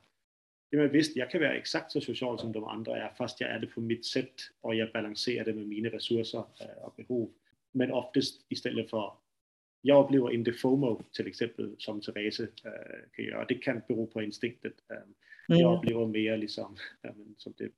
Ja, 0.70 0.80
men 0.80 0.92
visst, 0.92 1.16
jag 1.16 1.32
kan 1.32 1.42
vara 1.42 1.54
exakt 1.54 1.92
så 1.92 2.02
social 2.02 2.40
som 2.40 2.52
de 2.52 2.64
andra 2.64 2.98
är 2.98 3.14
fast 3.18 3.42
jag 3.42 3.50
är 3.50 3.60
det 3.60 3.68
på 3.68 3.82
mitt 3.82 4.06
sätt 4.06 4.34
och 4.62 4.76
jag 4.76 4.92
balanserar 4.92 5.46
det 5.46 5.54
med 5.54 5.68
mina 5.68 5.90
resurser 5.90 6.44
eh, 6.60 6.84
och 6.84 6.94
behov. 6.98 7.30
Men 7.72 7.92
oftast 7.92 8.46
istället 8.50 8.90
för 8.90 9.14
jag 9.82 10.06
upplever 10.06 10.32
inte 10.32 10.54
FOMO 10.54 11.04
till 11.12 11.28
exempel 11.28 11.76
som 11.78 12.02
Therese 12.02 12.40
äh, 12.40 12.48
kan 13.12 13.26
göra. 13.26 13.46
Det 13.46 13.56
kan 13.56 13.82
bero 13.88 14.08
på 14.08 14.22
instinktet. 14.22 14.74
Äh, 14.90 14.98
mm. 14.98 15.62
Jag 15.62 15.78
upplever 15.78 16.06
mer 16.06 16.38
liksom, 16.38 16.78
äh, 17.02 17.12
som 17.38 17.54
det 17.58 17.72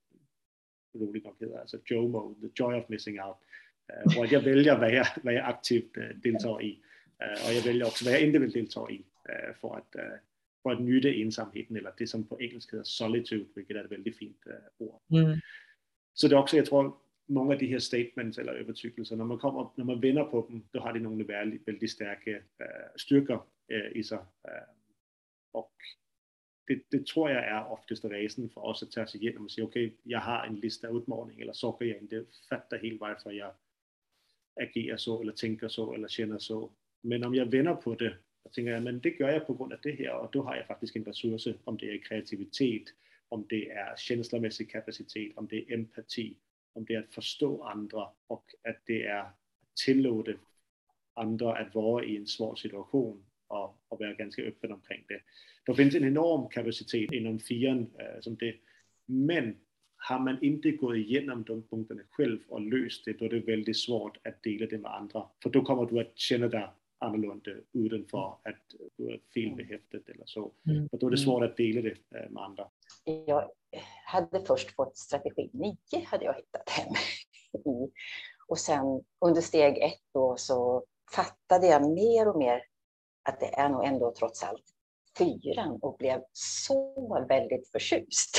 roligt 0.93 1.23
nog 1.23 1.35
heter, 1.39 1.59
alltså 1.59 1.77
JOMO, 1.85 2.35
the 2.41 2.47
joy 2.55 2.75
of 2.75 2.89
missing 2.89 3.21
out. 3.21 3.37
Och 4.17 4.25
att 4.25 4.31
jag 4.31 4.41
väljer 4.41 4.79
vad 4.79 4.93
jag, 4.93 5.07
vad 5.23 5.33
jag 5.33 5.45
aktivt 5.45 5.97
uh, 5.97 6.03
deltar 6.03 6.63
i. 6.63 6.79
Och 7.47 7.53
jag 7.53 7.63
väljer 7.63 7.87
också 7.87 8.05
vad 8.05 8.13
jag 8.13 8.21
inte 8.21 8.39
vill 8.39 8.51
delta 8.51 8.91
i 8.91 8.97
uh, 8.97 9.55
för 9.61 9.77
att, 9.77 9.95
uh, 9.95 10.17
för 10.63 10.71
att 10.71 10.81
njuta 10.81 11.09
ensamheten 11.09 11.77
eller 11.77 11.93
det 11.97 12.07
som 12.07 12.27
på 12.27 12.41
engelska 12.41 12.77
heter 12.77 12.83
solitude, 12.83 13.45
vilket 13.55 13.77
är 13.77 13.85
ett 13.85 13.91
väldigt 13.91 14.17
fint 14.17 14.43
uh, 14.47 14.53
ord. 14.77 15.01
Mm. 15.11 15.39
Så 16.13 16.27
det 16.27 16.35
är 16.35 16.39
också, 16.39 16.57
jag 16.57 16.65
tror, 16.65 16.93
många 17.25 17.53
av 17.53 17.59
de 17.59 17.67
här 17.67 17.79
statements 17.79 18.37
eller 18.37 18.53
övertygelser, 18.53 19.15
när 19.15 19.25
man, 19.25 19.37
kommer, 19.37 19.69
när 19.75 19.85
man 19.85 19.99
vänder 19.99 20.23
på 20.23 20.41
dem, 20.41 20.67
då 20.71 20.79
har 20.79 20.93
de 20.93 20.99
några 20.99 21.23
väldigt, 21.23 21.67
väldigt 21.67 21.91
starka 21.91 22.31
uh, 22.31 22.37
styrkor 22.95 23.43
uh, 23.73 23.97
i 23.97 24.03
sig. 24.03 24.17
Uh, 24.17 24.23
och 25.51 25.73
det, 26.69 26.81
det, 26.89 27.05
tror 27.05 27.29
jag 27.29 27.43
är 27.43 27.71
oftast 27.71 28.05
resan 28.05 28.49
för 28.49 28.61
oss 28.61 28.83
att 28.83 28.91
ta 28.91 29.07
sig 29.07 29.21
igenom 29.21 29.43
och 29.43 29.51
säga 29.51 29.65
okej, 29.65 29.87
okay, 29.87 29.97
jag 30.03 30.19
har 30.19 30.45
en 30.45 30.55
lista 30.55 30.87
utmaningar 30.89 31.41
eller 31.41 31.53
saker 31.53 31.85
jag 31.85 32.01
inte 32.01 32.25
fattar 32.49 32.77
helt 32.77 33.01
varför 33.01 33.31
jag 33.31 33.53
agerar 34.61 34.97
så 34.97 35.21
eller 35.21 35.31
tänker 35.31 35.67
så 35.67 35.93
eller 35.93 36.07
känner 36.07 36.37
så. 36.37 36.71
Men 37.01 37.23
om 37.23 37.35
jag 37.35 37.45
vänder 37.45 37.75
på 37.75 37.95
det 37.95 38.17
och 38.43 38.53
tänker 38.53 38.71
jag, 38.71 38.83
men 38.83 38.99
det 38.99 39.19
gör 39.19 39.29
jag 39.29 39.47
på 39.47 39.53
grund 39.53 39.73
av 39.73 39.79
det 39.83 39.91
här 39.91 40.13
och 40.13 40.31
då 40.31 40.43
har 40.43 40.55
jag 40.55 40.67
faktiskt 40.67 40.95
en 40.95 41.03
resurs, 41.03 41.55
om 41.63 41.77
det 41.77 41.89
är 41.89 41.97
kreativitet, 41.97 42.83
om 43.29 43.45
det 43.49 43.69
är 43.69 43.95
känslomässig 43.97 44.71
kapacitet, 44.71 45.37
om 45.37 45.47
det 45.47 45.57
är 45.57 45.73
empati, 45.73 46.35
om 46.73 46.85
det 46.85 46.95
är 46.95 46.99
att 46.99 47.13
förstå 47.13 47.63
andra 47.63 48.09
och 48.27 48.45
att 48.69 48.81
det 48.85 49.03
är 49.03 49.19
att 49.19 49.37
tillåta 49.85 50.31
andra 51.13 51.57
att 51.57 51.75
vara 51.75 52.05
i 52.05 52.17
en 52.17 52.27
svår 52.27 52.55
situation 52.55 53.25
och, 53.49 53.77
och 53.87 53.99
vara 53.99 54.13
ganska 54.13 54.41
öppen 54.41 54.71
omkring 54.71 55.03
det. 55.07 55.21
Det 55.65 55.75
finns 55.75 55.95
en 55.95 56.05
enorm 56.05 56.49
kapacitet 56.49 57.11
inom 57.11 57.39
fian 57.39 57.79
äh, 57.99 58.21
som 58.21 58.35
det. 58.35 58.55
Men 59.05 59.55
har 59.97 60.19
man 60.19 60.43
inte 60.43 60.71
gått 60.71 60.95
igenom 60.95 61.43
de 61.43 61.63
punkterna 61.63 62.01
själv 62.09 62.39
och 62.47 62.61
löst 62.61 63.05
det, 63.05 63.19
då 63.19 63.25
är 63.25 63.29
det 63.29 63.39
väldigt 63.39 63.77
svårt 63.77 64.27
att 64.27 64.43
dela 64.43 64.65
det 64.65 64.77
med 64.77 64.91
andra. 64.91 65.23
För 65.43 65.49
då 65.49 65.61
kommer 65.61 65.85
du 65.85 65.99
att 65.99 66.17
känna 66.17 66.47
dig 66.47 66.67
annorlunda 66.99 67.51
utanför 67.73 68.37
att 68.43 68.75
du 68.97 69.09
är 69.09 69.19
felbehäftad 69.33 69.97
eller 70.07 70.25
så. 70.25 70.51
Mm. 70.67 70.87
Och 70.91 70.99
då 70.99 71.07
är 71.07 71.11
det 71.11 71.17
svårt 71.17 71.43
att 71.43 71.57
dela 71.57 71.81
det 71.81 72.19
äh, 72.19 72.29
med 72.29 72.43
andra. 72.43 72.67
Jag 73.25 73.49
hade 74.05 74.45
först 74.45 74.75
fått 74.75 74.97
strategi 74.97 75.49
9, 75.53 75.75
hade 76.05 76.25
jag 76.25 76.33
hittat 76.33 76.69
hem 76.69 76.93
i. 77.53 77.91
Och 78.47 78.57
sen 78.57 79.03
under 79.25 79.41
steg 79.41 79.77
ett 79.77 80.01
då 80.13 80.35
så 80.37 80.85
fattade 81.15 81.67
jag 81.67 81.91
mer 81.91 82.27
och 82.27 82.39
mer 82.39 82.61
att 83.29 83.39
det 83.39 83.59
är 83.59 83.69
nog 83.69 83.85
ändå 83.85 84.13
trots 84.17 84.43
allt 84.43 84.63
fyran 85.17 85.79
och 85.81 85.97
blev 85.97 86.21
så 86.33 87.25
väldigt 87.29 87.71
förtjust. 87.71 88.37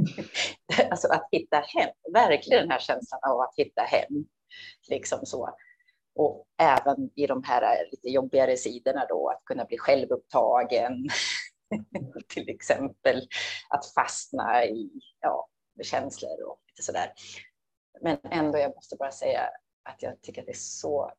alltså 0.90 1.08
att 1.08 1.28
hitta 1.32 1.56
hem, 1.56 1.90
verkligen 2.12 2.60
den 2.60 2.70
här 2.70 2.78
känslan 2.78 3.20
av 3.22 3.40
att 3.40 3.54
hitta 3.56 3.82
hem. 3.82 4.24
Liksom 4.88 5.18
så. 5.22 5.56
Och 6.14 6.46
även 6.58 7.10
i 7.14 7.26
de 7.26 7.42
här 7.42 7.88
lite 7.90 8.08
jobbigare 8.08 8.56
sidorna 8.56 9.06
då, 9.08 9.28
att 9.28 9.44
kunna 9.44 9.64
bli 9.64 9.78
självupptagen. 9.78 11.08
till 12.28 12.48
exempel 12.48 13.28
att 13.68 13.86
fastna 13.86 14.64
i 14.64 14.90
ja, 15.20 15.48
känslor 15.82 16.42
och 16.42 16.60
lite 16.68 16.82
sådär. 16.82 17.12
Men 18.02 18.18
ändå, 18.30 18.58
jag 18.58 18.74
måste 18.74 18.96
bara 18.96 19.10
säga 19.10 19.50
att 19.82 20.02
jag 20.02 20.22
tycker 20.22 20.42
att 20.42 20.46
det 20.46 20.52
är 20.52 20.56
så 20.56 21.12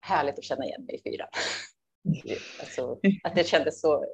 härligt 0.00 0.38
att 0.38 0.44
känna 0.44 0.64
igen 0.64 0.84
mig 0.84 0.94
i 0.94 1.02
fyran. 1.10 1.28
Alltså, 2.60 3.00
att 3.24 3.34
det 3.34 3.46
kändes 3.46 3.80
så 3.80 4.06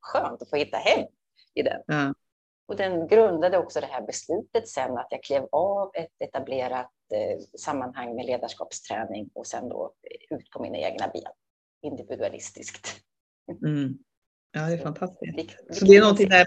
skönt 0.00 0.42
att 0.42 0.50
få 0.50 0.56
hitta 0.56 0.76
hem 0.76 1.06
i 1.54 1.62
den. 1.62 1.82
Ja. 1.86 2.14
Och 2.66 2.76
den 2.76 3.08
grundade 3.08 3.58
också 3.58 3.80
det 3.80 3.86
här 3.86 4.06
beslutet 4.06 4.68
sen 4.68 4.98
att 4.98 5.06
jag 5.10 5.22
klev 5.22 5.48
av 5.52 5.90
ett 5.94 6.12
etablerat 6.18 6.92
eh, 7.14 7.38
sammanhang 7.58 8.14
med 8.14 8.26
ledarskapsträning 8.26 9.30
och 9.34 9.46
sen 9.46 9.68
då 9.68 9.94
ut 10.30 10.50
på 10.50 10.62
mina 10.62 10.78
egna 10.78 11.08
ben 11.08 11.32
individualistiskt. 11.82 12.88
Mm. 13.64 13.98
Ja, 14.52 14.66
det 14.66 14.72
är 14.72 14.78
fantastiskt. 14.78 15.56
Vi 15.68 15.74
så 15.74 15.84
det 15.84 15.96
är 15.96 16.00
någonting 16.00 16.28
där 16.28 16.46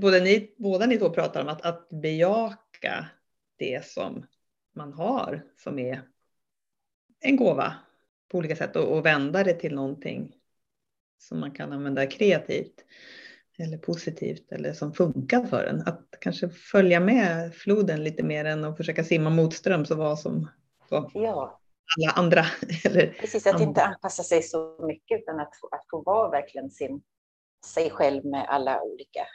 både 0.00 0.20
ni, 0.20 0.54
båda 0.58 0.86
ni 0.86 0.98
två 0.98 1.10
pratar 1.10 1.42
om 1.42 1.48
att, 1.48 1.62
att 1.62 1.88
bejaka 1.88 3.06
det 3.58 3.86
som 3.86 4.26
man 4.74 4.92
har 4.92 5.46
som 5.56 5.78
är 5.78 6.02
en 7.20 7.36
gåva 7.36 7.74
på 8.30 8.38
olika 8.38 8.56
sätt 8.56 8.76
och, 8.76 8.96
och 8.96 9.06
vända 9.06 9.44
det 9.44 9.54
till 9.54 9.74
någonting 9.74 10.36
som 11.18 11.40
man 11.40 11.50
kan 11.50 11.72
använda 11.72 12.06
kreativt 12.06 12.84
eller 13.58 13.78
positivt 13.78 14.52
eller 14.52 14.72
som 14.72 14.92
funkar 14.92 15.44
för 15.44 15.64
en. 15.64 15.80
Att 15.86 16.16
kanske 16.20 16.48
följa 16.48 17.00
med 17.00 17.54
floden 17.54 18.04
lite 18.04 18.22
mer 18.22 18.44
än 18.44 18.64
att 18.64 18.76
försöka 18.76 19.04
simma 19.04 19.30
motströms 19.30 19.90
och 19.90 19.98
vara 19.98 20.16
som 20.16 20.48
så, 20.88 21.10
ja. 21.14 21.60
alla 21.98 22.12
andra. 22.12 22.40
Eller 22.84 23.06
Precis, 23.06 23.46
att 23.46 23.54
andra. 23.54 23.68
inte 23.68 23.84
anpassa 23.84 24.22
sig 24.22 24.42
så 24.42 24.86
mycket 24.86 25.20
utan 25.22 25.40
att, 25.40 25.54
att 25.72 25.86
få 25.90 26.02
vara 26.02 26.30
verkligen 26.30 26.70
sin, 26.70 27.02
sig 27.66 27.90
själv 27.90 28.24
med 28.24 28.46
alla 28.48 28.82
olika 28.82 29.26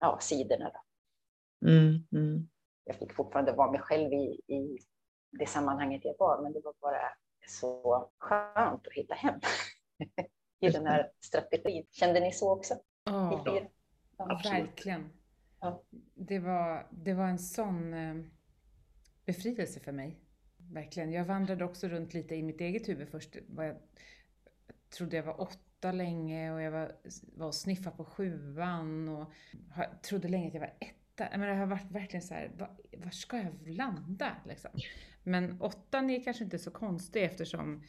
ja, 0.00 0.18
sidorna. 0.20 0.72
Mm, 1.66 2.06
mm. 2.12 2.48
Jag 2.84 2.96
fick 2.96 3.12
fortfarande 3.12 3.52
vara 3.52 3.70
mig 3.70 3.80
själv 3.80 4.12
i, 4.12 4.40
i 4.46 4.78
det 5.30 5.46
sammanhanget 5.46 6.04
jag 6.04 6.14
var, 6.18 6.42
men 6.42 6.52
det 6.52 6.60
var 6.60 6.74
bara 6.80 6.98
så 7.46 8.10
skönt 8.18 8.86
att 8.86 8.92
hitta 8.92 9.14
hem 9.14 9.40
i 10.60 10.70
den 10.70 10.86
här 10.86 11.10
strategin. 11.20 11.86
Kände 11.90 12.20
ni 12.20 12.32
så 12.32 12.52
också? 12.52 12.74
Ja, 13.04 13.44
ja 14.18 14.40
verkligen. 14.44 15.12
Ja. 15.60 15.82
Det, 16.14 16.38
var, 16.38 16.86
det 16.90 17.14
var 17.14 17.26
en 17.26 17.38
sån 17.38 17.94
eh, 17.94 18.24
befrielse 19.24 19.80
för 19.80 19.92
mig. 19.92 20.18
Verkligen. 20.56 21.12
Jag 21.12 21.24
vandrade 21.24 21.64
också 21.64 21.88
runt 21.88 22.14
lite 22.14 22.34
i 22.34 22.42
mitt 22.42 22.60
eget 22.60 22.88
huvud 22.88 23.08
först. 23.08 23.36
Var 23.48 23.64
jag, 23.64 23.76
trodde 24.96 25.16
jag 25.16 25.22
var 25.22 25.40
åtta 25.40 25.92
länge 25.92 26.52
och 26.52 26.62
jag 26.62 26.70
var, 26.70 26.92
var 27.36 27.46
och 27.46 27.54
sniffade 27.54 27.96
på 27.96 28.04
sjuan 28.04 29.08
och 29.08 29.32
trodde 30.02 30.28
länge 30.28 30.48
att 30.48 30.54
jag 30.54 30.60
var 30.60 30.74
etta. 30.80 31.38
Men 31.38 31.40
det 31.40 31.54
har 31.54 31.66
varit 31.66 31.90
verkligen 31.90 32.22
så 32.22 32.34
här, 32.34 32.50
var, 32.58 32.76
var 32.96 33.10
ska 33.10 33.36
jag 33.36 33.68
landa 33.68 34.36
liksom? 34.46 34.70
Men 35.22 35.60
åttan 35.60 36.10
är 36.10 36.24
kanske 36.24 36.44
inte 36.44 36.58
så 36.58 36.70
konstig 36.70 37.24
eftersom 37.24 37.82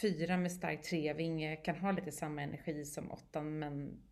fyra 0.00 0.36
med 0.36 0.52
stark 0.52 0.82
trevinge 0.82 1.56
kan 1.56 1.76
ha 1.76 1.92
lite 1.92 2.12
samma 2.12 2.42
energi 2.42 2.84
som 2.84 3.10
åttan 3.10 3.58
men 3.58 4.02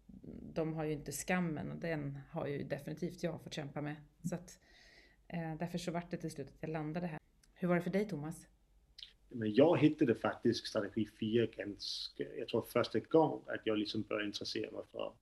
de 0.55 0.73
har 0.73 0.85
ju 0.85 0.93
inte 0.93 1.13
skammen 1.13 1.71
och 1.71 1.79
den 1.79 2.19
har 2.31 2.47
ju 2.47 2.65
definitivt 2.65 3.23
jag 3.23 3.43
fått 3.43 3.55
kämpa 3.55 3.81
med. 3.81 3.97
Så 4.29 4.35
att, 4.35 4.59
eh, 5.29 5.57
därför 5.59 5.79
så 5.79 5.91
vart 5.91 6.11
det 6.11 6.17
till 6.17 6.31
slut 6.31 6.49
att 6.49 6.57
jag 6.61 6.71
landade 6.71 7.07
här. 7.07 7.19
Hur 7.55 7.69
var 7.69 7.75
det 7.75 7.83
för 7.83 7.91
dig 7.91 8.09
Thomas? 8.09 8.47
Men 9.29 9.55
jag 9.55 9.79
hittade 9.79 10.15
faktiskt 10.15 10.67
strategi 10.67 11.09
4 11.21 11.47
ganska, 11.47 12.25
jag 12.39 12.49
tror 12.49 12.63
första 12.63 12.99
gången 12.99 13.45
att 13.47 13.61
jag 13.65 13.79
liksom 13.79 14.03
började 14.03 14.27
intressera 14.27 14.71
mig 14.71 14.83
för, 14.93 15.13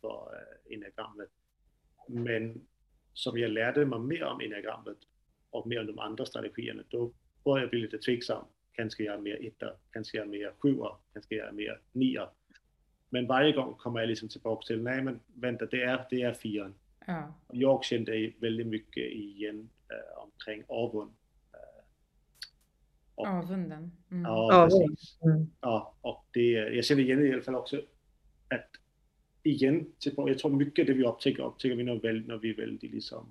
för 0.00 0.34
eh, 0.34 0.74
enagrammet. 0.74 1.30
Men 2.08 2.66
som 3.12 3.38
jag 3.38 3.50
lärde 3.50 3.86
mig 3.86 3.98
mer 3.98 4.24
om 4.24 4.40
enagrammet 4.40 4.98
och 5.54 5.66
mer 5.66 5.80
om 5.80 5.86
de 5.86 5.98
andra 5.98 6.26
strategierna, 6.26 6.82
då 6.88 7.12
började 7.44 7.62
jag 7.62 7.70
bli 7.70 7.80
lite 7.80 7.98
tveksam. 7.98 8.44
Kanske 8.72 9.04
jag 9.04 9.14
är 9.14 9.18
mer 9.18 9.46
etta, 9.46 9.72
kanske 9.92 10.16
jag 10.16 10.26
är 10.26 10.30
mer 10.30 10.52
sjua, 10.58 10.96
kanske 11.12 11.34
jag 11.34 11.48
är 11.48 11.52
mer 11.52 11.80
nia. 11.92 12.28
Men 13.08 13.26
varje 13.26 13.52
gång 13.52 13.74
kommer 13.74 14.00
jag 14.00 14.08
liksom 14.08 14.28
tillbaka 14.28 14.66
till, 14.66 14.82
nej 14.82 15.02
men 15.02 15.20
vänta, 15.34 15.66
det 15.66 15.82
är, 15.82 16.06
det 16.10 16.22
är 16.22 16.34
fyran. 16.34 16.74
Ja. 17.06 17.34
Jag 17.52 17.84
kände 17.84 18.32
väldigt 18.38 18.66
mycket 18.66 19.12
igen 19.12 19.68
äh, 19.90 20.22
omkring 20.22 20.64
avund. 20.68 21.10
Och, 23.14 23.26
Avunden. 23.26 23.92
Mm. 24.10 24.22
Ja, 24.22 24.68
precis. 24.70 25.18
Mm. 25.22 25.46
Ja, 25.60 25.94
och 26.00 26.26
det, 26.30 26.50
jag 26.50 26.84
känner 26.84 27.02
igen 27.02 27.26
i 27.26 27.32
alla 27.32 27.42
fall 27.42 27.54
också 27.54 27.76
att 28.48 28.70
igen, 29.42 29.92
jag 30.16 30.38
tror 30.38 30.50
mycket 30.50 30.86
det 30.86 30.92
vi 30.92 31.04
upptäcker, 31.04 31.42
upptäcker 31.42 31.76
vi 31.76 31.84
när, 31.84 31.94
väl, 31.94 32.26
när 32.26 32.36
vi 32.36 32.50
är 32.50 32.56
väldigt 32.56 32.92
liksom 32.92 33.26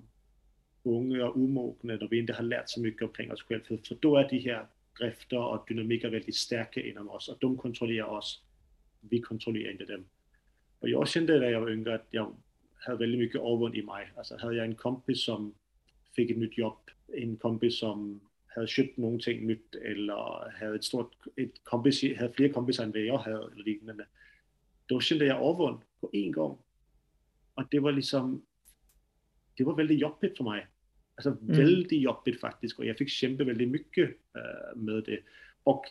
unga 0.84 1.28
och 1.28 1.36
omogna, 1.36 1.96
när 1.96 2.08
vi 2.08 2.18
inte 2.18 2.32
har 2.32 2.42
lärt 2.42 2.68
så 2.68 2.80
mycket 2.80 3.02
omkring 3.02 3.32
oss 3.32 3.42
själva. 3.42 3.64
För, 3.64 3.76
för 3.76 3.96
då 4.00 4.16
är 4.16 4.28
de 4.28 4.38
här 4.38 4.66
drifter 5.00 5.38
och 5.38 5.64
dynamiker 5.68 6.10
väldigt 6.10 6.36
starka 6.36 6.80
inom 6.80 7.10
oss 7.10 7.28
och 7.28 7.36
de 7.40 7.56
kontrollerar 7.56 8.06
oss. 8.06 8.42
Vi 9.00 9.20
kontrollerar 9.20 9.72
inte 9.72 9.84
dem. 9.84 10.04
Och 10.78 10.88
jag 10.88 11.08
kände 11.08 11.40
när 11.40 11.50
jag 11.50 11.60
var 11.60 11.70
yngre 11.70 11.94
att 11.94 12.06
jag 12.10 12.36
hade 12.74 12.98
väldigt 12.98 13.20
mycket 13.20 13.40
avund 13.40 13.76
i 13.76 13.82
mig. 13.82 14.12
Alltså 14.16 14.36
hade 14.36 14.56
jag 14.56 14.66
en 14.66 14.74
kompis 14.74 15.24
som 15.24 15.54
fick 16.16 16.30
ett 16.30 16.38
nytt 16.38 16.58
jobb, 16.58 16.90
en 17.06 17.36
kompis 17.36 17.78
som 17.78 18.20
hade 18.46 18.66
köpt 18.66 18.96
någonting 18.96 19.46
nytt 19.46 19.74
eller 19.74 20.14
hade 20.60 20.74
ett 20.74 20.84
stort, 20.84 21.14
ett 21.36 21.64
kompis, 21.64 22.02
hade 22.18 22.32
fler 22.32 22.48
kompisar 22.48 22.84
än 22.84 22.90
vad 22.90 23.00
jag 23.00 23.18
hade 23.18 23.36
eller 23.36 23.64
liknande. 23.64 24.06
Då 24.86 25.00
kände 25.00 25.26
jag 25.26 25.42
avund 25.42 25.80
på 26.00 26.10
en 26.12 26.32
gång. 26.32 26.58
Och 27.54 27.64
det 27.70 27.78
var 27.78 27.92
liksom, 27.92 28.46
det 29.56 29.64
var 29.64 29.74
väldigt 29.74 30.00
jobbigt 30.00 30.36
för 30.36 30.44
mig. 30.44 30.66
Alltså 31.14 31.30
mm. 31.30 31.56
väldigt 31.56 32.02
jobbigt 32.02 32.40
faktiskt 32.40 32.78
och 32.78 32.86
jag 32.86 32.98
fick 32.98 33.08
kämpa 33.08 33.44
väldigt 33.44 33.68
mycket 33.68 34.10
uh, 34.10 34.76
med 34.76 35.04
det. 35.04 35.20
Och 35.62 35.84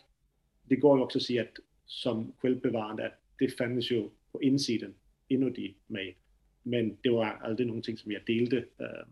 det 0.62 0.76
går 0.76 0.98
ju 0.98 1.04
också 1.04 1.18
att 1.18 1.22
säga 1.22 1.42
att 1.42 1.58
som 1.86 2.32
självbevarande 2.38 3.06
att 3.06 3.20
det 3.38 3.48
fanns 3.48 3.90
ju 3.90 4.08
på 4.32 4.42
insidan 4.42 4.94
inuti 5.28 5.74
mig. 5.86 6.16
Men 6.62 6.96
det 7.00 7.10
var 7.10 7.24
aldrig 7.24 7.66
någonting 7.66 7.98
som 7.98 8.12
jag 8.12 8.22
delade 8.26 8.56
uh, 8.56 9.06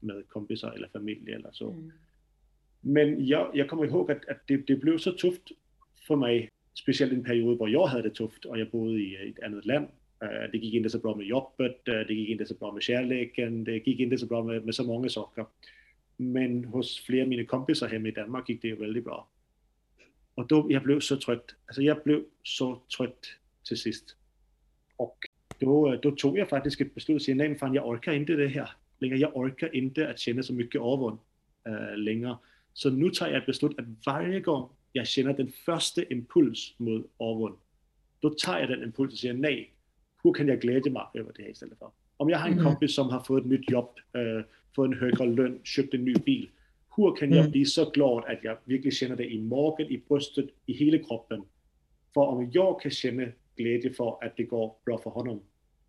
med 0.00 0.28
kompisar 0.28 0.72
eller 0.72 0.88
familj 0.88 1.32
eller 1.32 1.50
så. 1.52 1.70
Mm. 1.70 1.92
Men 2.80 3.26
jag, 3.26 3.50
jag 3.54 3.68
kommer 3.68 3.86
ihåg 3.86 4.10
att, 4.10 4.28
att 4.28 4.46
det, 4.46 4.56
det, 4.56 4.76
blev 4.76 4.98
så 4.98 5.12
tufft 5.12 5.48
för 6.06 6.16
mig, 6.16 6.50
speciellt 6.74 7.12
en 7.12 7.24
period 7.24 7.58
där 7.58 7.68
jag 7.68 7.86
hade 7.86 8.02
det 8.02 8.14
tufft 8.14 8.44
och 8.44 8.58
jag 8.58 8.70
bodde 8.70 9.00
i 9.00 9.32
ett 9.36 9.42
annat 9.42 9.66
land. 9.66 9.86
Eh, 10.22 10.50
det 10.52 10.58
gick 10.58 10.74
inte 10.74 10.90
så 10.90 10.98
bra 10.98 11.16
med 11.16 11.26
jobbet, 11.26 11.88
eh, 11.88 11.94
det 11.94 12.14
gick 12.14 12.28
inte 12.28 12.46
så 12.46 12.54
bra 12.54 12.72
med 12.72 12.82
kärleken, 12.82 13.64
det 13.64 13.86
gick 13.86 14.00
inte 14.00 14.18
så 14.18 14.26
bra 14.26 14.42
med, 14.42 14.64
med 14.64 14.74
så 14.74 14.84
många 14.84 15.08
saker. 15.08 15.46
Men 16.16 16.64
hos 16.64 17.00
flera 17.00 17.22
av 17.22 17.28
mina 17.28 17.44
kompisar 17.44 17.88
hemma 17.88 18.08
i 18.08 18.10
Danmark 18.10 18.48
gick 18.48 18.62
det 18.62 18.74
väldigt 18.74 19.04
bra. 19.04 19.28
Och 20.34 20.46
då, 20.46 20.66
jag 20.68 20.82
blev 20.82 21.00
så 21.00 21.16
trött, 21.16 21.54
alltså 21.66 21.82
jag 21.82 22.02
blev 22.02 22.24
så 22.42 22.82
trött 22.98 23.26
till 23.68 23.76
sist. 23.76 24.16
Och 24.96 25.16
då, 25.58 25.92
eh, 25.92 26.00
då 26.00 26.10
tog 26.10 26.38
jag 26.38 26.48
faktiskt 26.48 26.80
ett 26.80 26.94
beslut 26.94 27.16
och 27.16 27.22
sa, 27.22 27.34
nej 27.34 27.48
men 27.48 27.58
fan 27.58 27.74
jag 27.74 27.88
orkar 27.88 28.12
inte 28.12 28.32
det 28.32 28.48
här 28.48 28.70
längre. 28.98 29.16
Jag 29.16 29.36
orkar 29.36 29.76
inte 29.76 30.08
att 30.08 30.18
känna 30.18 30.42
så 30.42 30.52
mycket 30.52 30.80
avund 30.80 31.18
äh, 31.66 31.96
längre. 31.96 32.36
Så 32.72 32.90
nu 32.90 33.10
tar 33.10 33.28
jag 33.28 33.36
ett 33.36 33.46
beslut 33.46 33.78
att 33.78 34.06
varje 34.06 34.40
gång 34.40 34.68
jag 34.92 35.06
känner 35.06 35.32
den 35.32 35.48
första 35.48 36.02
impuls 36.02 36.74
mot 36.76 37.10
avund, 37.16 37.56
då 38.20 38.30
tar 38.30 38.58
jag 38.60 38.68
den 38.68 38.82
impulsen 38.82 39.12
och 39.12 39.18
säger 39.18 39.34
nej, 39.34 39.70
hur 40.22 40.32
kan 40.32 40.48
jag 40.48 40.60
glädja 40.60 40.92
mig 40.92 41.02
över 41.14 41.32
det 41.36 41.42
här 41.42 41.50
istället 41.50 41.78
för? 41.78 41.90
Om 42.16 42.28
jag 42.28 42.38
har 42.38 42.46
en 42.46 42.52
mm. 42.52 42.64
kompis 42.64 42.94
som 42.94 43.10
har 43.10 43.20
fått 43.20 43.40
ett 43.40 43.50
nytt 43.50 43.70
jobb, 43.70 43.98
äh, 44.12 44.44
fått 44.74 44.86
en 44.86 44.98
högre 44.98 45.26
lön, 45.26 45.60
köpt 45.64 45.94
en 45.94 46.04
ny 46.04 46.14
bil, 46.14 46.50
hur 46.96 47.16
kan 47.16 47.30
jag 47.30 47.38
mm. 47.38 47.50
bli 47.50 47.64
så 47.64 47.90
glad 47.90 48.24
att 48.24 48.44
jag 48.44 48.58
verkligen 48.64 48.90
känner 48.90 49.16
det 49.16 49.32
i 49.32 49.38
magen, 49.38 49.86
i 49.86 50.02
bröstet, 50.08 50.46
i 50.66 50.72
hela 50.72 50.98
kroppen? 50.98 51.42
För 52.14 52.20
om 52.20 52.50
jag 52.52 52.80
kan 52.80 52.90
känna 52.90 53.26
glädje 53.56 53.92
för 53.92 54.24
att 54.24 54.36
det 54.36 54.44
går 54.44 54.74
bra 54.84 54.98
för 54.98 55.10
honom, 55.10 55.40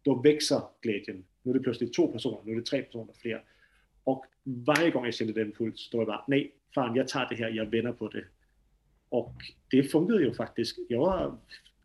då 0.02 0.16
växer 0.16 0.62
glädjen. 0.82 1.24
Nu 1.44 1.52
är 1.52 1.54
det 1.54 1.60
plötsligt 1.60 1.94
två 1.94 2.08
personer, 2.08 2.40
nu 2.44 2.52
är 2.52 2.56
det 2.56 2.66
tre 2.66 2.82
personer 2.82 3.14
fler. 3.14 3.44
Och 4.04 4.26
varje 4.44 4.92
gång 4.92 5.06
jag 5.06 5.14
kände 5.14 5.34
den 5.34 5.52
puls, 5.52 5.90
då 5.92 5.98
var 5.98 6.04
jag 6.04 6.08
bara, 6.08 6.24
nej, 6.28 6.52
fan 6.76 6.96
jag 6.96 7.08
tar 7.08 7.28
det 7.30 7.36
här, 7.36 7.50
jag 7.50 7.66
vänder 7.66 7.92
på 7.92 8.08
det. 8.08 8.26
Och 9.10 9.36
det 9.72 9.84
funkade 9.84 10.24
ju 10.24 10.34
faktiskt. 10.34 10.78
Jag 10.90 11.38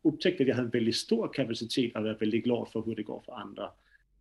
upptäckte 0.09 0.43
att 0.43 0.49
jag 0.49 0.55
hade 0.57 0.67
en 0.67 0.71
väldigt 0.71 0.97
stor 0.97 1.33
kapacitet 1.33 1.97
och 1.97 2.03
var 2.03 2.15
väldigt 2.15 2.45
glad 2.45 2.69
för 2.69 2.83
hur 2.83 2.95
det 2.97 3.03
går 3.03 3.23
för 3.27 3.33
andra. 3.33 3.65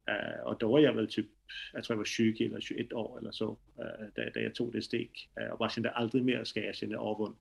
Uh, 0.09 0.47
och 0.47 0.57
då 0.59 0.71
var 0.71 0.79
jag 0.79 0.93
väl 0.93 1.07
typ, 1.07 1.27
jag 1.73 1.83
tror 1.83 1.93
jag 1.95 1.97
var 1.97 2.05
20 2.05 2.45
eller 2.45 2.59
21 2.59 2.93
år 2.93 3.17
eller 3.19 3.31
så, 3.31 3.49
uh, 3.49 4.07
där, 4.15 4.31
där 4.33 4.41
jag 4.41 4.55
tog 4.55 4.73
det 4.73 4.81
steg. 4.81 5.29
Uh, 5.41 5.47
och 5.47 5.57
bara 5.57 5.69
kände 5.69 5.89
aldrig 5.89 6.23
mer 6.23 6.43
ska 6.43 6.59
jag 6.59 6.75
känna 6.75 6.97
avund. 6.97 7.35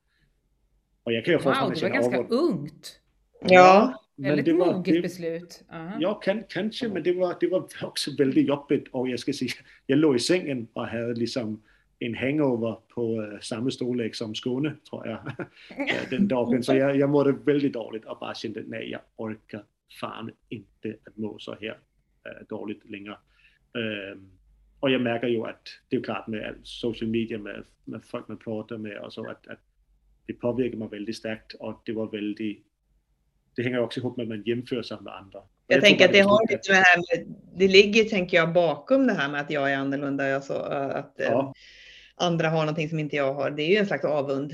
Och 1.03 1.13
jag 1.13 1.25
kan 1.25 1.35
ju 1.35 1.39
fortfarande 1.39 1.75
wow, 1.75 1.81
känna 1.81 1.99
avund. 1.99 2.13
Wow, 2.13 2.21
det 2.21 2.21
var 2.21 2.29
ganska 2.29 2.37
ungt. 2.37 3.01
Ja. 3.41 4.01
Väldigt 4.17 4.45
det 4.45 4.53
var, 4.53 4.75
moget 4.75 5.03
beslut. 5.03 5.65
Uh 5.73 5.77
-huh. 5.77 5.97
Ja, 6.01 6.15
kan, 6.15 6.43
kanske, 6.49 6.89
men 6.89 7.03
det 7.03 7.13
var, 7.13 7.37
det 7.41 7.49
var 7.49 7.69
också 7.83 8.11
väldigt 8.19 8.49
jobbigt. 8.49 8.89
Och 8.91 9.09
jag 9.09 9.21
ska 9.21 9.33
säga, 9.33 9.51
jag 9.87 9.99
låg 9.99 10.17
i 10.17 10.19
sängen 10.19 10.69
och 10.73 10.87
hade 10.87 11.15
liksom 11.15 11.63
en 11.99 12.15
hangover 12.15 12.77
på 12.95 13.21
uh, 13.21 13.41
samma 13.41 13.71
storlek 13.71 14.15
som 14.15 14.35
Skåne, 14.35 14.77
tror 14.91 15.07
jag, 15.07 15.21
den 16.11 16.29
dagen. 16.29 16.63
Så 16.63 16.75
jag, 16.75 16.97
jag 16.97 17.11
mådde 17.11 17.33
väldigt 17.33 17.73
dåligt 17.73 18.05
och 18.05 18.19
bara 18.19 18.35
kände, 18.35 18.63
nej, 18.67 18.91
jag 18.91 19.01
orkar 19.17 19.65
fan 20.01 20.31
inte 20.49 20.97
att 21.07 21.17
må 21.17 21.39
så 21.39 21.57
här 21.61 21.71
uh, 21.71 22.47
dåligt 22.49 22.91
längre. 22.91 23.17
Och 24.81 24.91
jag 24.91 25.01
märker 25.01 25.29
ju 25.29 25.47
att 25.47 25.69
det 25.89 25.97
är 25.97 26.03
klart 26.03 26.27
med 26.27 26.55
social 26.63 27.11
media, 27.11 27.39
med, 27.39 27.65
med 27.85 28.05
folk 28.05 28.29
man 28.29 28.37
pratar 28.37 28.79
med 28.79 28.99
och 28.99 29.13
så, 29.13 29.27
att, 29.27 29.47
att 29.49 29.61
det 30.27 30.33
påverkar 30.33 30.77
mig 30.77 30.89
väldigt 30.89 31.17
starkt 31.17 31.55
och 31.55 31.83
det 31.85 31.93
var 31.93 32.11
väldigt 32.11 32.67
det 33.57 33.63
hänger 33.63 33.81
också 33.81 34.01
ihop 34.01 34.17
med 34.17 34.25
att 34.25 34.29
man 34.29 34.43
jämför 34.47 34.83
sig 34.83 34.97
med 35.01 35.15
andra. 35.15 35.39
Jag, 35.67 35.77
jag 35.77 35.85
tänker 35.85 36.05
att 36.05 36.13
det 36.13 36.21
har 36.21 36.53
lite 36.53 36.73
med 36.73 36.83
här 36.85 36.97
med, 36.97 37.35
det 37.57 37.69
ligger, 37.69 38.05
tänker 38.05 38.37
jag, 38.37 38.53
bakom 38.53 39.07
det 39.07 39.13
här 39.13 39.29
med 39.29 39.41
att 39.41 39.51
jag 39.51 39.73
är 39.73 39.77
annorlunda, 39.77 40.35
alltså 40.35 40.53
att 40.55 41.15
ja. 41.17 41.55
Eh, 42.21 42.27
andra 42.27 42.49
har 42.49 42.61
någonting 42.61 42.89
som 42.89 42.99
inte 42.99 43.17
jag 43.17 43.35
har. 43.35 43.51
Det 43.51 43.63
är 43.63 43.71
ju 43.71 43.77
en 43.77 43.87
slags 43.87 44.05
avund. 44.05 44.53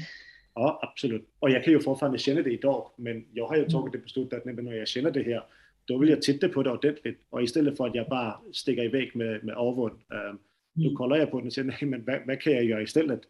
Ja, 0.55 0.81
absolut. 0.83 1.29
Och 1.39 1.51
jag 1.51 1.65
kan 1.65 1.73
ju 1.73 1.81
fortfarande 1.81 2.19
känna 2.19 2.43
det 2.43 2.51
idag, 2.51 2.91
men 2.97 3.27
jag 3.33 3.47
har 3.47 3.57
ju 3.57 3.65
tagit 3.65 3.93
det 3.93 3.99
beslutet 3.99 4.47
att 4.47 4.55
när 4.55 4.73
jag 4.73 4.89
känner 4.89 5.11
det 5.11 5.23
här, 5.23 5.45
då 5.85 5.99
vill 5.99 6.09
jag 6.09 6.23
titta 6.23 6.49
på 6.49 6.63
det 6.63 6.71
ordentligt. 6.71 7.27
Och 7.31 7.43
istället 7.43 7.77
för 7.77 7.87
att 7.87 7.95
jag 7.95 8.09
bara 8.09 8.41
sticker 8.53 8.85
iväg 8.85 9.17
med, 9.17 9.45
med 9.45 9.55
avund, 9.55 10.01
um, 10.09 10.39
då 10.73 10.83
mm. 10.83 10.97
kollar 10.97 11.17
jag 11.17 11.31
på 11.31 11.41
det 11.41 11.47
och 11.47 11.53
säger, 11.53 11.69
nej 11.69 11.91
men 11.91 12.05
vad, 12.05 12.27
vad 12.27 12.41
kan 12.41 12.53
jag 12.53 12.65
göra 12.65 12.83
istället? 12.83 13.21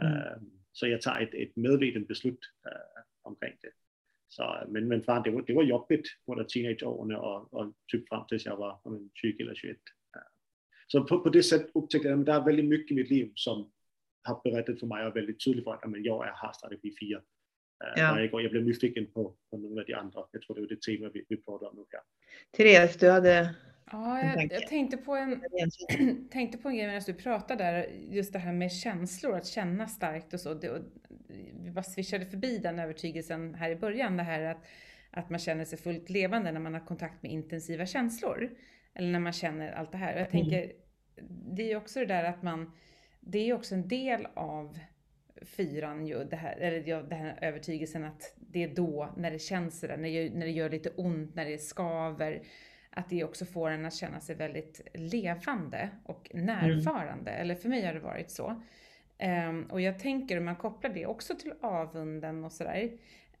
Mm. 0.00 0.12
Um, 0.12 0.50
så 0.72 0.86
jag 0.86 1.02
tar 1.02 1.20
ett, 1.20 1.34
ett 1.34 1.56
medvetet 1.56 2.08
beslut 2.08 2.40
uh, 2.66 3.02
omkring 3.22 3.52
det. 3.60 3.68
Så, 4.28 4.56
men, 4.68 4.88
men 4.88 5.02
fan, 5.02 5.22
det 5.22 5.30
var, 5.30 5.42
det 5.46 5.54
var 5.54 5.62
jobbigt 5.62 6.06
både 6.26 6.44
teenageåren 6.44 7.16
och, 7.16 7.54
och 7.54 7.72
typ 7.92 8.08
fram 8.08 8.26
tills 8.26 8.46
jag 8.46 8.56
var 8.56 8.78
20 9.14 9.42
eller 9.42 9.54
21. 9.54 9.76
Så 10.92 11.04
på, 11.04 11.20
på 11.20 11.28
det 11.28 11.42
sättet 11.42 11.70
upptäckte 11.74 12.08
jag 12.08 12.20
att 12.20 12.26
det 12.26 12.32
är 12.32 12.44
väldigt 12.44 12.64
mycket 12.64 12.90
i 12.90 12.94
mitt 12.94 13.10
liv 13.10 13.32
som 13.34 13.70
har 14.22 14.40
berättat 14.44 14.80
för 14.80 14.86
mig 14.86 15.06
och 15.06 15.16
väldigt 15.16 15.44
tydligt 15.44 15.64
för 15.64 15.74
att 15.74 15.90
men 15.90 16.02
jag 16.02 16.26
är 16.26 16.32
har 16.34 16.52
strategi 16.52 16.94
4. 17.00 17.20
Ja. 17.96 18.12
Varje 18.12 18.28
gång 18.28 18.40
jag 18.40 18.50
blev 18.50 18.64
nyfiken 18.64 19.06
på, 19.06 19.34
på 19.50 19.56
några 19.56 19.80
av 19.80 19.86
de 19.86 19.94
andra. 19.94 20.20
Jag 20.32 20.42
tror 20.42 20.54
det 20.56 20.60
var 20.60 20.68
det 20.68 20.82
tema 20.82 21.10
vi, 21.14 21.24
vi 21.28 21.36
pratade 21.36 21.70
om 21.70 21.76
nu 21.76 21.84
här. 21.90 22.02
Therese, 22.56 22.96
du 22.96 23.10
hade 23.10 23.54
Ja, 23.92 24.22
jag, 24.22 24.52
jag, 24.52 24.68
tänkte, 24.68 24.96
på 24.96 25.14
en, 25.14 25.42
tänkte 26.30 26.58
på 26.58 26.68
en 26.68 26.76
grej 26.76 26.86
medan 26.86 27.02
du 27.06 27.14
pratade 27.14 27.64
där, 27.64 27.86
just 28.10 28.32
det 28.32 28.38
här 28.38 28.52
med 28.52 28.72
känslor, 28.72 29.36
att 29.36 29.46
känna 29.46 29.88
starkt 29.88 30.34
och 30.34 30.40
så. 30.40 30.54
Det, 30.54 30.70
och 30.70 30.82
vi 31.64 31.70
bara 31.70 31.82
swishade 31.82 32.26
förbi 32.26 32.58
den 32.58 32.78
övertygelsen 32.78 33.54
här 33.54 33.70
i 33.70 33.76
början, 33.76 34.16
det 34.16 34.22
här 34.22 34.42
att, 34.42 34.66
att 35.10 35.30
man 35.30 35.38
känner 35.38 35.64
sig 35.64 35.78
fullt 35.78 36.10
levande 36.10 36.52
när 36.52 36.60
man 36.60 36.74
har 36.74 36.86
kontakt 36.86 37.22
med 37.22 37.32
intensiva 37.32 37.86
känslor. 37.86 38.50
Eller 38.94 39.08
när 39.08 39.20
man 39.20 39.32
känner 39.32 39.72
allt 39.72 39.92
det 39.92 39.98
här. 39.98 40.14
Och 40.14 40.20
jag 40.20 40.34
mm. 40.34 40.50
tänker, 40.50 40.72
det 41.26 41.62
är 41.62 41.68
ju 41.68 41.76
också 41.76 42.00
det 42.00 42.06
där 42.06 42.24
att 42.24 42.42
man, 42.42 42.72
det 43.20 43.38
är 43.38 43.44
ju 43.44 43.52
också 43.52 43.74
en 43.74 43.88
del 43.88 44.28
av 44.34 44.78
fyran 45.42 46.06
ju, 46.06 46.24
det 46.24 46.36
här, 46.36 46.56
eller 46.56 47.02
den 47.02 47.18
här 47.18 47.38
övertygelsen 47.40 48.04
att 48.04 48.34
det 48.36 48.64
är 48.64 48.74
då, 48.74 49.14
när 49.16 49.30
det 49.30 49.38
känns 49.38 49.80
sådär, 49.80 49.96
när 49.96 50.08
det, 50.08 50.34
när 50.34 50.46
det 50.46 50.52
gör 50.52 50.70
lite 50.70 50.90
ont, 50.90 51.34
när 51.34 51.44
det 51.44 51.58
skaver, 51.58 52.42
att 52.90 53.10
det 53.10 53.24
också 53.24 53.44
får 53.44 53.70
en 53.70 53.84
att 53.84 53.94
känna 53.94 54.20
sig 54.20 54.36
väldigt 54.36 54.80
levande 54.94 55.88
och 56.04 56.30
närvarande. 56.34 57.30
Mm. 57.30 57.42
Eller 57.42 57.54
för 57.54 57.68
mig 57.68 57.86
har 57.86 57.94
det 57.94 58.00
varit 58.00 58.30
så. 58.30 58.62
Um, 59.48 59.64
och 59.64 59.80
jag 59.80 59.98
tänker 59.98 60.38
om 60.38 60.44
man 60.44 60.56
kopplar 60.56 60.90
det 60.90 61.06
också 61.06 61.34
till 61.34 61.52
avunden 61.60 62.44
och 62.44 62.52
sådär. 62.52 62.90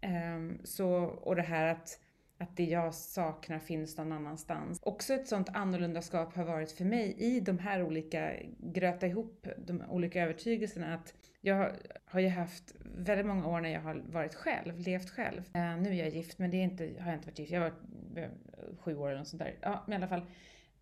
Um, 0.02 0.60
så, 0.64 0.88
och 1.02 1.36
det 1.36 1.42
här 1.42 1.66
att, 1.66 2.00
att 2.42 2.56
det 2.56 2.64
jag 2.64 2.94
saknar 2.94 3.58
finns 3.58 3.98
någon 3.98 4.12
annanstans. 4.12 4.80
Också 4.82 5.14
ett 5.14 5.28
sånt 5.28 5.48
annorlundaskap 5.48 6.36
har 6.36 6.44
varit 6.44 6.72
för 6.72 6.84
mig 6.84 7.14
i 7.18 7.40
de 7.40 7.58
här 7.58 7.82
olika, 7.82 8.32
gröta 8.58 9.06
ihop 9.06 9.46
de 9.66 9.82
olika 9.82 10.22
övertygelserna. 10.22 10.94
Att 10.94 11.14
jag 11.40 11.72
har 12.04 12.20
ju 12.20 12.28
haft 12.28 12.74
väldigt 12.96 13.26
många 13.26 13.48
år 13.48 13.60
när 13.60 13.68
jag 13.68 13.80
har 13.80 14.02
varit 14.06 14.34
själv, 14.34 14.78
levt 14.78 15.10
själv. 15.10 15.38
Uh, 15.38 15.76
nu 15.82 15.88
är 15.88 15.94
jag 15.94 16.08
gift, 16.08 16.38
men 16.38 16.50
det 16.50 16.56
är 16.56 16.62
inte, 16.62 16.84
har 17.00 17.06
jag 17.06 17.14
inte 17.18 17.26
varit 17.26 17.38
gift. 17.38 17.52
Jag 17.52 17.60
har 17.60 17.70
varit 17.70 18.30
sju 18.78 18.96
år 18.96 19.08
eller 19.08 19.18
något 19.18 19.28
sånt 19.28 19.42
där. 19.42 19.54
Ja, 19.60 19.84
men 19.86 19.92
i 19.92 19.96
alla 19.96 20.08
fall. 20.08 20.26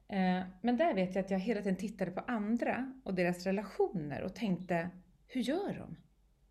Eh, 0.09 0.43
men 0.61 0.77
där 0.77 0.95
vet 0.95 1.15
jag 1.15 1.25
att 1.25 1.31
jag 1.31 1.39
hela 1.39 1.61
tiden 1.61 1.77
tittade 1.77 2.11
på 2.11 2.21
andra 2.21 2.93
och 3.05 3.15
deras 3.15 3.47
relationer 3.47 4.23
och 4.23 4.35
tänkte, 4.35 4.91
hur 5.27 5.41
gör 5.41 5.75
de? 5.79 5.97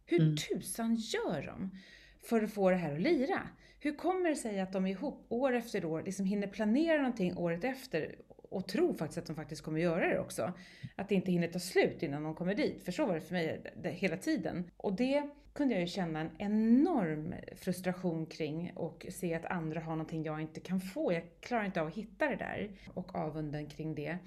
Hur 0.05 0.21
mm. 0.21 0.35
tusan 0.35 0.95
gör 0.95 1.45
de? 1.45 1.71
för 2.21 2.43
att 2.43 2.53
få 2.53 2.69
det 2.69 2.75
här 2.75 2.93
att 2.93 3.01
lira? 3.01 3.47
Hur 3.79 3.95
kommer 3.95 4.29
det 4.29 4.35
sig 4.35 4.59
att 4.59 4.73
de 4.73 4.85
är 4.85 4.91
ihop 4.91 5.25
år 5.29 5.53
efter 5.53 5.85
år, 5.85 6.03
liksom 6.03 6.25
hinner 6.25 6.47
planera 6.47 6.97
någonting 6.97 7.37
året 7.37 7.63
efter 7.63 8.15
och 8.27 8.67
tror 8.67 8.93
faktiskt 8.93 9.17
att 9.17 9.25
de 9.25 9.35
faktiskt 9.35 9.61
kommer 9.61 9.79
göra 9.79 10.07
det 10.07 10.19
också. 10.19 10.53
Att 10.95 11.09
det 11.09 11.15
inte 11.15 11.31
hinner 11.31 11.47
ta 11.47 11.59
slut 11.59 12.03
innan 12.03 12.23
de 12.23 12.35
kommer 12.35 12.55
dit. 12.55 12.83
För 12.83 12.91
så 12.91 13.05
var 13.05 13.15
det 13.15 13.21
för 13.21 13.33
mig 13.33 13.61
hela 13.83 14.17
tiden. 14.17 14.71
Och 14.77 14.93
det 14.93 15.29
kunde 15.53 15.73
jag 15.73 15.81
ju 15.81 15.87
känna 15.87 16.19
en 16.19 16.31
enorm 16.37 17.35
frustration 17.55 18.25
kring 18.25 18.71
och 18.75 19.05
se 19.09 19.33
att 19.33 19.45
andra 19.45 19.79
har 19.79 19.91
någonting 19.91 20.23
jag 20.23 20.41
inte 20.41 20.59
kan 20.59 20.81
få. 20.81 21.13
Jag 21.13 21.23
klarar 21.39 21.65
inte 21.65 21.81
av 21.81 21.87
att 21.87 21.93
hitta 21.93 22.29
det 22.29 22.35
där 22.35 22.71
och 22.93 23.15
avunden 23.15 23.67
kring 23.67 23.95
det. 23.95 24.17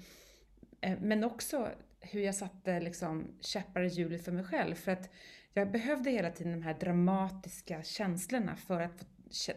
Eh, 0.81 0.97
men 1.01 1.23
också 1.23 1.69
hur 1.99 2.21
jag 2.21 2.35
satte 2.35 2.79
liksom 2.79 3.27
käppar 3.39 3.81
i 3.81 3.87
hjulet 3.87 4.25
för 4.25 4.31
mig 4.31 4.43
själv. 4.43 4.75
För 4.75 4.91
att 4.91 5.09
jag 5.53 5.71
behövde 5.71 6.09
hela 6.09 6.31
tiden 6.31 6.53
de 6.53 6.61
här 6.61 6.73
dramatiska 6.79 7.83
känslorna 7.83 8.55
för 8.55 8.81
att 8.81 8.99
få 8.99 9.12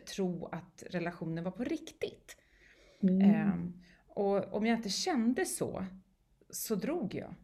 tro 0.07 0.47
att 0.47 0.83
relationen 0.91 1.45
var 1.45 1.51
på 1.51 1.65
riktigt. 1.65 2.37
Mm. 3.03 3.53
Um, 3.53 3.83
och 4.09 4.55
om 4.55 4.67
jag 4.67 4.79
inte 4.79 4.89
kände 4.89 5.45
så, 5.45 5.87
så 6.51 6.75
drog 6.75 7.15
jag. 7.15 7.35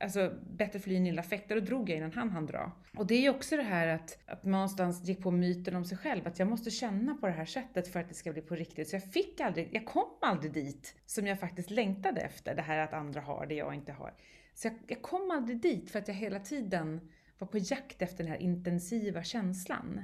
Alltså 0.00 0.38
bättre 0.50 0.78
fly 0.78 0.96
än 0.96 1.06
illa 1.06 1.20
affekter, 1.20 1.54
då 1.54 1.60
drog 1.60 1.90
jag 1.90 1.98
innan 1.98 2.12
han 2.12 2.30
hann 2.30 2.46
dra. 2.46 2.72
Och 2.96 3.06
det 3.06 3.14
är 3.14 3.20
ju 3.20 3.30
också 3.30 3.56
det 3.56 3.62
här 3.62 3.88
att, 3.88 4.18
att 4.26 4.44
man 4.44 4.52
någonstans 4.52 5.04
gick 5.04 5.22
på 5.22 5.30
myten 5.30 5.76
om 5.76 5.84
sig 5.84 5.98
själv, 5.98 6.26
att 6.26 6.38
jag 6.38 6.48
måste 6.48 6.70
känna 6.70 7.14
på 7.14 7.26
det 7.26 7.32
här 7.32 7.44
sättet 7.44 7.88
för 7.88 8.00
att 8.00 8.08
det 8.08 8.14
ska 8.14 8.32
bli 8.32 8.42
på 8.42 8.54
riktigt. 8.54 8.88
Så 8.88 8.96
jag 8.96 9.04
fick 9.04 9.40
aldrig, 9.40 9.68
jag 9.72 9.86
kom 9.86 10.08
aldrig 10.20 10.52
dit 10.52 10.96
som 11.06 11.26
jag 11.26 11.40
faktiskt 11.40 11.70
längtade 11.70 12.20
efter, 12.20 12.54
det 12.54 12.62
här 12.62 12.78
att 12.78 12.92
andra 12.92 13.20
har 13.20 13.46
det 13.46 13.54
jag 13.54 13.74
inte 13.74 13.92
har. 13.92 14.14
Så 14.54 14.66
jag, 14.66 14.74
jag 14.86 15.02
kom 15.02 15.30
aldrig 15.30 15.60
dit 15.60 15.90
för 15.90 15.98
att 15.98 16.08
jag 16.08 16.14
hela 16.14 16.40
tiden 16.40 17.10
var 17.38 17.46
på 17.46 17.58
jakt 17.58 18.02
efter 18.02 18.24
den 18.24 18.32
här 18.32 18.42
intensiva 18.42 19.22
känslan. 19.22 20.00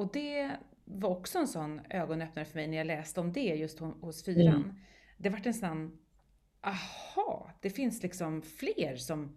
Och 0.00 0.12
det 0.12 0.50
var 0.84 1.10
också 1.10 1.38
en 1.38 1.48
sån 1.48 1.80
ögonöppnare 1.90 2.44
för 2.44 2.54
mig 2.54 2.66
när 2.66 2.76
jag 2.76 2.86
läste 2.86 3.20
om 3.20 3.32
det 3.32 3.54
just 3.54 3.78
hos 3.78 4.24
fyran. 4.24 4.54
Mm 4.54 4.76
det 5.22 5.30
vart 5.30 5.46
en 5.46 5.54
sån, 5.54 5.98
aha, 6.60 7.50
det 7.60 7.70
finns 7.70 8.02
liksom 8.02 8.42
fler 8.42 8.96
som 8.96 9.36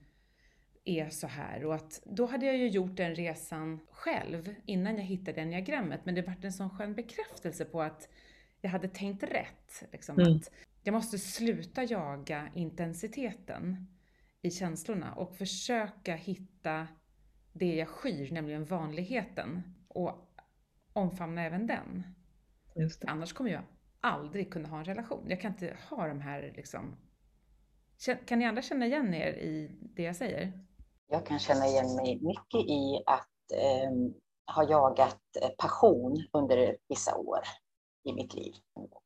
är 0.85 1.09
så 1.09 1.27
här 1.27 1.65
och 1.65 1.75
att 1.75 2.01
då 2.05 2.25
hade 2.25 2.45
jag 2.45 2.57
ju 2.57 2.67
gjort 2.67 2.97
den 2.97 3.15
resan 3.15 3.79
själv 3.91 4.55
innan 4.65 4.97
jag 4.97 5.03
hittade 5.03 5.41
enneagrammet 5.41 6.05
men 6.05 6.15
det 6.15 6.21
vart 6.21 6.43
en 6.43 6.53
sån 6.53 6.69
skön 6.69 6.95
bekräftelse 6.95 7.65
på 7.65 7.81
att 7.81 8.09
jag 8.61 8.69
hade 8.69 8.87
tänkt 8.87 9.23
rätt. 9.23 9.83
Liksom, 9.91 10.19
mm. 10.19 10.35
att 10.35 10.51
jag 10.83 10.93
måste 10.93 11.17
sluta 11.17 11.83
jaga 11.83 12.49
intensiteten 12.53 13.87
i 14.41 14.51
känslorna 14.51 15.13
och 15.13 15.37
försöka 15.37 16.15
hitta 16.15 16.87
det 17.53 17.75
jag 17.75 17.87
skyr, 17.87 18.31
nämligen 18.31 18.65
vanligheten 18.65 19.63
och 19.87 20.22
omfamna 20.93 21.45
även 21.45 21.67
den. 21.67 22.03
Annars 23.07 23.33
kommer 23.33 23.51
jag 23.51 23.63
aldrig 24.01 24.53
kunna 24.53 24.69
ha 24.69 24.77
en 24.77 24.85
relation. 24.85 25.25
Jag 25.27 25.41
kan 25.41 25.51
inte 25.51 25.77
ha 25.89 26.07
de 26.07 26.21
här 26.21 26.53
liksom... 26.55 26.95
Kan 28.25 28.39
ni 28.39 28.45
andra 28.45 28.61
känna 28.61 28.85
igen 28.85 29.13
er 29.13 29.27
i 29.27 29.71
det 29.81 30.03
jag 30.03 30.15
säger? 30.15 30.53
Jag 31.07 31.25
kan 31.25 31.39
känna 31.39 31.67
igen 31.67 31.95
mig 31.95 32.19
mycket 32.21 32.69
i 32.69 33.03
att 33.05 33.51
eh, 33.53 33.91
ha 34.55 34.69
jagat 34.69 35.21
eh, 35.41 35.49
passion 35.57 36.27
under 36.31 36.77
vissa 36.89 37.15
år 37.15 37.39
i 38.03 38.13
mitt 38.13 38.33
liv. 38.33 38.53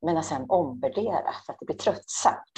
Men 0.01 0.17
att 0.17 0.25
sen 0.25 0.45
omvärdera 0.49 1.33
för 1.45 1.53
att 1.53 1.59
det 1.59 1.65
blir 1.65 1.77
tröttsamt. 1.77 2.53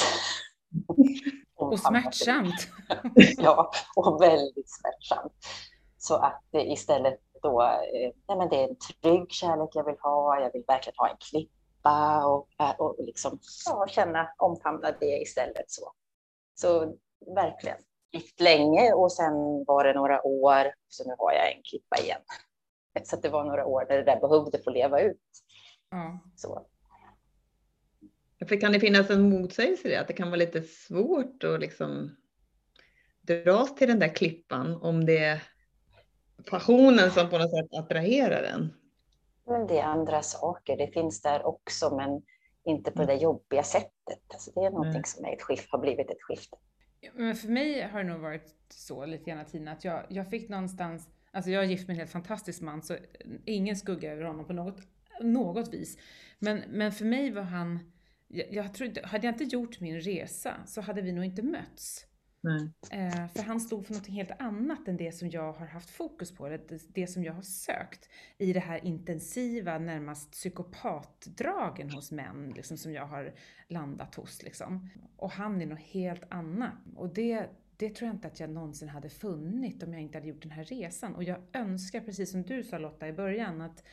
och 1.56 1.80
smärtsamt. 1.80 2.68
ja, 3.38 3.72
och 3.96 4.22
väldigt 4.22 4.70
smärtsamt. 4.70 5.34
Så 5.98 6.16
att 6.16 6.44
istället 6.54 7.20
då, 7.42 7.62
eh, 7.62 8.12
nej 8.28 8.38
men 8.38 8.50
det 8.50 8.56
är 8.56 8.68
en 8.68 8.76
trygg 8.76 9.32
kärlek 9.32 9.70
jag 9.74 9.86
vill 9.86 10.00
ha, 10.02 10.42
jag 10.42 10.54
vill 10.54 10.64
verkligen 10.68 10.96
ha 10.98 11.10
en 11.10 11.18
klipp 11.30 11.52
släppa 11.80 12.26
och, 12.26 12.48
och 12.78 12.96
liksom, 13.06 13.40
ja, 13.66 13.88
känna, 13.90 14.30
omfamna 14.38 14.92
det 15.00 15.22
istället. 15.22 15.72
Så, 15.72 15.94
så 16.56 16.98
verkligen, 17.36 17.78
gick 18.12 18.40
länge 18.40 18.94
och 18.94 19.12
sen 19.12 19.64
var 19.68 19.84
det 19.84 19.94
några 19.94 20.26
år, 20.26 20.74
så 20.88 21.08
nu 21.08 21.16
har 21.18 21.32
jag 21.32 21.56
en 21.56 21.64
klippa 21.64 21.98
igen. 22.04 22.22
Så 23.04 23.16
det 23.16 23.30
var 23.30 23.44
några 23.44 23.66
år 23.66 23.86
där 23.90 23.98
det 23.98 24.04
där 24.04 24.20
behövde 24.20 24.64
få 24.64 24.70
leva 24.70 25.02
ut. 25.02 25.22
Mm. 25.94 26.18
Så. 26.36 26.66
För 28.48 28.62
kan 28.62 28.72
det 28.72 28.80
finnas 28.80 29.10
en 29.10 29.30
motsägelse 29.30 29.88
i 29.88 29.92
det? 29.92 30.00
Att 30.00 30.08
det 30.08 30.14
kan 30.14 30.28
vara 30.28 30.38
lite 30.38 30.62
svårt 30.62 31.44
att 31.44 31.60
liksom 31.60 32.16
dras 33.22 33.76
till 33.76 33.88
den 33.88 34.00
där 34.00 34.16
klippan 34.16 34.76
om 34.82 35.06
det 35.06 35.42
passionen 36.46 37.12
som 37.12 37.30
på 37.30 37.38
något 37.38 37.52
sätt 37.52 37.74
attraherar 37.74 38.42
den? 38.42 38.74
Men 39.48 39.68
det 39.68 39.80
är 39.80 39.84
andra 39.84 40.22
saker. 40.22 40.78
Det 40.78 40.88
finns 40.88 41.22
där 41.22 41.46
också, 41.46 41.96
men 41.96 42.22
inte 42.64 42.92
på 42.92 43.06
det 43.06 43.14
mm. 43.14 43.24
jobbiga 43.24 43.64
sättet. 43.64 44.24
Alltså 44.34 44.52
det 44.56 44.60
är 44.60 44.70
någonting 44.70 44.92
mm. 44.92 45.04
som 45.04 45.26
är 45.26 45.34
ett 45.34 45.42
skift, 45.42 45.72
har 45.72 45.80
blivit 45.80 46.12
ett 46.12 46.22
skifte. 46.22 46.58
Men 47.14 47.36
för 47.36 47.48
mig 47.48 47.82
har 47.82 48.04
det 48.04 48.10
nog 48.10 48.20
varit 48.22 48.56
så 48.70 49.06
lite 49.06 49.32
grann 49.32 49.46
Tina, 49.46 49.72
att 49.72 49.86
jag, 49.86 50.06
jag 50.10 50.30
fick 50.30 50.50
någonstans, 50.50 51.08
alltså 51.32 51.52
jag 51.52 51.64
är 51.64 51.68
gift 51.68 51.88
med 51.88 51.94
en 51.94 52.00
helt 52.00 52.12
fantastisk 52.12 52.62
man, 52.62 52.82
så 52.82 52.98
ingen 53.46 53.76
skugga 53.76 54.12
över 54.12 54.24
honom 54.24 54.46
på 54.46 54.54
något, 54.54 54.78
något 55.22 55.74
vis. 55.74 55.98
Men, 56.40 56.64
men 56.68 56.92
för 56.92 57.06
mig 57.06 57.32
var 57.32 57.42
han, 57.42 57.80
jag, 58.28 58.54
jag 58.54 58.74
tror, 58.74 59.06
hade 59.06 59.28
jag 59.28 59.34
inte 59.34 59.44
gjort 59.44 59.80
min 59.80 60.02
resa 60.02 60.56
så 60.66 60.82
hade 60.82 61.02
vi 61.02 61.12
nog 61.12 61.26
inte 61.26 61.42
mötts. 61.42 62.06
Eh, 62.92 63.28
för 63.28 63.44
han 63.44 63.60
stod 63.60 63.86
för 63.86 63.94
något 63.94 64.08
helt 64.08 64.32
annat 64.40 64.88
än 64.88 64.98
det 64.98 65.12
som 65.12 65.30
jag 65.30 65.54
har 65.54 65.66
haft 65.66 65.90
fokus 65.90 66.36
på, 66.36 66.50
det, 66.50 66.94
det 66.94 67.08
som 67.08 67.24
jag 67.24 67.34
har 67.34 67.42
sökt 67.42 68.10
i 68.38 68.54
det 68.54 68.60
här 68.60 68.86
intensiva, 68.86 69.80
närmast 69.80 70.32
psykopatdragen 70.32 71.90
hos 71.90 72.12
män, 72.12 72.54
liksom, 72.56 72.78
som 72.78 72.94
jag 72.94 73.06
har 73.06 73.34
landat 73.68 74.16
hos. 74.16 74.44
Liksom. 74.44 74.90
Och 75.18 75.32
han 75.32 75.62
är 75.62 75.66
något 75.66 75.80
helt 75.80 76.24
annat. 76.30 76.74
Och 76.96 77.14
det, 77.14 77.50
det 77.78 77.90
tror 77.90 78.08
jag 78.08 78.16
inte 78.16 78.28
att 78.28 78.40
jag 78.40 78.50
någonsin 78.50 78.90
hade 78.90 79.10
funnit 79.10 79.84
om 79.84 79.94
jag 79.94 80.02
inte 80.02 80.18
hade 80.18 80.28
gjort 80.28 80.42
den 80.42 80.52
här 80.52 80.64
resan. 80.64 81.16
Och 81.16 81.24
jag 81.24 81.38
önskar, 81.54 82.02
precis 82.02 82.32
som 82.32 82.44
du 82.44 82.64
sa 82.64 82.78
Lotta 82.78 83.08
i 83.08 83.14
början, 83.14 83.62
att 83.62 83.84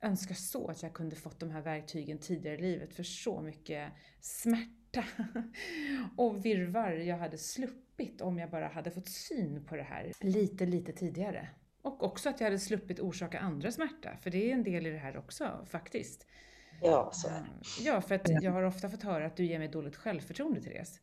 önskar 0.00 0.34
så 0.34 0.68
att 0.68 0.82
jag 0.82 0.94
kunde 0.94 1.16
fått 1.16 1.40
de 1.40 1.50
här 1.50 1.62
verktygen 1.62 2.18
tidigare 2.18 2.56
i 2.56 2.60
livet 2.60 2.94
för 2.94 3.02
så 3.02 3.40
mycket 3.40 3.92
smärta 4.20 4.83
och 6.16 6.44
virvar 6.44 6.90
jag 6.90 7.16
hade 7.16 7.38
sluppit 7.38 8.20
om 8.20 8.38
jag 8.38 8.50
bara 8.50 8.68
hade 8.68 8.90
fått 8.90 9.08
syn 9.08 9.64
på 9.64 9.76
det 9.76 9.82
här 9.82 10.12
lite, 10.20 10.66
lite 10.66 10.92
tidigare. 10.92 11.48
Och 11.82 12.02
också 12.02 12.28
att 12.28 12.40
jag 12.40 12.46
hade 12.46 12.58
sluppit 12.58 13.00
orsaka 13.00 13.38
andra 13.38 13.72
smärta, 13.72 14.16
för 14.20 14.30
det 14.30 14.50
är 14.50 14.54
en 14.54 14.64
del 14.64 14.86
i 14.86 14.90
det 14.90 14.98
här 14.98 15.16
också 15.16 15.66
faktiskt. 15.66 16.26
Ja, 16.82 17.10
så 17.12 17.28
Ja, 17.80 18.00
för 18.00 18.14
att 18.14 18.42
jag 18.42 18.52
har 18.52 18.62
ofta 18.62 18.88
fått 18.88 19.02
höra 19.02 19.26
att 19.26 19.36
du 19.36 19.44
ger 19.44 19.58
mig 19.58 19.68
dåligt 19.68 19.96
självförtroende, 19.96 20.60
Therese. 20.60 21.00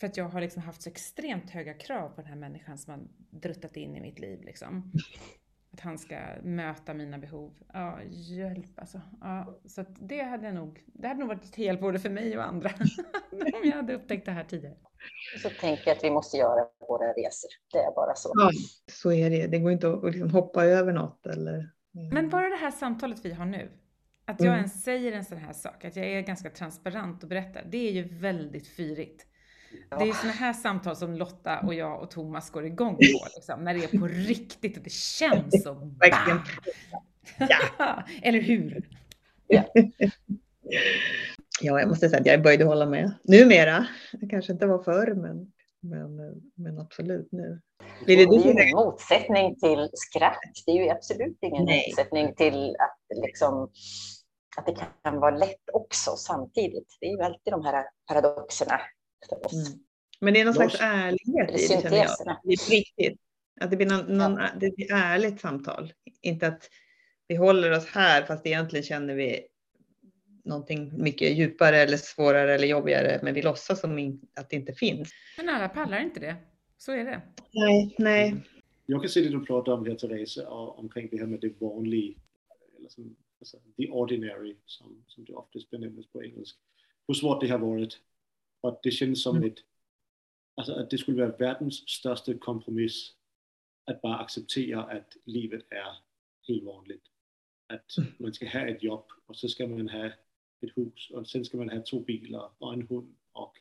För 0.00 0.06
att 0.06 0.16
jag 0.16 0.28
har 0.28 0.40
liksom 0.40 0.62
haft 0.62 0.82
så 0.82 0.90
extremt 0.90 1.50
höga 1.50 1.74
krav 1.74 2.08
på 2.08 2.20
den 2.20 2.30
här 2.30 2.36
människan 2.36 2.78
som 2.78 2.92
har 2.92 3.00
druttat 3.30 3.76
in 3.76 3.96
i 3.96 4.00
mitt 4.00 4.18
liv. 4.18 4.42
Liksom. 4.42 4.92
Att 5.72 5.80
han 5.80 5.98
ska 5.98 6.18
möta 6.42 6.94
mina 6.94 7.18
behov. 7.18 7.54
Ja, 7.72 7.98
hjälp 8.10 8.80
alltså. 8.80 9.00
Ja, 9.20 9.60
så 9.64 9.84
det 10.00 10.22
hade 10.22 10.46
jag 10.46 10.54
nog, 10.54 10.84
det 10.86 11.08
hade 11.08 11.20
nog 11.20 11.28
varit 11.28 11.52
till 11.52 11.64
hjälp 11.64 11.80
både 11.80 11.98
för 11.98 12.10
mig 12.10 12.38
och 12.38 12.44
andra. 12.44 12.70
om 13.30 13.60
jag 13.64 13.72
hade 13.72 13.94
upptäckt 13.94 14.26
det 14.26 14.32
här 14.32 14.44
tidigare. 14.44 14.76
Så 15.42 15.50
tänker 15.50 15.82
jag 15.86 15.96
att 15.96 16.04
vi 16.04 16.10
måste 16.10 16.36
göra 16.36 16.66
våra 16.88 17.08
resor. 17.08 17.50
Det 17.72 17.78
är 17.78 17.94
bara 17.94 18.14
så. 18.14 18.32
Ja, 18.34 18.50
så 18.92 19.12
är 19.12 19.30
det. 19.30 19.46
Det 19.46 19.58
går 19.58 19.72
inte 19.72 19.88
att 19.90 20.04
liksom 20.04 20.30
hoppa 20.30 20.64
över 20.64 20.92
något 20.92 21.26
eller. 21.26 21.70
Men 22.12 22.28
bara 22.28 22.48
det 22.48 22.56
här 22.56 22.70
samtalet 22.70 23.24
vi 23.24 23.32
har 23.32 23.44
nu. 23.44 23.70
Att 24.24 24.40
jag 24.40 24.48
mm. 24.48 24.58
ens 24.58 24.82
säger 24.82 25.12
en 25.12 25.24
sån 25.24 25.38
här 25.38 25.52
sak, 25.52 25.84
att 25.84 25.96
jag 25.96 26.06
är 26.06 26.20
ganska 26.20 26.50
transparent 26.50 27.22
och 27.22 27.28
berättar, 27.28 27.64
det 27.70 27.88
är 27.88 27.92
ju 27.92 28.18
väldigt 28.18 28.68
fyrigt. 28.68 29.26
Det 29.70 30.08
är 30.08 30.12
sådana 30.12 30.32
här 30.32 30.52
samtal 30.52 30.96
som 30.96 31.14
Lotta 31.14 31.60
och 31.60 31.74
jag 31.74 32.02
och 32.02 32.10
Thomas 32.10 32.50
går 32.50 32.66
igång 32.66 32.96
på, 32.96 33.02
liksom, 33.36 33.64
när 33.64 33.74
det 33.74 33.84
är 33.84 33.98
på 33.98 34.06
riktigt 34.06 34.76
och 34.76 34.82
det 34.82 34.92
känns 34.92 35.62
så 35.62 35.74
bam! 35.74 36.40
Ja. 37.38 38.02
Eller 38.22 38.40
hur? 38.40 38.88
Ja. 39.46 39.64
ja, 41.60 41.80
jag 41.80 41.88
måste 41.88 42.08
säga 42.08 42.20
att 42.20 42.26
jag 42.26 42.34
är 42.34 42.42
böjd 42.42 42.62
att 42.62 42.68
hålla 42.68 42.86
med. 42.86 43.12
Numera. 43.22 43.86
Det 44.12 44.26
kanske 44.26 44.52
inte 44.52 44.66
var 44.66 44.82
förr, 44.82 45.14
men, 45.14 45.52
men, 45.80 46.16
men 46.54 46.78
absolut 46.78 47.28
nu. 47.32 47.60
Det 48.06 48.12
är 48.12 48.16
ju 48.16 48.50
ingen 48.50 48.76
motsättning 48.76 49.56
till 49.56 49.90
skratt. 49.92 50.40
Det 50.66 50.72
är 50.72 50.84
ju 50.84 50.90
absolut 50.90 51.38
ingen 51.40 51.64
Nej. 51.64 51.84
motsättning 51.88 52.34
till 52.34 52.76
att, 52.78 53.18
liksom, 53.22 53.70
att 54.56 54.66
det 54.66 54.74
kan 55.04 55.20
vara 55.20 55.36
lätt 55.36 55.70
också 55.72 56.16
samtidigt. 56.16 56.96
Det 57.00 57.06
är 57.06 57.10
ju 57.10 57.20
alltid 57.20 57.52
de 57.52 57.64
här 57.64 57.84
paradoxerna 58.06 58.80
Mm. 59.52 59.78
Men 60.20 60.34
det 60.34 60.40
är 60.40 60.44
någon 60.44 60.54
slags 60.54 60.80
ärlighet 60.80 61.50
i 61.50 61.52
det 61.52 61.82
känner 61.82 61.96
jag. 61.96 62.40
Det 62.44 62.52
är 62.52 62.70
riktigt. 62.70 63.20
Att 63.60 63.70
det 63.70 63.76
blir, 63.76 63.86
någon, 63.86 64.18
någon, 64.18 64.36
ja. 64.36 64.48
det 64.60 64.76
blir 64.76 64.92
ärligt 64.92 65.40
samtal. 65.40 65.92
Inte 66.22 66.46
att 66.46 66.70
vi 67.28 67.36
håller 67.36 67.70
oss 67.70 67.86
här 67.86 68.22
fast 68.22 68.46
egentligen 68.46 68.84
känner 68.84 69.14
vi 69.14 69.40
någonting 70.44 71.02
mycket 71.02 71.36
djupare 71.36 71.76
eller 71.76 71.96
svårare 71.96 72.54
eller 72.54 72.66
jobbigare 72.66 73.20
men 73.22 73.34
vi 73.34 73.42
låtsas 73.42 73.80
som 73.80 74.20
att 74.34 74.50
det 74.50 74.56
inte 74.56 74.72
finns. 74.72 75.10
Men 75.36 75.48
alla 75.48 75.68
pallar 75.68 76.00
inte 76.00 76.20
det. 76.20 76.36
Så 76.78 76.92
är 76.92 77.04
det. 77.04 77.22
Nej, 77.52 77.94
nej. 77.98 78.34
Jag 78.86 79.00
kan 79.00 79.08
se 79.08 79.20
det 79.20 79.28
du 79.28 79.46
pratar 79.46 79.72
om 79.72 79.86
här 79.86 79.94
Therese, 79.94 80.38
omkring 80.48 81.08
det 81.10 81.18
här 81.18 81.26
med 81.26 81.40
det 81.40 81.60
vanliga 81.60 82.14
eller 82.78 82.88
som, 82.88 83.16
alltså, 83.40 83.56
the 83.76 83.88
ordinary, 83.88 84.56
som, 84.64 85.04
som 85.06 85.24
det 85.24 85.32
oftast 85.32 85.70
benämns 85.70 86.12
på 86.12 86.24
engelska. 86.24 86.58
Hur 87.08 87.14
svårt 87.14 87.40
det 87.40 87.48
har 87.48 87.58
varit. 87.58 88.00
Och 88.60 88.80
det 88.82 88.90
känns 88.90 89.22
som 89.22 89.36
mm. 89.36 89.48
ett, 89.48 89.58
alltså 90.54 90.72
att 90.72 90.90
det 90.90 90.98
skulle 90.98 91.26
vara 91.26 91.36
världens 91.36 91.88
största 91.88 92.34
kompromiss 92.34 93.12
att 93.84 94.02
bara 94.02 94.18
acceptera 94.18 94.82
att 94.82 95.16
livet 95.24 95.66
är 95.70 95.98
helt 96.48 96.64
vanligt. 96.64 97.04
Att 97.66 98.18
man 98.18 98.34
ska 98.34 98.48
ha 98.48 98.66
ett 98.66 98.82
jobb 98.82 99.04
och 99.26 99.36
så 99.36 99.48
ska 99.48 99.66
man 99.66 99.88
ha 99.88 100.06
ett 100.06 100.76
hus 100.76 101.10
och 101.10 101.28
sen 101.28 101.44
ska 101.44 101.58
man 101.58 101.70
ha 101.70 101.82
två 101.82 102.00
bilar 102.00 102.50
och 102.58 102.72
en 102.72 102.86
hund 102.88 103.14
och 103.32 103.52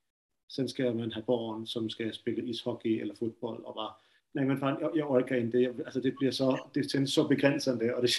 sen 0.52 0.70
ska 0.70 0.94
man 0.94 1.12
ha 1.12 1.22
barn 1.22 1.68
som 1.68 1.90
ska 1.90 2.12
spela 2.12 2.44
ishockey 2.44 3.00
eller 3.00 3.14
fotboll 3.14 3.66
och 3.66 3.76
bara 3.76 3.96
nej 4.32 4.46
men 4.46 4.58
fan 4.58 4.78
jag, 4.82 4.98
jag 4.98 5.12
orkar 5.12 5.36
inte, 5.36 5.74
alltså 5.86 6.00
det 6.00 6.12
blir 6.12 6.32
så, 6.32 6.70
det 6.74 6.92
känns 6.92 7.14
så 7.14 7.28
begränsande 7.28 7.94
och 7.94 8.02
det, 8.02 8.10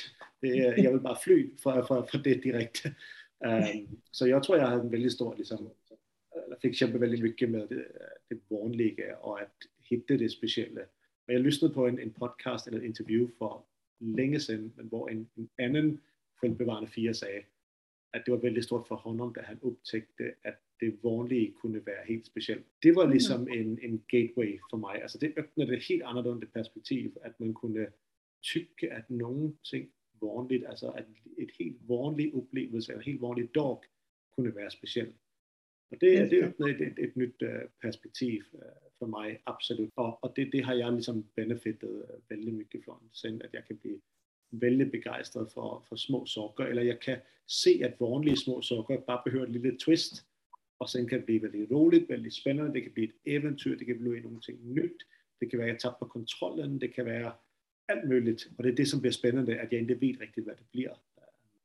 det, 0.40 0.82
jag 0.82 0.92
vill 0.92 1.00
bara 1.00 1.16
fly 1.16 1.50
för, 1.56 1.82
för, 1.82 2.02
för 2.02 2.18
det 2.18 2.34
direkt. 2.34 2.82
Um, 3.40 4.00
så 4.10 4.28
jag 4.28 4.42
tror 4.42 4.58
jag 4.58 4.66
har 4.66 4.78
en 4.78 4.90
väldigt 4.90 5.12
stor, 5.12 5.34
liksom, 5.36 5.70
fick 6.62 6.74
kämpa 6.74 6.98
väldigt 6.98 7.22
mycket 7.22 7.50
med 7.50 7.68
det, 7.68 7.86
det 8.28 8.38
vanliga 8.48 9.16
och 9.16 9.40
att 9.40 9.56
hitta 9.82 10.14
det 10.14 10.28
speciella. 10.28 10.80
Men 11.26 11.36
jag 11.36 11.42
lyssnade 11.42 11.74
på 11.74 11.88
en, 11.88 11.98
en 11.98 12.10
podcast 12.10 12.66
eller 12.66 12.78
en 12.78 12.84
intervju 12.84 13.28
för 13.38 13.62
länge 13.98 14.40
sedan, 14.40 14.72
men 14.76 14.88
var 14.88 15.10
en, 15.10 15.28
en 15.56 15.76
annan 15.76 15.98
självbevarande 16.34 16.90
fia 16.90 17.14
sa 17.14 17.26
att 18.12 18.24
det 18.24 18.30
var 18.30 18.38
väldigt 18.38 18.64
stort 18.64 18.88
för 18.88 18.94
honom 18.94 19.32
när 19.36 19.42
han 19.42 19.58
upptäckte 19.60 20.34
att 20.44 20.62
det 20.80 21.02
vanliga 21.02 21.52
kunde 21.60 21.80
vara 21.80 22.04
helt 22.04 22.26
speciellt. 22.26 22.66
Det 22.78 22.92
var 22.92 23.08
liksom 23.08 23.48
en, 23.48 23.78
en 23.82 24.02
gateway 24.06 24.58
för 24.70 24.76
mig, 24.76 25.02
alltså 25.02 25.18
det 25.18 25.38
öppnade 25.38 25.76
ett 25.76 25.88
helt 25.88 26.02
annorlunda 26.02 26.46
perspektiv, 26.46 27.18
att 27.24 27.38
man 27.38 27.54
kunde 27.54 27.92
tycka 28.52 28.96
att 28.96 29.08
någonting 29.08 29.90
vanligt, 30.20 30.66
alltså 30.66 30.88
att 30.88 31.06
ett 31.36 31.56
helt 31.58 31.82
vanlig 31.82 32.34
upplevelse, 32.34 32.92
en 32.92 33.00
helt 33.00 33.20
vanlig 33.20 33.52
dag 33.52 33.84
kunde 34.34 34.50
vara 34.50 34.70
speciellt. 34.70 35.16
Och 35.90 35.96
det, 36.00 36.30
det 36.30 36.42
öppnade 36.42 36.72
ett, 36.72 36.80
ett, 36.80 36.98
ett 36.98 37.16
nytt 37.16 37.42
øh, 37.42 37.62
perspektiv 37.82 38.42
øh, 38.54 38.60
för 38.98 39.06
mig, 39.06 39.38
absolut. 39.46 39.90
Och, 39.96 40.24
och 40.24 40.32
det, 40.36 40.52
det, 40.52 40.64
har 40.64 40.74
jag 40.74 40.94
liksom 40.94 41.24
benefitat 41.36 41.90
øh, 41.90 42.18
väldigt 42.28 42.54
mycket 42.54 42.84
från. 42.84 43.08
Sen 43.12 43.42
att 43.42 43.54
jag 43.54 43.66
kan 43.66 43.76
bli 43.76 44.00
väldigt 44.50 44.92
begejstret 44.92 45.52
för, 45.52 45.84
för 45.88 45.96
små 45.96 46.26
saker, 46.26 46.64
eller 46.64 46.82
jag 46.82 47.00
kan 47.00 47.16
se 47.46 47.84
att 47.84 48.00
vanliga 48.00 48.36
små 48.36 48.62
saker 48.62 49.00
bara 49.06 49.22
behöver 49.24 49.46
ett 49.46 49.52
litet 49.52 49.78
twist 49.80 50.24
och 50.78 50.90
sen 50.90 51.08
kan 51.08 51.18
det 51.18 51.26
bli 51.26 51.38
väldigt 51.38 51.70
roligt, 51.70 52.10
väldigt 52.10 52.34
spännande, 52.34 52.72
det 52.72 52.80
kan 52.80 52.92
bli 52.92 53.04
ett 53.04 53.20
äventyr, 53.24 53.76
det 53.76 53.84
kan 53.84 53.98
bli 53.98 54.20
någonting 54.20 54.74
nytt, 54.74 54.96
det 55.40 55.46
kan 55.46 55.60
vara 55.60 55.70
att 55.70 55.84
jag 55.84 55.92
tappar 55.92 56.06
kontrollen, 56.06 56.78
det 56.78 56.88
kan 56.88 57.04
vara 57.04 57.32
allt 57.92 58.08
möjligt. 58.08 58.48
Och 58.56 58.62
det 58.62 58.68
är 58.68 58.72
det 58.72 58.86
som 58.86 59.00
blir 59.00 59.10
spännande, 59.10 59.62
att 59.62 59.72
jag 59.72 59.80
inte 59.80 59.94
vet 59.94 60.20
riktigt 60.20 60.46
vad 60.46 60.56
det 60.56 60.72
blir. 60.72 60.96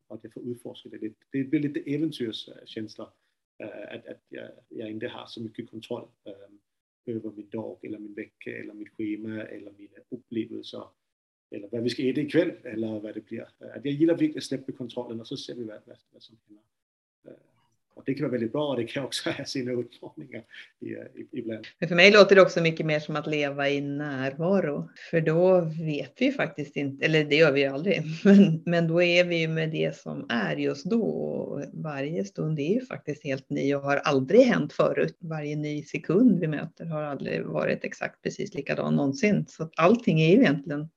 Och 0.07 0.15
att 0.15 0.23
jag 0.23 0.33
får 0.33 0.43
utforska 0.43 0.89
det 0.89 0.97
lite. 0.97 1.15
Det 1.31 1.43
blir 1.43 1.59
lite 1.59 1.79
äventyrskänsla, 1.79 3.13
Eh, 3.57 3.95
att, 3.95 4.07
att 4.07 4.21
jag, 4.29 4.49
jag 4.69 4.91
inte 4.91 5.07
har 5.07 5.25
så 5.25 5.41
mycket 5.41 5.69
kontroll 5.69 6.07
eh, 6.23 7.15
över 7.15 7.31
min 7.31 7.49
dag 7.49 7.77
eller 7.81 7.99
min 7.99 8.13
vecka 8.13 8.57
eller 8.57 8.73
mitt 8.73 8.89
schema 8.89 9.43
eller 9.43 9.71
mina 9.71 9.97
upplevelser 10.09 10.87
eller 11.51 11.69
vad 11.71 11.83
vi 11.83 11.89
ska 11.89 12.09
äta 12.09 12.21
ikväll 12.21 12.51
eller 12.63 12.99
vad 12.99 13.13
det 13.13 13.25
blir. 13.25 13.41
Eh, 13.59 13.67
att 13.75 13.85
jag 13.85 13.93
gillar 13.93 14.13
verkligen 14.13 14.37
att 14.37 14.43
släppa 14.43 14.71
kontrollen 14.71 15.19
och 15.19 15.27
så 15.27 15.37
ser 15.37 15.55
vi 15.55 15.63
vad, 15.63 15.81
vad, 15.85 15.97
vad 16.11 16.23
som 16.23 16.37
händer. 16.47 16.63
Och 17.95 18.03
det 18.05 18.13
kan 18.13 18.23
vara 18.23 18.31
väldigt 18.31 18.51
bra 18.51 18.75
det 18.75 18.83
kan 18.83 19.05
också 19.05 19.29
ha 19.37 19.45
sina 19.45 19.71
utmaningar 19.71 20.43
ibland. 21.31 21.67
Men 21.79 21.89
för 21.89 21.95
mig 21.95 22.11
låter 22.11 22.35
det 22.35 22.41
också 22.41 22.61
mycket 22.61 22.85
mer 22.85 22.99
som 22.99 23.15
att 23.15 23.27
leva 23.27 23.69
i 23.69 23.81
närvaro. 23.81 24.89
För 25.11 25.21
då 25.21 25.61
vet 25.61 26.13
vi 26.17 26.31
faktiskt 26.31 26.75
inte, 26.75 27.05
eller 27.05 27.23
det 27.23 27.35
gör 27.35 27.51
vi 27.51 27.61
ju 27.61 27.67
aldrig, 27.67 28.01
men, 28.23 28.63
men 28.65 28.87
då 28.87 29.01
är 29.01 29.23
vi 29.23 29.39
ju 29.39 29.47
med 29.47 29.71
det 29.71 29.95
som 29.95 30.25
är 30.29 30.55
just 30.55 30.85
då. 30.85 31.03
Och 31.03 31.61
varje 31.73 32.25
stund 32.25 32.59
är 32.59 32.73
ju 32.73 32.85
faktiskt 32.85 33.23
helt 33.23 33.49
ny 33.49 33.75
och 33.75 33.81
har 33.81 33.97
aldrig 33.97 34.41
hänt 34.41 34.73
förut. 34.73 35.17
Varje 35.19 35.55
ny 35.55 35.83
sekund 35.83 36.39
vi 36.39 36.47
möter 36.47 36.85
har 36.85 37.01
aldrig 37.01 37.45
varit 37.45 37.83
exakt 37.83 38.21
precis 38.21 38.53
likadan 38.53 38.95
någonsin. 38.95 39.45
Så 39.49 39.69
allting 39.75 40.21
är 40.21 40.29
ju 40.29 40.41
egentligen 40.41 40.89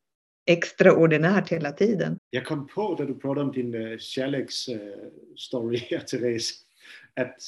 extraordinärt 0.46 1.52
hela 1.52 1.72
tiden. 1.72 2.18
Jag 2.30 2.44
kom 2.46 2.66
på 2.66 2.96
när 2.98 3.06
du 3.06 3.14
pratade 3.14 3.46
om 3.46 3.52
din 3.52 3.74
uh, 3.74 3.98
kärleksstory 3.98 5.80
Therese, 6.10 6.52
att 7.16 7.42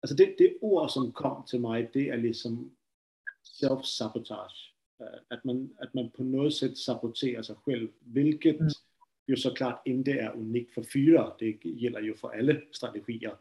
alltså 0.00 0.16
det, 0.16 0.38
det 0.38 0.58
ord 0.60 0.90
som 0.90 1.12
kom 1.12 1.44
till 1.44 1.60
mig, 1.60 1.90
det 1.92 2.08
är 2.08 2.18
liksom 2.18 2.76
self-sabotage. 3.60 4.74
Øh, 5.00 5.18
att 5.28 5.44
man, 5.44 5.76
att 5.80 5.94
man 5.94 6.10
på 6.10 6.24
något 6.24 6.54
sätt 6.54 6.78
saboterar 6.78 7.42
sig 7.42 7.56
själv, 7.56 7.88
vilket 8.00 8.60
mm. 8.60 8.72
ju 9.26 9.36
såklart 9.36 9.86
inte 9.86 10.10
är 10.12 10.32
unikt 10.32 10.74
för 10.74 10.82
fyra, 10.82 11.36
det 11.38 11.64
gäller 11.64 12.00
ju 12.00 12.14
för 12.14 12.38
alla 12.38 12.54
strategier. 12.72 13.36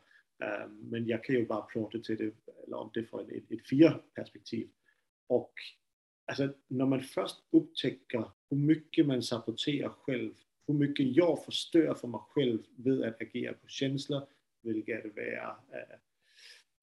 Men 0.69 1.07
jag 1.07 1.23
kan 1.23 1.35
ju 1.35 1.45
bara 1.45 1.61
prata 1.61 1.99
till 1.99 2.17
det, 2.17 2.33
eller 2.65 2.77
om 2.77 2.89
det 2.93 3.03
från 3.03 3.29
ett, 3.29 3.51
ett 3.51 3.69
fyra 3.69 3.99
perspektiv. 4.15 4.69
Och 5.27 5.53
alltså, 6.25 6.53
när 6.67 6.85
man 6.85 7.01
först 7.01 7.35
upptäcker 7.51 8.31
hur 8.49 8.57
mycket 8.57 9.05
man 9.05 9.23
saboterar 9.23 9.89
själv, 9.89 10.33
hur 10.67 10.73
mycket 10.73 11.15
jag 11.15 11.45
förstör 11.45 11.93
för 11.93 12.07
mig 12.07 12.21
själv 12.29 12.59
vid 12.75 13.03
att 13.03 13.21
agera 13.21 13.53
på 13.53 13.67
känslor, 13.67 14.27
vilket 14.63 15.15
vara 15.15 15.55
øh, 15.73 15.97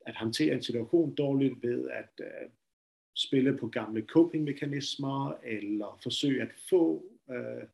att 0.07 0.15
hantera 0.15 0.55
en 0.55 0.63
situation 0.63 1.15
dåligt 1.15 1.63
ved 1.63 1.89
att 1.91 2.21
øh, 2.21 2.51
spela 3.15 3.57
på 3.57 3.69
gamla 3.69 4.01
copingmekanismer 4.01 5.39
eller 5.43 5.99
försöka 6.03 6.43
att 6.43 6.53
få 6.71 7.05
øh, 7.31 7.63
äh, 7.63 7.69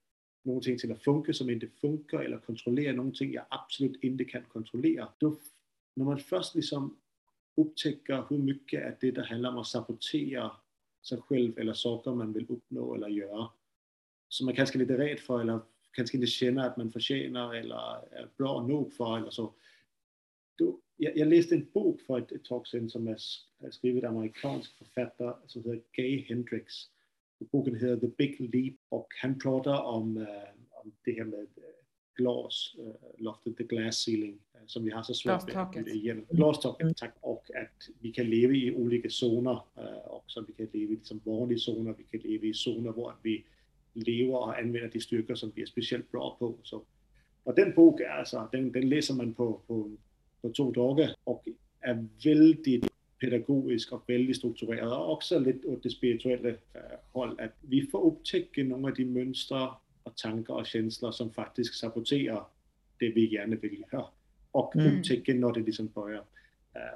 någonting 0.44 0.80
til 0.80 0.92
att 0.92 1.02
funka 1.02 1.32
som 1.32 1.50
inte 1.50 1.68
funkar 1.80 2.18
eller 2.18 2.38
kontrollera 2.38 2.92
någonting 2.92 3.32
jag 3.32 3.44
absolut 3.50 4.04
inte 4.04 4.24
kan 4.24 4.42
kontrollera. 4.42 5.08
Då, 5.20 5.36
när 5.96 6.04
man 6.04 6.18
först 6.18 6.54
liksom 6.54 6.96
upptäcker 7.56 8.24
hur 8.28 8.38
mycket 8.38 8.86
av 8.86 8.92
det 9.00 9.10
det 9.10 9.24
handlar 9.24 9.50
om 9.50 9.58
att 9.58 9.66
sabotera 9.66 10.50
sig 11.02 11.18
själv 11.18 11.58
eller 11.58 11.72
saker 11.72 12.14
man 12.14 12.32
vill 12.32 12.46
uppnå 12.48 12.94
eller 12.94 13.08
göra, 13.08 13.48
som 14.28 14.46
man 14.46 14.54
kanske 14.54 14.76
är 14.76 14.80
lite 14.80 14.98
rädd 14.98 15.20
för 15.20 15.40
eller 15.40 15.60
kanske 15.92 16.16
inte 16.16 16.26
känner 16.26 16.66
att 16.66 16.76
man 16.76 16.92
förtjänar 16.92 17.54
eller 17.54 17.76
är 18.10 18.28
bra 18.36 18.66
nog 18.66 18.92
för 18.92 19.16
eller 19.18 19.30
så, 19.30 19.54
då, 20.56 20.80
jag, 20.96 21.16
jag, 21.16 21.28
läste 21.28 21.54
en 21.54 21.66
bok 21.74 22.00
för 22.00 22.18
ett, 22.18 22.32
ett 22.32 22.44
tag 22.44 22.66
sedan 22.66 22.90
som 22.90 23.08
är, 23.08 23.16
skriven 23.70 24.04
av 24.04 24.16
amerikansk 24.16 24.78
författare 24.78 25.34
som 25.46 25.64
heter 25.64 25.82
Gay 25.92 26.24
Hendrix. 26.28 26.74
Boken 27.52 27.74
heter 27.74 27.96
The 27.96 28.06
Big 28.06 28.54
Leap 28.54 28.74
och 28.88 29.06
han 29.22 29.38
pratar 29.38 29.82
om, 29.82 30.16
uh, 30.16 30.26
om 30.70 30.92
det 31.04 31.12
här 31.12 31.24
med 31.24 31.46
glas, 32.16 32.74
uh, 32.78 32.94
loftet, 33.18 33.56
the 33.56 33.64
glass 33.64 33.96
ceiling, 33.96 34.38
som 34.66 34.84
vi 34.84 34.90
har 34.90 35.02
så 35.02 35.14
svårt 35.14 35.74
med 35.74 35.88
igen. 35.88 36.26
Glastaket, 36.30 36.96
tack. 36.96 37.14
Och 37.20 37.50
att 37.50 37.88
vi 38.00 38.12
kan 38.12 38.26
leva 38.26 38.52
i 38.52 38.74
olika 38.74 39.10
zoner 39.10 39.60
också. 40.06 40.44
Vi 40.46 40.52
kan 40.52 40.66
leva 40.72 40.92
i 40.92 40.96
liksom 40.96 41.20
vanliga 41.24 41.58
zoner, 41.58 41.94
vi 41.98 42.04
kan 42.04 42.30
leva 42.30 42.44
i 42.44 42.54
zoner 42.54 42.92
där 42.92 43.12
vi 43.22 43.44
lever 43.92 44.34
och 44.34 44.58
använder 44.58 44.90
de 44.92 45.00
styrkor 45.00 45.34
som 45.34 45.52
vi 45.54 45.62
är 45.62 45.66
speciellt 45.66 46.12
bra 46.12 46.36
på. 46.38 46.54
Så, 46.62 46.84
och 47.42 47.54
den 47.54 47.74
boken, 47.74 48.06
alltså, 48.10 48.48
den, 48.52 48.72
den 48.72 48.88
läser 48.88 49.14
man 49.14 49.34
på, 49.34 49.60
på 49.66 49.96
på 50.44 50.50
två 50.50 50.70
dagar 50.70 51.14
och 51.24 51.48
är 51.80 52.06
väldigt 52.24 52.86
pedagogisk 53.20 53.92
och 53.92 54.04
väldigt 54.06 54.36
strukturerad 54.36 54.92
och 54.92 55.12
också 55.12 55.38
lite 55.38 55.68
åt 55.68 55.82
det 55.82 55.90
spirituella 55.90 56.48
äh, 56.48 56.54
håll. 57.12 57.40
Att 57.40 57.56
vi 57.60 57.86
får 57.86 58.04
upptäcka 58.04 58.64
några 58.64 58.90
av 58.90 58.96
de 58.96 59.04
mönster 59.04 59.70
och 60.02 60.16
tankar 60.16 60.54
och 60.54 60.66
känslor 60.66 61.12
som 61.12 61.30
faktiskt 61.30 61.74
saboterar 61.74 62.46
det 62.98 63.08
vi 63.08 63.34
gärna 63.34 63.56
vill 63.56 63.84
göra. 63.92 64.06
Och 64.50 64.76
mm. 64.76 64.98
upptäcka 64.98 65.34
när 65.34 65.52
det 65.52 65.60
liksom 65.60 65.86
börjar. 65.86 66.24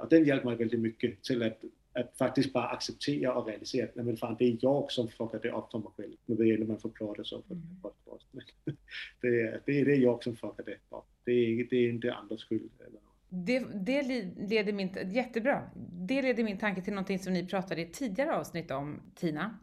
Och 0.01 0.09
den 0.09 0.24
hjälper 0.24 0.46
mig 0.46 0.57
väldigt 0.57 0.80
mycket 0.80 1.22
till 1.22 1.42
att, 1.42 1.64
att 1.92 2.18
faktiskt 2.18 2.53
bara 2.53 2.68
acceptera 2.68 3.34
och 3.34 3.46
realisera 3.46 3.84
att 3.84 3.94
men 3.94 4.16
fan, 4.16 4.36
det 4.38 4.44
är 4.44 4.59
jag 4.61 4.92
som 4.92 5.09
fuckar 5.09 5.40
det 5.42 5.51
upp 5.51 5.70
för 5.70 5.78
mig 5.78 5.88
själv. 5.96 6.12
Nu 6.26 6.34
vet 6.34 6.46
jag 6.46 6.55
inte 6.55 6.62
om 6.62 6.68
man 6.68 6.80
får 6.80 6.88
prata 6.88 7.24
så 7.24 7.42
på 7.42 7.55
mm. 7.55 7.66
podcast. 7.82 8.26
Men 8.30 8.44
det, 9.20 9.40
är, 9.40 9.61
det, 9.66 9.80
är, 9.80 9.84
det 9.84 9.92
är 9.92 9.99
jag 9.99 10.22
som 10.22 10.36
fuckar 10.36 10.64
det 10.64 10.96
upp. 10.96 11.05
Det 11.24 11.32
är, 11.32 11.66
det 11.70 11.76
är 11.76 11.88
inte 11.88 12.14
andras 12.14 12.40
skuld. 12.40 12.70
Eller 12.86 13.08
det, 13.29 13.59
det 13.74 14.03
leder 14.03 14.72
min, 14.72 14.97
jättebra. 15.05 15.70
Det 15.93 16.22
leder 16.22 16.45
min 16.45 16.59
tanke 16.59 16.83
till 16.83 16.93
någonting 16.93 17.18
som 17.18 17.33
ni 17.33 17.47
pratade 17.47 17.81
i 17.81 17.87
tidigare 17.87 18.37
avsnitt 18.37 18.70
om, 18.70 19.01
Tina. 19.14 19.59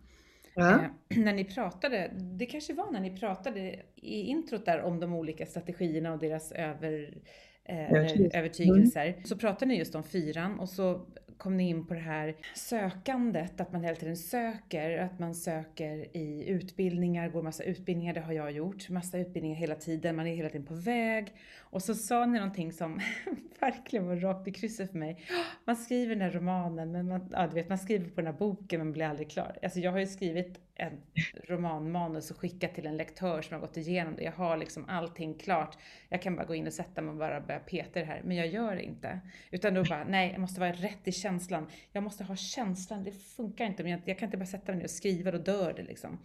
Ja. 0.55 0.71
Eh, 0.71 1.17
när 1.17 1.33
ni 1.33 1.43
pratade, 1.43 2.11
det 2.17 2.45
kanske 2.45 2.73
var 2.73 2.91
när 2.91 2.99
ni 2.99 3.19
pratade 3.19 3.79
i 3.95 4.21
introt 4.21 4.65
där 4.65 4.81
om 4.81 4.99
de 4.99 5.13
olika 5.13 5.45
strategierna 5.45 6.13
och 6.13 6.19
deras 6.19 6.51
över, 6.51 7.17
eh, 7.63 7.91
övertygelser. 8.33 9.07
Mm. 9.07 9.23
Så 9.23 9.37
pratade 9.37 9.65
ni 9.65 9.77
just 9.77 9.95
om 9.95 10.03
fyran 10.03 10.59
och 10.59 10.69
så 10.69 11.05
kom 11.37 11.57
ni 11.57 11.69
in 11.69 11.87
på 11.87 11.93
det 11.93 11.99
här 11.99 12.35
sökandet, 12.55 13.61
att 13.61 13.71
man 13.71 13.83
hela 13.83 13.95
tiden 13.95 14.17
söker, 14.17 14.97
att 14.97 15.19
man 15.19 15.35
söker 15.35 16.17
i 16.17 16.49
utbildningar, 16.49 17.29
går 17.29 17.43
massa 17.43 17.63
utbildningar, 17.63 18.13
det 18.13 18.21
har 18.21 18.33
jag 18.33 18.51
gjort, 18.51 18.89
massa 18.89 19.17
utbildningar 19.17 19.57
hela 19.57 19.75
tiden, 19.75 20.15
man 20.15 20.27
är 20.27 20.35
hela 20.35 20.49
tiden 20.49 20.67
på 20.67 20.73
väg. 20.73 21.33
Och 21.75 21.83
så 21.83 21.95
sa 21.95 22.25
ni 22.25 22.39
någonting 22.39 22.71
som 22.71 22.99
verkligen 23.59 24.07
var 24.07 24.15
rakt 24.15 24.47
i 24.47 24.51
krysset 24.51 24.91
för 24.91 24.97
mig. 24.97 25.25
Man 25.65 25.75
skriver 25.75 26.15
den 26.15 26.21
här 26.21 26.31
romanen, 26.31 26.91
men 26.91 27.07
man, 27.07 27.29
ja, 27.31 27.47
du 27.47 27.53
vet, 27.53 27.69
man 27.69 27.77
skriver 27.77 28.09
på 28.09 28.21
den 28.21 28.25
här 28.25 28.39
boken 28.39 28.79
men 28.79 28.91
blir 28.91 29.05
aldrig 29.05 29.31
klar. 29.31 29.57
Alltså 29.63 29.79
jag 29.79 29.91
har 29.91 29.99
ju 29.99 30.05
skrivit 30.07 30.59
en 30.75 31.01
romanmanus 31.43 32.31
och 32.31 32.37
skickat 32.37 32.75
till 32.75 32.85
en 32.85 32.97
lektör 32.97 33.41
som 33.41 33.53
har 33.53 33.61
gått 33.61 33.77
igenom 33.77 34.15
det. 34.15 34.23
Jag 34.23 34.31
har 34.31 34.57
liksom 34.57 34.85
allting 34.89 35.33
klart. 35.33 35.77
Jag 36.09 36.21
kan 36.21 36.35
bara 36.35 36.45
gå 36.45 36.55
in 36.55 36.67
och 36.67 36.73
sätta 36.73 37.01
mig 37.01 37.11
och 37.11 37.17
bara 37.17 37.41
börja 37.41 37.59
peta 37.59 37.99
det 37.99 38.05
här. 38.05 38.21
Men 38.25 38.37
jag 38.37 38.47
gör 38.47 38.75
det 38.75 38.83
inte. 38.83 39.19
Utan 39.51 39.73
då 39.73 39.83
bara, 39.83 40.03
nej, 40.03 40.31
jag 40.31 40.41
måste 40.41 40.59
vara 40.59 40.71
rätt 40.71 41.07
i 41.07 41.11
känslan. 41.11 41.67
Jag 41.91 42.03
måste 42.03 42.23
ha 42.23 42.35
känslan. 42.35 43.03
Det 43.03 43.11
funkar 43.11 43.65
inte. 43.65 43.83
Men 43.83 43.91
jag, 43.91 44.01
jag 44.05 44.19
kan 44.19 44.27
inte 44.27 44.37
bara 44.37 44.45
sätta 44.45 44.71
mig 44.71 44.77
ner 44.77 44.85
och 44.85 44.91
skriva, 44.91 45.31
då 45.31 45.37
dör 45.37 45.73
det 45.73 45.83
liksom. 45.83 46.19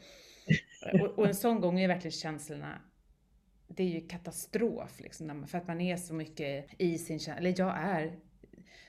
Och, 0.93 1.19
och 1.19 1.27
en 1.27 1.35
sån 1.35 1.61
gång 1.61 1.81
är 1.81 1.89
verkligen 1.89 2.13
känslorna 2.13 2.81
det 3.77 3.83
är 3.83 3.89
ju 3.89 4.01
katastrof 4.01 5.01
liksom, 5.01 5.47
för 5.47 5.59
att 5.59 5.67
man 5.67 5.81
är 5.81 5.97
så 5.97 6.15
mycket 6.15 6.67
i 6.79 6.99
sin 6.99 7.19
känsla, 7.19 7.39
eller 7.39 7.55
jag 7.59 7.79
är 7.79 8.17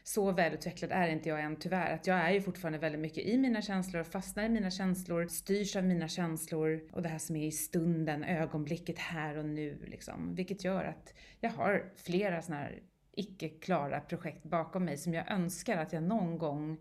så 0.04 0.32
välutvecklad 0.32 0.92
är 0.92 1.08
inte 1.08 1.30
jag 1.30 1.42
än 1.42 1.56
tyvärr. 1.56 1.94
Att 1.94 2.08
jag 2.08 2.18
är 2.18 2.32
ju 2.32 2.42
fortfarande 2.42 2.80
väldigt 2.80 3.02
mycket 3.02 3.26
i 3.26 3.38
mina 3.38 3.62
känslor, 3.62 4.04
fastnar 4.04 4.44
i 4.44 4.50
mina 4.50 4.72
känslor, 4.72 5.28
styrs 5.28 5.76
av 5.76 5.84
mina 5.84 6.08
känslor 6.08 6.90
och 6.92 7.02
det 7.02 7.10
här 7.10 7.18
som 7.18 7.36
är 7.36 7.48
i 7.48 7.52
stunden, 7.52 8.24
ögonblicket 8.24 8.98
här 9.00 9.38
och 9.38 9.46
nu 9.46 9.86
liksom. 9.88 10.36
Vilket 10.36 10.64
gör 10.64 10.84
att 10.84 11.14
jag 11.40 11.50
har 11.50 11.92
flera 11.96 12.42
sådana 12.42 12.64
här 12.64 12.82
icke 13.16 13.50
klara 13.50 14.00
projekt 14.00 14.44
bakom 14.44 14.86
mig 14.86 14.98
som 14.98 15.14
jag 15.14 15.32
önskar 15.32 15.78
att 15.78 15.94
jag 15.94 16.04
någon 16.04 16.38
gång 16.38 16.78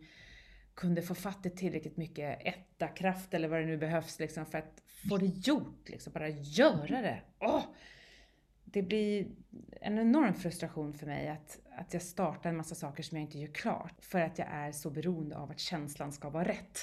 kunde 0.81 1.03
få 1.03 1.15
fatt 1.15 1.47
i 1.47 1.51
tillräckligt 1.51 1.97
mycket 1.97 2.39
etta-kraft 2.45 3.35
eller 3.35 3.49
vad 3.49 3.61
det 3.61 3.67
nu 3.67 3.77
behövs 3.77 4.19
liksom 4.19 4.47
för 4.47 4.59
att 4.59 4.83
få 5.09 5.17
det 5.17 5.27
gjort, 5.27 5.89
liksom 5.89 6.13
bara 6.13 6.29
göra 6.29 7.03
det. 7.03 7.23
Åh! 7.39 7.63
Det 8.65 8.83
blir 8.83 9.27
en 9.81 9.99
enorm 9.99 10.35
frustration 10.35 10.95
för 10.95 11.07
mig 11.07 11.29
att, 11.29 11.61
att 11.79 11.93
jag 11.93 12.03
startar 12.03 12.51
en 12.51 12.57
massa 12.57 12.75
saker 12.75 13.03
som 13.03 13.19
jag 13.19 13.25
inte 13.27 13.39
gör 13.39 13.53
klart 13.53 13.95
för 14.05 14.21
att 14.21 14.39
jag 14.39 14.49
är 14.51 14.73
så 14.73 14.91
beroende 14.91 15.37
av 15.37 15.51
att 15.51 15.59
känslan 15.59 16.13
ska 16.13 16.31
vara 16.31 16.45
rätt. 16.45 16.79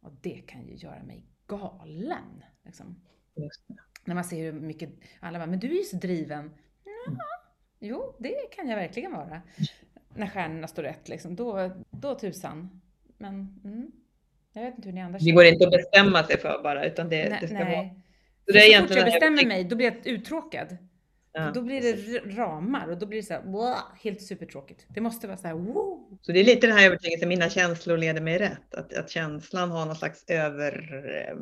Och 0.00 0.12
det 0.20 0.42
kan 0.46 0.66
ju 0.66 0.74
göra 0.74 1.02
mig 1.02 1.26
galen. 1.46 2.44
Liksom. 2.64 3.00
När 4.04 4.14
man 4.14 4.24
ser 4.24 4.52
hur 4.52 4.60
mycket 4.60 4.90
alla 5.20 5.38
bara, 5.38 5.46
men 5.46 5.60
du 5.60 5.70
är 5.70 5.78
ju 5.78 5.84
så 5.84 5.96
driven. 5.96 6.54
Ja, 6.84 7.16
jo, 7.78 8.16
det 8.18 8.34
kan 8.52 8.68
jag 8.68 8.76
verkligen 8.76 9.12
vara. 9.12 9.42
När 10.14 10.26
stjärnorna 10.26 10.68
står 10.68 10.82
rätt 10.82 11.08
liksom, 11.08 11.36
då, 11.36 11.76
då 11.90 12.14
tusan. 12.14 12.80
Men 13.18 13.60
mm, 13.64 13.90
jag 14.52 14.62
vet 14.62 14.74
inte 14.76 14.88
hur 14.88 14.94
ni 14.94 15.02
andra 15.02 15.18
känner. 15.18 15.32
Det 15.32 15.34
går 15.34 15.44
inte 15.44 15.64
att 15.64 15.70
bestämma 15.70 16.24
sig 16.24 16.38
för 16.38 16.62
bara, 16.62 16.86
utan 16.86 17.08
det, 17.08 17.28
nej, 17.28 17.38
det 17.40 17.48
ska 17.48 17.58
nej. 17.58 17.76
vara... 17.76 17.88
Så, 18.46 18.52
det 18.52 18.58
är 18.58 18.80
så 18.80 18.88
fort 18.88 18.96
jag 18.96 19.04
bestämmer 19.04 19.46
mig, 19.46 19.64
då 19.64 19.76
blir 19.76 19.86
jag 19.86 20.06
uttråkad. 20.06 20.76
Ja, 21.32 21.50
då 21.54 21.62
blir 21.62 21.80
det 21.80 22.18
ramar 22.36 22.88
och 22.88 22.98
då 22.98 23.06
blir 23.06 23.18
det 23.18 23.26
så 23.26 23.34
här, 23.34 23.42
wow, 23.42 23.76
helt 24.02 24.22
supertråkigt. 24.22 24.86
Det 24.88 25.00
måste 25.00 25.26
vara 25.26 25.36
så 25.36 25.46
här, 25.46 25.54
wow. 25.54 26.18
Så 26.22 26.32
det 26.32 26.40
är 26.40 26.44
lite 26.44 26.66
den 26.66 26.76
här 26.76 26.86
övertygelsen, 26.86 27.28
mina 27.28 27.50
känslor 27.50 27.96
leder 27.96 28.20
mig 28.20 28.38
rätt. 28.38 28.74
Att, 28.74 28.94
att 28.94 29.10
känslan 29.10 29.70
har 29.70 29.86
någon 29.86 29.96
slags 29.96 30.24
över, 30.28 31.04
eh, 31.16 31.36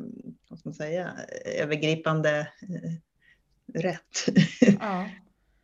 vad 0.49 0.59
ska 0.59 0.69
man 0.69 0.73
säga, 0.73 1.11
övergripande 1.59 2.47
eh, 2.61 3.81
rätt. 3.81 4.25
Ja, 4.79 5.09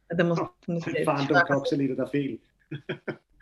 det 0.18 0.24
måste, 0.24 0.46
Men 0.66 0.82
fan, 1.06 1.28
de 1.28 1.42
kan 1.48 1.58
också 1.58 1.76
lida 1.76 1.96
där 1.96 2.12
fel. 2.12 2.38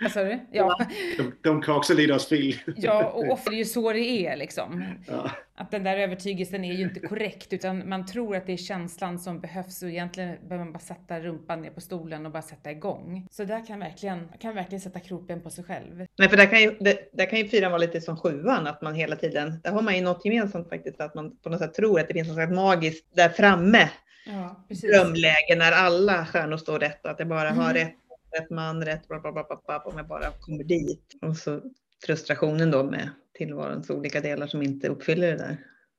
Vad 0.01 0.11
sa 0.11 0.23
du? 0.23 0.39
Ja, 0.51 0.77
De, 1.17 1.31
de 1.43 1.61
kan 1.61 1.75
också 1.75 1.93
lida 1.93 2.15
oss 2.15 2.29
fel. 2.29 2.53
ja, 2.75 3.05
och 3.09 3.29
ofta 3.31 3.49
är 3.49 3.51
det 3.51 3.57
ju 3.57 3.65
så 3.65 3.93
det 3.93 3.99
är 4.27 4.35
liksom. 4.37 4.83
Ja. 5.07 5.31
Att 5.55 5.71
den 5.71 5.83
där 5.83 5.97
övertygelsen 5.97 6.65
är 6.65 6.73
ju 6.73 6.83
inte 6.83 6.99
korrekt 6.99 7.53
utan 7.53 7.89
man 7.89 8.05
tror 8.05 8.35
att 8.35 8.45
det 8.45 8.53
är 8.53 8.57
känslan 8.57 9.19
som 9.19 9.39
behövs 9.41 9.83
och 9.83 9.89
egentligen 9.89 10.35
behöver 10.47 10.63
man 10.65 10.73
bara 10.73 10.79
sätta 10.79 11.19
rumpan 11.19 11.61
ner 11.61 11.69
på 11.69 11.81
stolen 11.81 12.25
och 12.25 12.31
bara 12.31 12.41
sätta 12.41 12.71
igång. 12.71 13.27
Så 13.31 13.43
där 13.43 13.65
kan 13.65 13.79
verkligen, 13.79 14.27
kan 14.39 14.55
verkligen 14.55 14.81
sätta 14.81 14.99
kroppen 14.99 15.41
på 15.41 15.49
sig 15.49 15.63
själv. 15.63 16.05
Nej, 16.17 16.29
för 16.29 16.37
där 16.37 16.45
kan, 16.45 16.61
ju, 16.61 16.77
det, 16.79 17.09
där 17.13 17.25
kan 17.29 17.39
ju 17.39 17.47
fyran 17.47 17.71
vara 17.71 17.81
lite 17.81 18.01
som 18.01 18.17
sjuan, 18.17 18.67
att 18.67 18.81
man 18.81 18.95
hela 18.95 19.15
tiden, 19.15 19.59
där 19.63 19.71
har 19.71 19.81
man 19.81 19.95
ju 19.95 20.01
något 20.01 20.25
gemensamt 20.25 20.69
faktiskt, 20.69 21.01
att 21.01 21.15
man 21.15 21.37
på 21.37 21.49
något 21.49 21.59
sätt 21.59 21.73
tror 21.73 21.99
att 21.99 22.07
det 22.07 22.13
finns 22.13 22.27
något 22.27 22.35
slags 22.37 22.51
magiskt 22.51 23.05
där 23.15 23.29
framme, 23.29 23.89
Ja, 24.25 24.65
precis. 24.67 24.91
drömläge 24.91 25.55
när 25.57 25.71
alla 25.71 26.25
stjärnor 26.25 26.57
står 26.57 26.79
rätt, 26.79 27.05
att 27.05 27.17
det 27.17 27.25
bara 27.25 27.49
har 27.49 27.63
Mm. 27.71 27.73
rätt, 27.73 27.95
rätt 28.37 28.49
man, 28.49 28.85
rätt, 28.85 29.07
bla, 29.07 29.19
bla, 29.19 29.31
bla, 29.31 29.43
bla, 29.43 29.61
bla, 29.65 29.79
om 29.79 29.97
jag 29.97 30.07
bara 30.07 30.31
kommer 30.39 30.63
dit. 30.63 31.15
Och 31.21 31.37
så 31.37 31.61
frustrationen 32.05 32.71
då 32.71 32.83
med 32.83 33.09
tillvarons 33.33 33.89
olika 33.89 34.21
delar 34.21 34.47
som 34.47 34.61
inte 34.61 34.87
uppfyller 34.87 35.27
det 35.27 35.37
där. 35.37 35.57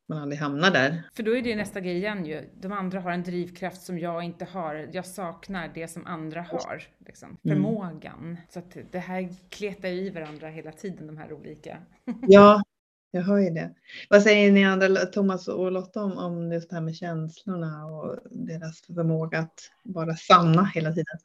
Man 0.09 0.19
aldrig 0.19 0.41
hamnar 0.41 0.71
där. 0.71 1.03
För 1.15 1.23
då 1.23 1.37
är 1.37 1.43
det 1.43 1.57
nästa 1.57 1.81
grej 1.81 1.97
igen 1.97 2.27
ju. 2.27 2.51
De 2.61 2.73
andra 2.73 3.01
har 3.01 3.11
en 3.11 3.23
drivkraft 3.23 3.83
som 3.83 3.99
jag 3.99 4.23
inte 4.23 4.45
har. 4.45 4.89
Jag 4.93 5.07
saknar 5.07 5.71
det 5.75 5.89
som 5.89 6.07
andra 6.07 6.43
har. 6.43 6.83
Liksom. 7.07 7.37
Förmågan. 7.43 8.37
Så 8.49 8.59
att 8.59 8.77
det 8.91 8.99
här 8.99 9.29
kletar 9.49 9.89
ju 9.89 10.07
i 10.07 10.11
varandra 10.11 10.49
hela 10.49 10.73
tiden, 10.73 11.07
de 11.07 11.17
här 11.17 11.33
olika. 11.33 11.79
Ja, 12.23 12.63
jag 13.11 13.23
hör 13.23 13.39
ju 13.39 13.51
det. 13.51 13.75
Vad 14.11 14.23
säger 14.23 14.53
ni 14.53 14.65
andra, 14.65 14.89
Thomas 14.89 15.49
och 15.49 15.73
Lotta, 15.73 16.03
om, 16.03 16.19
om 16.19 16.53
just 16.53 16.71
det 16.71 16.77
här 16.77 16.83
med 16.83 16.97
känslorna 16.97 17.87
och 17.87 18.19
deras 18.31 18.81
förmåga 18.81 19.39
att 19.39 19.61
vara 19.83 20.15
sanna 20.15 20.65
hela 20.65 20.91
tiden? 20.91 21.19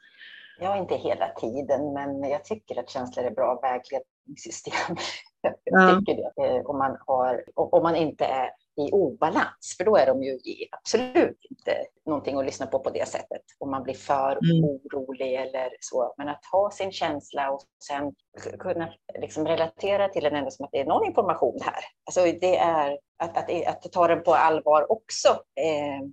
Ja, 0.60 0.78
inte 0.78 0.96
hela 0.96 1.28
tiden, 1.30 1.94
men 1.94 2.24
jag 2.24 2.46
tycker 2.46 2.80
att 2.80 2.90
känslor 2.90 3.26
är 3.26 3.32
bra 3.32 3.60
vägledningssystem. 3.62 4.96
Ja. 5.42 5.54
Jag 5.64 6.00
tycker 6.00 6.16
det. 6.36 6.48
Eh, 6.48 6.66
Om 6.66 6.78
man, 6.78 6.98
har, 7.08 7.44
om 7.56 7.84
man 7.84 7.96
inte 7.96 8.26
är 8.26 8.50
i 8.78 8.92
obalans, 8.92 9.76
för 9.78 9.84
då 9.86 9.96
är 9.98 10.06
de 10.06 10.24
ju 10.24 10.40
absolut 10.72 11.38
inte 11.50 11.72
någonting 12.06 12.38
att 12.40 12.46
lyssna 12.46 12.66
på 12.68 12.80
på 12.80 12.90
det 12.90 13.08
sättet. 13.08 13.42
Om 13.60 13.72
man 13.72 13.84
blir 13.84 13.94
för 13.94 14.32
Mm. 14.32 14.64
orolig 14.64 15.34
eller 15.34 15.70
så. 15.80 16.14
Men 16.18 16.30
att 16.30 16.46
ha 16.52 16.72
sin 16.72 16.92
känsla 16.92 17.52
och 17.52 17.62
sen 17.88 18.14
kunna 18.60 18.94
liksom 19.20 19.48
relatera 19.48 20.10
till 20.10 20.24
den 20.24 20.36
ändå 20.36 20.52
som 20.52 20.66
att 20.66 20.72
det 20.72 20.80
är 20.80 20.86
någon 20.86 21.06
information 21.06 21.60
här. 21.62 21.84
Alltså 22.06 22.40
det 22.40 22.58
är 22.58 22.98
att, 23.18 23.38
att, 23.38 23.68
att 23.68 23.92
ta 23.92 24.08
den 24.08 24.24
på 24.24 24.34
allvar 24.36 24.92
också. 24.92 25.30
Eh, 25.56 26.08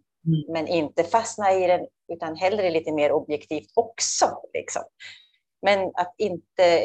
men 0.48 0.68
inte 0.68 1.04
fastna 1.04 1.52
i 1.52 1.66
den, 1.66 1.86
utan 2.12 2.36
hellre 2.36 2.70
lite 2.70 2.92
mer 2.92 3.12
objektivt 3.12 3.70
också. 3.74 4.26
Liksom. 4.52 4.82
Men 5.62 5.90
att 5.94 6.14
inte... 6.18 6.80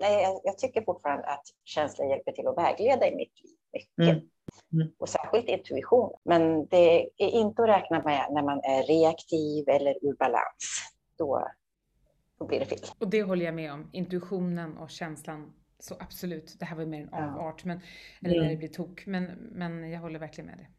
Nej, 0.00 0.22
jag- 0.22 0.40
jag 0.44 0.58
tycker 0.58 0.82
fortfarande 0.82 1.24
att 1.26 1.44
känslor 1.64 2.08
hjälper 2.10 2.32
till 2.32 2.46
att 2.46 2.56
vägleda 2.58 3.08
i 3.08 3.16
mitt 3.16 3.32
liv 3.44 3.56
mycket. 3.72 4.16
Mm. 4.16 4.28
Mm. 4.72 4.92
Och 4.98 5.08
särskilt 5.08 5.48
intuition. 5.48 6.12
Men 6.24 6.66
det 6.66 7.02
är 7.16 7.28
inte 7.28 7.62
att 7.62 7.68
räkna 7.68 8.02
med 8.02 8.26
när 8.30 8.42
man 8.42 8.58
är 8.64 8.82
reaktiv 8.82 9.68
eller 9.68 10.04
ur 10.04 10.14
balans. 10.16 10.92
Då, 11.18 11.48
då 12.38 12.46
blir 12.46 12.60
det 12.60 12.66
fel. 12.66 12.78
Och 12.98 13.08
det 13.10 13.22
håller 13.22 13.44
jag 13.44 13.54
med 13.54 13.72
om. 13.72 13.90
Intuitionen 13.92 14.78
och 14.78 14.90
känslan. 14.90 15.52
Så 15.78 15.94
absolut, 16.00 16.56
det 16.58 16.64
här 16.64 16.76
var 16.76 16.84
mer 16.84 17.00
en 17.00 17.08
Ja. 17.12 17.34
avart, 17.40 17.64
men, 17.64 17.80
eller 18.24 18.34
när 18.34 18.42
Mm. 18.42 18.48
det 18.50 18.56
blir 18.56 18.68
tok. 18.68 19.06
Men, 19.06 19.24
men 19.52 19.90
jag 19.90 20.00
håller 20.00 20.18
verkligen 20.18 20.46
med 20.46 20.58
dig. 20.58 20.70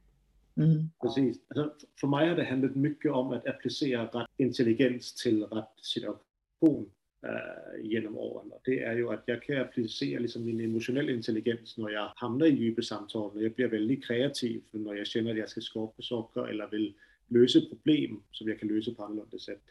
Mm. 0.60 0.90
Precis. 1.02 1.38
Alltså, 1.48 1.88
för 2.00 2.08
mig 2.08 2.30
har 2.30 2.36
det 2.36 2.44
handlat 2.44 2.76
mycket 2.76 3.12
om 3.12 3.32
att 3.32 3.48
applicera 3.48 4.06
rätt 4.06 4.30
intelligens 4.38 5.14
till 5.14 5.44
rätt 5.44 5.74
situation 5.82 6.90
äh, 7.24 7.86
genom 7.86 8.18
åren. 8.18 8.52
Och 8.52 8.62
det 8.64 8.84
är 8.84 8.96
ju 8.96 9.10
att 9.10 9.24
jag 9.26 9.42
kan 9.42 9.62
applicera 9.62 10.20
liksom 10.20 10.46
min 10.46 10.62
emotionella 10.62 11.12
intelligens 11.12 11.78
när 11.78 11.90
jag 11.90 12.12
hamnar 12.16 12.46
i 12.46 12.50
djupa 12.50 12.82
samtal, 12.82 13.36
när 13.36 13.44
jag 13.44 13.54
blir 13.54 13.68
väldigt 13.68 14.06
kreativ, 14.06 14.62
när 14.72 14.94
jag 14.94 15.08
känner 15.08 15.32
att 15.32 15.38
jag 15.38 15.50
ska 15.50 15.62
skapa 15.62 16.02
saker 16.02 16.48
eller 16.48 16.68
vill 16.68 16.94
lösa 17.28 17.62
problem 17.62 18.24
som 18.32 18.50
jag 18.50 18.60
kan 18.60 18.70
lösa 18.70 18.94
på 18.94 19.04
annorlunda 19.04 19.40
sätt. 19.40 19.64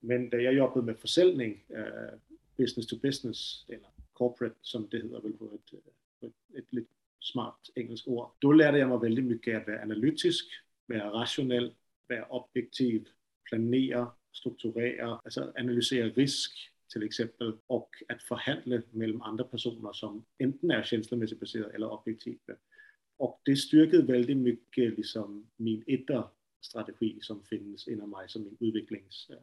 Men 0.00 0.30
da 0.30 0.36
jag 0.36 0.54
jobbade 0.54 0.86
med 0.86 0.98
försäljning, 0.98 1.64
äh, 1.68 2.18
business 2.56 2.86
to 2.86 2.96
business, 3.02 3.64
eller 3.68 3.88
corporate 4.12 4.56
som 4.60 4.88
det 4.90 4.96
heter 4.96 5.20
väl 5.20 5.32
på 5.32 5.44
ett, 5.44 5.70
på 6.20 6.26
ett, 6.26 6.58
ett 6.58 6.72
lite 6.72 6.97
smart 7.20 7.70
engelskt 7.74 8.08
ord, 8.08 8.30
då 8.38 8.52
lärde 8.52 8.78
jag 8.78 8.88
mig 8.88 8.98
väldigt 8.98 9.24
mycket 9.24 9.60
att 9.60 9.66
vara 9.66 9.82
analytisk, 9.82 10.46
vara 10.86 11.10
rationell, 11.22 11.74
vara 12.08 12.26
objektiv, 12.26 13.08
planera, 13.50 14.12
strukturera, 14.32 15.20
alltså 15.24 15.52
analysera 15.56 16.08
risk 16.08 16.70
till 16.92 17.02
exempel 17.02 17.56
och 17.66 17.90
att 18.08 18.22
förhandla 18.22 18.82
mellan 18.90 19.22
andra 19.22 19.44
personer 19.44 19.92
som 19.92 20.24
enten 20.38 20.70
är 20.70 20.82
känslomässigt 20.82 21.40
baserade 21.40 21.74
eller 21.74 21.92
objektiva. 21.92 22.54
Och 23.16 23.40
det 23.44 23.56
styrkade 23.56 24.12
väldigt 24.12 24.36
mycket 24.36 24.96
liksom 24.96 25.46
min 25.56 25.84
strategi 26.60 27.18
som 27.20 27.42
finns 27.42 27.88
inom 27.88 28.10
mig 28.10 28.28
som 28.28 28.42
min 28.42 28.56
utvecklingsväg 28.60 29.38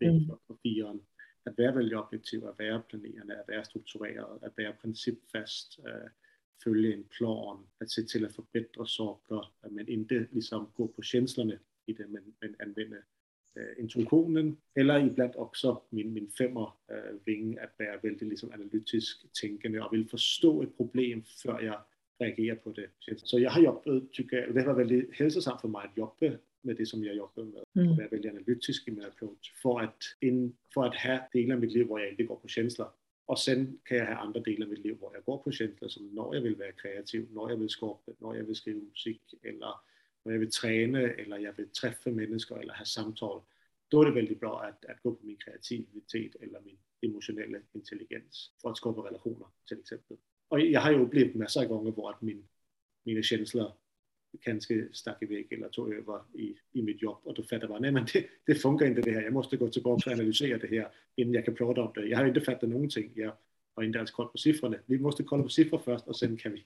Mm. 0.00 0.26
för, 0.46 0.56
fyran. 0.62 1.00
Att 1.44 1.58
vara 1.58 1.72
väldigt 1.72 1.98
objektiv, 1.98 2.44
att 2.44 2.58
vara 2.58 2.78
planerande, 2.80 3.40
att 3.40 3.48
vara 3.48 3.64
strukturerad, 3.64 4.44
att 4.44 4.56
vara 4.56 4.72
principfast, 4.72 5.78
eh, 5.78 6.10
följa 6.64 6.94
en 6.94 7.04
plan, 7.04 7.66
att 7.80 7.90
se 7.90 8.02
till 8.02 8.24
att 8.24 8.34
förbättra 8.34 8.86
saker, 8.86 9.46
men 9.70 9.88
inte 9.88 10.26
liksom 10.30 10.70
gå 10.76 10.88
på 10.88 11.02
känslorna 11.02 11.54
i 11.86 11.92
det, 11.92 12.06
men, 12.08 12.34
men 12.40 12.56
använda 12.58 12.96
eh, 12.96 13.80
intuitionen, 13.82 14.56
eller 14.74 15.06
ibland 15.06 15.32
också 15.36 15.82
min, 15.90 16.12
min 16.12 16.30
femmer 16.30 16.72
eh, 16.88 17.14
ving, 17.24 17.58
att 17.58 17.74
vara 17.78 17.98
väldigt 18.02 18.28
liksom 18.28 18.52
analytisk 18.52 19.26
tänkande 19.40 19.80
och 19.80 19.92
vill 19.92 20.08
förstå 20.08 20.62
ett 20.62 20.76
problem 20.76 21.22
för 21.42 21.62
jag 21.62 21.80
reagerar 22.18 22.56
på 22.56 22.70
det. 22.70 22.88
Så 23.16 23.38
jag 23.38 23.50
har 23.50 23.62
jobbat, 23.62 24.12
tycker 24.12 24.36
jag, 24.36 24.48
och 24.48 24.54
det 24.54 24.66
var 24.66 24.74
väldigt 24.74 25.14
hälsosamt 25.14 25.60
för 25.60 25.68
mig 25.68 25.86
att 25.90 25.96
jobba 25.96 26.36
med 26.62 26.76
det 26.76 26.86
som 26.86 27.04
jag 27.04 27.16
jobbar 27.16 27.44
med, 27.44 27.62
Mm. 27.76 27.90
och 27.90 27.96
vara 27.96 28.08
väldigt 28.08 28.30
analytisk 28.30 28.88
i 28.88 28.90
min 28.90 29.04
approach, 29.04 29.52
för 29.62 29.80
att, 29.80 29.98
in, 30.20 30.56
för 30.74 30.84
att 30.84 30.94
ha 30.96 31.28
delar 31.32 31.54
av 31.54 31.60
mitt 31.60 31.72
liv, 31.72 31.86
hvor 31.86 32.00
jag 32.00 32.10
inte 32.10 32.22
går 32.22 32.36
på 32.36 32.48
känslor. 32.48 32.88
Och 33.26 33.38
sen 33.38 33.78
kan 33.84 33.96
jag 33.98 34.06
ha 34.06 34.14
andra 34.14 34.40
delar 34.40 34.66
av 34.66 34.70
mitt 34.70 34.84
liv 34.84 34.98
där 35.00 35.10
jag 35.12 35.24
går 35.24 35.38
på 35.38 35.50
känslor 35.50 35.88
som 35.88 36.06
när 36.06 36.34
jag 36.34 36.40
vill 36.40 36.56
vara 36.56 36.72
kreativ, 36.72 37.28
när 37.30 37.50
jag 37.50 37.56
vill 37.56 37.68
skapa, 37.68 38.12
när 38.18 38.34
jag 38.34 38.44
vill 38.44 38.54
skriva 38.54 38.80
musik 38.80 39.34
eller 39.42 39.74
när 40.22 40.32
jag 40.32 40.38
vill 40.38 40.50
träna 40.50 40.98
eller 41.00 41.38
jag 41.38 41.52
vill 41.52 41.68
träffa 41.68 42.10
människor 42.10 42.62
eller 42.62 42.74
ha 42.74 42.84
samtal. 42.84 43.42
Då 43.88 44.02
är 44.02 44.06
det 44.06 44.12
väldigt 44.12 44.40
bra 44.40 44.62
att, 44.62 44.84
att 44.84 45.02
gå 45.02 45.14
på 45.14 45.26
min 45.26 45.36
kreativitet 45.36 46.34
eller 46.34 46.60
min 46.60 46.78
emotionella 47.00 47.58
intelligens 47.72 48.52
för 48.62 48.70
att 48.70 48.76
skapa 48.76 49.00
relationer 49.00 49.46
till 49.68 49.80
exempel. 49.80 50.16
Och 50.48 50.60
jag 50.60 50.80
har 50.80 50.90
ju 50.90 50.98
upplevt 50.98 51.34
massor 51.34 51.62
av 51.62 51.68
gånger 51.68 51.90
var 51.90 52.10
att 52.10 52.22
min, 52.22 52.48
mina 53.04 53.22
känslor 53.22 53.72
kanske 54.40 54.88
stack 54.92 55.22
iväg 55.22 55.52
eller 55.52 55.68
tog 55.68 55.92
över 55.94 56.20
i, 56.34 56.56
i 56.72 56.82
mitt 56.82 57.02
jobb 57.02 57.20
och 57.24 57.34
då 57.34 57.42
fattade 57.42 57.72
jag 57.72 57.82
nej 57.82 57.92
men 57.92 58.06
det, 58.12 58.26
det 58.46 58.54
funkar 58.54 58.86
inte 58.86 59.00
det 59.00 59.10
här, 59.10 59.22
jag 59.22 59.32
måste 59.32 59.56
gå 59.56 59.68
tillbaka 59.68 60.10
och 60.10 60.14
analysera 60.14 60.58
det 60.58 60.66
här 60.66 60.88
innan 61.16 61.34
jag 61.34 61.44
kan 61.44 61.54
prata 61.54 61.82
om 61.82 61.92
det. 61.94 62.06
Jag 62.06 62.18
har 62.18 62.26
inte 62.26 62.40
fattat 62.40 62.68
någonting, 62.68 63.12
jag 63.14 63.32
har 63.74 63.82
inte 63.82 63.98
ens 63.98 64.10
koll 64.10 64.28
på 64.28 64.38
siffrorna. 64.38 64.76
Vi 64.86 64.98
måste 64.98 65.22
kolla 65.22 65.42
på 65.42 65.48
siffror 65.48 65.78
först 65.84 66.08
och 66.08 66.16
sen 66.16 66.36
kan 66.36 66.52
vi 66.52 66.64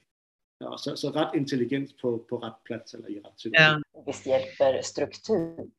Ja, 0.59 0.79
så, 0.79 0.97
så 0.97 1.11
rätt 1.11 1.35
intelligens 1.35 1.97
på, 1.97 2.19
på 2.19 2.39
rätt 2.39 2.65
plats 2.65 2.95
eller 2.95 3.11
i 3.11 3.21
rätt 3.21 3.41
situation. 3.41 3.83
Ja. 3.93 4.03
Visst 4.07 4.27
hjälper 4.27 4.83
struktur 4.83 5.71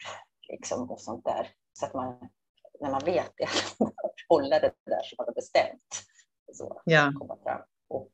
liksom, 0.49 0.91
och 0.91 1.01
sånt 1.01 1.25
där. 1.25 1.47
Så 1.73 1.85
att 1.85 1.93
man, 1.93 2.29
när 2.79 2.91
man 2.91 3.01
vet 3.05 3.31
det, 3.38 3.47
hålla 4.27 4.59
det 4.59 4.73
där 4.85 5.01
som 5.03 5.15
man 5.17 5.27
har 5.27 5.33
bestämt. 5.33 6.03
Så, 6.53 6.81
Ja. 6.85 7.13
komma 7.19 7.38
fram. 7.43 7.61
Och 7.88 8.11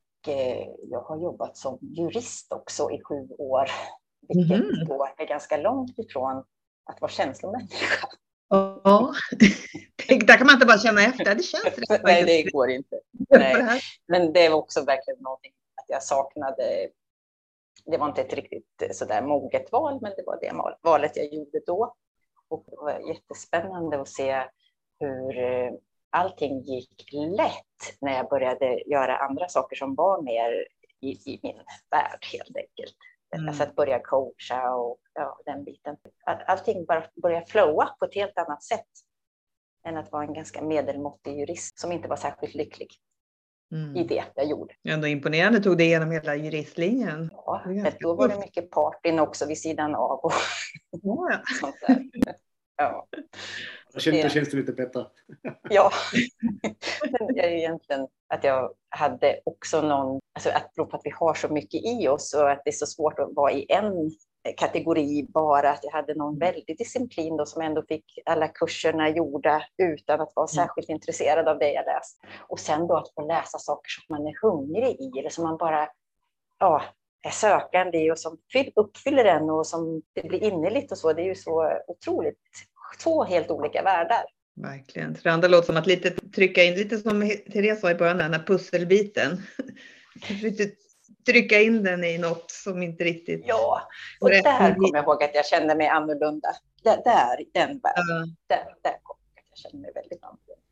jag 0.90 1.00
har 1.00 1.16
jobbat 1.16 1.56
som 1.56 1.78
jurist 1.80 2.52
också 2.52 2.90
i 2.90 3.02
sju 3.02 3.28
år, 3.38 3.70
vilket 4.28 4.58
Mhm. 4.58 4.84
då 4.88 5.08
är 5.16 5.26
ganska 5.26 5.56
långt 5.56 5.98
ifrån 5.98 6.44
att 6.84 7.00
vara 7.00 7.10
känslomänniska. 7.10 8.08
Ja. 8.48 9.12
Där 10.08 10.36
kan 10.38 10.46
man 10.46 10.54
inte 10.54 10.66
bara 10.66 10.78
känna 10.78 11.02
efter. 11.02 11.34
Det 11.34 11.42
känns 11.42 11.64
rätt. 11.64 12.02
Nej, 12.02 12.22
det 12.24 12.42
går 12.50 12.70
inte. 12.70 13.00
Nej. 13.30 13.80
Men 14.06 14.32
det 14.32 14.48
var 14.48 14.56
också 14.56 14.84
verkligen 14.84 15.20
någonting 15.22 15.52
att 15.74 15.84
jag 15.88 16.02
saknade. 16.02 16.88
Det 17.86 17.98
var 17.98 18.08
inte 18.08 18.20
ett 18.20 18.32
riktigt 18.32 18.82
eh, 18.82 18.90
sådär 18.90 19.22
moget 19.22 19.72
val, 19.72 19.98
men 20.02 20.12
det 20.16 20.22
var 20.26 20.38
det 20.40 20.52
val- 20.52 20.76
valet 20.82 21.16
jag 21.16 21.34
gjorde 21.34 21.60
då. 21.66 21.94
Och 22.48 22.64
det 22.66 22.76
var 22.76 23.08
jättespännande 23.08 24.00
att 24.00 24.08
se 24.08 24.42
hur 25.00 25.38
eh, 25.38 25.72
allting 26.14 26.60
gick 26.60 27.12
lätt 27.12 28.00
när 28.00 28.12
jag 28.16 28.28
började 28.28 28.82
göra 28.86 29.16
andra 29.16 29.48
saker 29.48 29.76
som 29.76 29.94
var 29.94 30.22
mer 30.22 30.66
i, 31.00 31.10
i 31.10 31.40
min 31.42 31.56
värld 31.90 32.24
helt 32.32 32.56
enkelt. 32.56 32.96
Mm. 33.36 33.48
Alltså 33.48 33.62
att 33.62 33.74
börja 33.74 33.98
coacha 33.98 34.74
och 34.74 34.98
ja, 35.14 35.38
den 35.46 35.64
biten. 35.64 35.96
Att 36.26 36.48
allting 36.48 36.84
bara 36.84 37.04
började 37.22 37.46
flowa 37.46 37.86
på 37.98 38.04
ett 38.04 38.14
helt 38.14 38.38
annat 38.38 38.62
sätt 38.62 38.86
än 39.86 39.96
att 39.96 40.12
vara 40.12 40.24
en 40.24 40.34
ganska 40.34 40.62
medelmåttig 40.62 41.38
jurist 41.38 41.78
som 41.78 41.92
inte 41.92 42.08
var 42.08 42.16
särskilt 42.16 42.54
lycklig 42.54 42.88
i 43.70 43.74
Mm. 43.74 44.06
det 44.06 44.24
jag 44.34 44.46
gjorde. 44.46 44.74
Ändå 44.88 45.06
imponerande 45.06 45.60
tog 45.60 45.78
det 45.78 45.84
igenom 45.84 46.10
hela 46.10 46.34
juristlinjen. 46.36 47.30
Ja, 47.32 47.62
men 47.66 47.92
då 48.00 48.14
var 48.14 48.28
det 48.28 48.38
mycket 48.38 48.70
partyn 48.70 49.18
också 49.18 49.46
vid 49.46 49.58
sidan 49.58 49.94
av 49.94 50.18
och 50.18 50.32
Ja. 50.90 51.30
där. 51.86 52.08
Ja, 52.76 53.06
Då 53.94 54.00
känns, 54.00 54.16
då 54.16 54.22
det- 54.22 54.30
känns 54.30 54.50
det 54.50 54.56
lite 54.56 54.72
bättre. 54.72 55.06
ja. 55.70 55.90
Jag 57.34 57.44
är 57.46 57.50
egentligen 57.50 58.06
att 58.28 58.44
jag 58.44 58.74
hade 58.88 59.40
också 59.44 59.82
någon, 59.82 60.20
alltså 60.34 60.50
att 60.50 60.74
bero 60.74 60.86
på 60.86 60.96
att 60.96 61.02
vi 61.04 61.10
har 61.10 61.34
så 61.34 61.48
mycket 61.48 61.80
i 61.84 62.08
oss 62.08 62.34
och 62.34 62.50
att 62.50 62.62
det 62.64 62.70
är 62.70 62.72
så 62.72 62.86
svårt 62.86 63.18
att 63.18 63.28
vara 63.32 63.52
i 63.52 63.66
en 63.68 64.10
kategori 64.56 65.26
bara, 65.28 65.70
att 65.70 65.84
jag 65.84 65.90
hade 65.92 66.14
någon 66.14 66.38
väldig 66.38 66.78
disciplin 66.78 67.36
då 67.36 67.46
som 67.46 67.62
ändå 67.62 67.82
fick 67.88 68.04
alla 68.26 68.48
kurserna 68.48 69.08
gjorda 69.08 69.62
utan 69.78 70.20
att 70.20 70.32
vara 70.36 70.46
särskilt 70.46 70.88
intresserad 70.88 71.48
av 71.48 71.58
det 71.58 71.72
jag 71.72 71.84
läst. 71.86 72.20
Och 72.48 72.60
sen 72.60 72.86
då 72.86 72.96
att 72.96 73.14
få 73.14 73.26
läsa 73.26 73.58
saker 73.58 73.88
som 73.90 74.16
man 74.16 74.26
är 74.26 74.34
hungrig 74.42 74.96
i 75.00 75.18
eller 75.18 75.30
som 75.30 75.44
man 75.44 75.56
bara 75.56 75.88
ja, 76.58 76.82
är 77.26 77.30
sökande 77.30 77.98
i 77.98 78.10
och 78.12 78.18
som 78.18 78.38
fyll- 78.52 78.72
uppfyller 78.76 79.24
en 79.24 79.50
och 79.50 79.66
som 79.66 80.02
det 80.12 80.28
blir 80.28 80.42
innerligt 80.42 80.92
och 80.92 80.98
så. 80.98 81.12
Det 81.12 81.22
är 81.22 81.26
ju 81.26 81.34
så 81.34 81.72
otroligt, 81.86 82.38
två 83.02 83.24
helt 83.24 83.50
olika 83.50 83.82
världar. 83.82 84.24
Verkligen. 84.56 85.14
För 85.14 85.22
det 85.24 85.32
andra 85.32 85.48
låter 85.48 85.66
som 85.66 85.76
att 85.76 85.86
lite 85.86 86.10
trycka 86.10 86.62
in, 86.64 86.74
lite 86.74 86.98
som 86.98 87.30
Therese 87.52 87.80
sa 87.80 87.90
i 87.90 87.94
början, 87.94 88.18
den 88.18 88.32
här 88.32 88.44
pusselbiten. 88.46 89.42
Lite 90.42 90.70
trycka 91.26 91.60
in 91.60 91.82
den 91.82 92.04
i 92.04 92.18
något 92.18 92.50
som 92.50 92.82
inte 92.82 93.04
riktigt... 93.04 93.44
Ja, 93.46 93.88
och 94.20 94.28
rätt 94.28 94.44
där 94.44 94.74
kommer 94.74 94.98
jag 94.98 95.04
ihåg 95.04 95.22
att 95.22 95.34
jag 95.34 95.46
kände 95.46 95.74
mig 95.74 95.88
annorlunda. 95.88 96.48
Där, 96.82 96.96
där 97.04 97.44
den 97.52 97.68
världen, 97.68 98.04
Ja, 98.08 98.26
där, 98.46 98.64
där 98.82 98.98
kom 99.02 99.16
jag 99.34 99.42
att 99.42 99.48
jag 99.50 99.58
kände 99.58 99.78
mig 99.78 99.92
väldigt 99.94 100.22
annorlunda. 100.22 100.62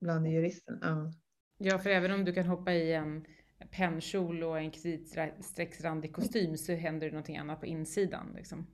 bland 0.00 0.26
juristen. 0.26 0.78
Ja. 0.82 1.12
Ja, 1.58 1.78
för 1.78 1.90
även 1.90 2.10
om 2.12 2.24
du 2.24 2.32
kan 2.32 2.46
hoppa 2.46 2.72
i 2.72 2.92
en 2.92 3.24
pennkjol 3.70 4.42
och 4.42 4.58
en 4.58 4.70
kritstrecksrandig 4.70 6.14
kostym 6.14 6.56
så 6.56 6.72
händer 6.72 7.06
det 7.06 7.12
någonting 7.12 7.36
annat 7.36 7.60
på 7.60 7.66
insidan. 7.66 8.32
Liksom. 8.36 8.66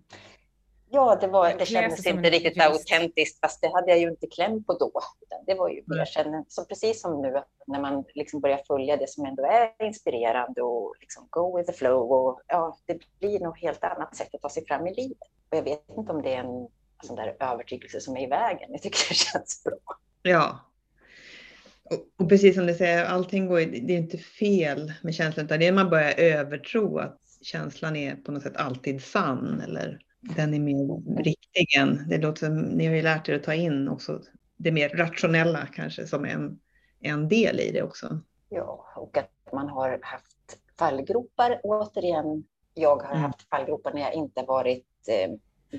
Ja, 0.91 1.19
det, 1.21 1.27
var, 1.27 1.55
det 1.59 1.67
kändes 1.67 2.03
som 2.03 2.17
inte 2.17 2.31
riktigt 2.31 2.57
jurist. 2.57 2.93
autentiskt, 2.93 3.41
fast 3.41 3.61
det 3.61 3.73
hade 3.73 3.91
jag 3.91 3.99
ju 3.99 4.09
inte 4.09 4.27
kläm 4.27 4.65
på 4.65 4.73
då. 4.73 4.93
Det 5.47 5.55
var 5.55 5.69
ju, 5.69 5.83
jag 5.87 6.09
känner, 6.09 6.45
så 6.49 6.65
precis 6.65 7.01
som 7.01 7.23
nu, 7.23 7.43
när 7.67 7.81
man 7.81 8.05
liksom 8.15 8.41
börjar 8.41 8.61
följa 8.67 8.97
det 8.97 9.09
som 9.09 9.27
ändå 9.27 9.43
är 9.43 9.87
inspirerande 9.87 10.63
och 10.63 10.95
liksom 11.01 11.27
go 11.31 11.57
with 11.57 11.71
the 11.71 11.79
flow. 11.79 12.13
Och, 12.13 12.41
ja, 12.47 12.79
det 12.87 12.99
blir 13.21 13.41
nog 13.41 13.59
helt 13.59 13.85
annat 13.85 14.17
sätt 14.17 14.35
att 14.35 14.41
ta 14.41 14.49
sig 14.49 14.67
fram 14.67 14.87
i 14.87 14.95
livet. 14.95 15.29
Och 15.51 15.57
jag 15.57 15.63
vet 15.63 15.85
inte 15.99 16.13
om 16.13 16.23
det 16.23 16.35
är 16.35 16.39
en 16.39 16.69
sån 17.05 17.17
där 17.17 17.37
övertygelse 17.41 18.01
som 18.01 18.17
är 18.17 18.23
i 18.23 18.27
vägen. 18.27 18.69
Jag 18.73 18.83
tycker 18.83 19.09
det 19.09 19.15
känns 19.15 19.65
bra. 19.65 19.79
ja. 20.23 20.61
Och, 21.91 22.23
och 22.23 22.29
precis 22.29 22.55
som 22.55 22.67
du 22.67 22.75
säger, 22.75 23.05
allting 23.05 23.47
går, 23.47 23.59
det 23.59 23.93
är 23.93 23.99
inte 23.99 24.19
fel 24.19 24.93
med 25.03 25.15
känslan, 25.15 25.47
utan 25.47 25.59
det 25.59 25.67
är 25.67 25.73
när 25.73 25.83
man 25.83 25.91
börjar 25.91 26.15
övertro 26.19 26.99
att 26.99 27.21
känslan 27.43 27.97
är 27.97 28.17
på 28.17 28.33
något 28.33 28.43
sätt 28.43 28.57
alltid 28.57 29.03
sann 29.03 29.61
eller 29.61 29.99
den 30.21 30.55
är 30.55 30.59
mer 30.61 31.17
riktig 31.23 31.77
än. 31.79 32.09
Det 32.09 32.19
låter 32.19 32.47
som, 32.47 32.57
ni 32.59 32.87
har 32.87 32.95
ju 32.95 33.03
lärt 33.03 33.29
er 33.29 33.35
att 33.35 33.43
ta 33.43 33.55
in 33.55 33.89
också 33.89 34.23
det 34.57 34.73
mer 34.73 34.89
rationella 34.89 35.67
kanske 35.67 36.07
som 36.07 36.25
en, 36.25 36.59
en 37.01 37.29
del 37.29 37.61
i 37.61 37.71
det 37.73 37.83
också. 37.83 38.21
Ja, 38.49 38.93
och 38.97 39.17
att 39.19 39.53
man 39.53 39.69
har 39.69 39.99
haft 40.03 40.59
fallgropar. 40.79 41.61
Återigen, 41.63 42.45
jag 42.75 42.97
har 43.03 43.11
Mm. 43.11 43.23
haft 43.23 43.49
fallgropar 43.49 43.93
när 43.95 44.01
jag 44.01 44.15
inte 44.15 44.43
varit 44.43 44.87
eh, 45.09 45.31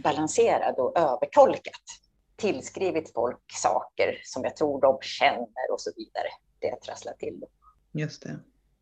balanserad 0.03 0.75
och 0.77 0.97
övertolkat. 0.99 1.81
Tillskrivit 2.35 3.13
folk 3.13 3.43
saker 3.47 4.21
som 4.23 4.43
jag 4.43 4.55
tror 4.55 4.81
de 4.81 4.97
känner 5.01 5.71
och 5.71 5.81
så 5.81 5.91
vidare. 5.95 6.27
Det 6.59 6.69
har 6.69 6.77
trasslat 6.77 7.19
till. 7.19 7.43
Just 7.91 8.23
det. 8.23 8.39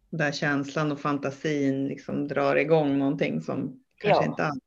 Där 0.09 0.31
känslan 0.31 0.91
och 0.91 0.99
fantasin 0.99 1.87
liksom 1.87 2.27
drar 2.27 2.55
igång 2.55 2.97
någonting 2.97 3.41
som 3.41 3.83
kanske 3.97 4.23
Ja. 4.23 4.29
inte 4.29 4.43
alls 4.43 4.59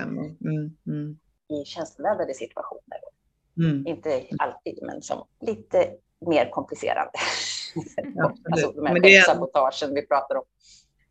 stämmer. 0.00 0.22
Mm, 0.22 0.76
mm, 0.86 1.18
i 1.48 1.64
känsloladdade 1.64 2.34
situationer. 2.34 2.98
mm. 3.58 3.86
Inte 3.86 4.22
alltid, 4.38 4.78
men 4.82 5.02
som 5.02 5.26
lite 5.40 5.90
mer 6.26 6.50
komplicerande. 6.50 7.10
Absolut. 8.18 8.38
alltså 8.52 8.72
de 8.72 8.86
här 8.86 8.94
det 9.00 9.08
självsabotagen 9.08 9.94
vi 9.94 10.06
pratar 10.06 10.34
om. 10.34 10.44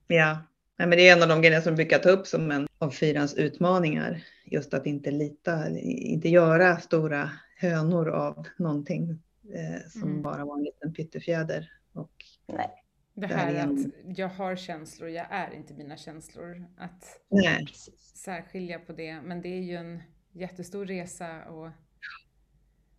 Ja, 0.07 0.37
Nej, 0.77 0.87
men 0.87 0.97
det 0.97 1.09
är 1.09 1.13
en 1.15 1.23
av 1.23 1.29
de 1.29 1.41
grejerna 1.41 1.61
som 1.61 1.75
brukar 1.75 1.99
ta 1.99 2.09
upp 2.09 2.27
som 2.27 2.51
en 2.51 2.67
av 2.77 2.89
fyrans 2.89 3.33
utmaningar. 3.33 4.23
Just 4.45 4.73
att 4.73 4.85
inte 4.85 5.11
lita, 5.11 5.69
inte 5.79 6.29
göra 6.29 6.77
stora 6.77 7.29
hönor 7.57 8.09
av 8.09 8.47
någonting 8.57 9.09
eh, 9.53 9.89
som 9.91 10.03
Mm. 10.03 10.21
bara 10.21 10.45
var 10.45 10.57
en 10.57 10.63
liten 10.63 10.93
pyttefjäder. 10.93 11.71
Och, 11.93 12.11
Nej, 12.47 12.82
Det 13.15 13.27
här 13.27 13.53
Därigenom. 13.53 13.91
att 14.09 14.17
jag 14.17 14.27
har 14.29 14.55
känslor, 14.55 15.09
jag 15.09 15.27
är 15.29 15.53
inte 15.53 15.73
mina 15.73 15.97
känslor. 15.97 16.65
Att 16.77 17.21
nej, 17.29 17.67
särskilja 18.15 18.79
på 18.79 18.93
det. 18.93 19.21
Men 19.21 19.41
det 19.41 19.49
är 19.49 19.61
ju 19.61 19.75
en 19.75 20.03
jättestor 20.31 20.85
resa. 20.85 21.45
Och... 21.45 21.69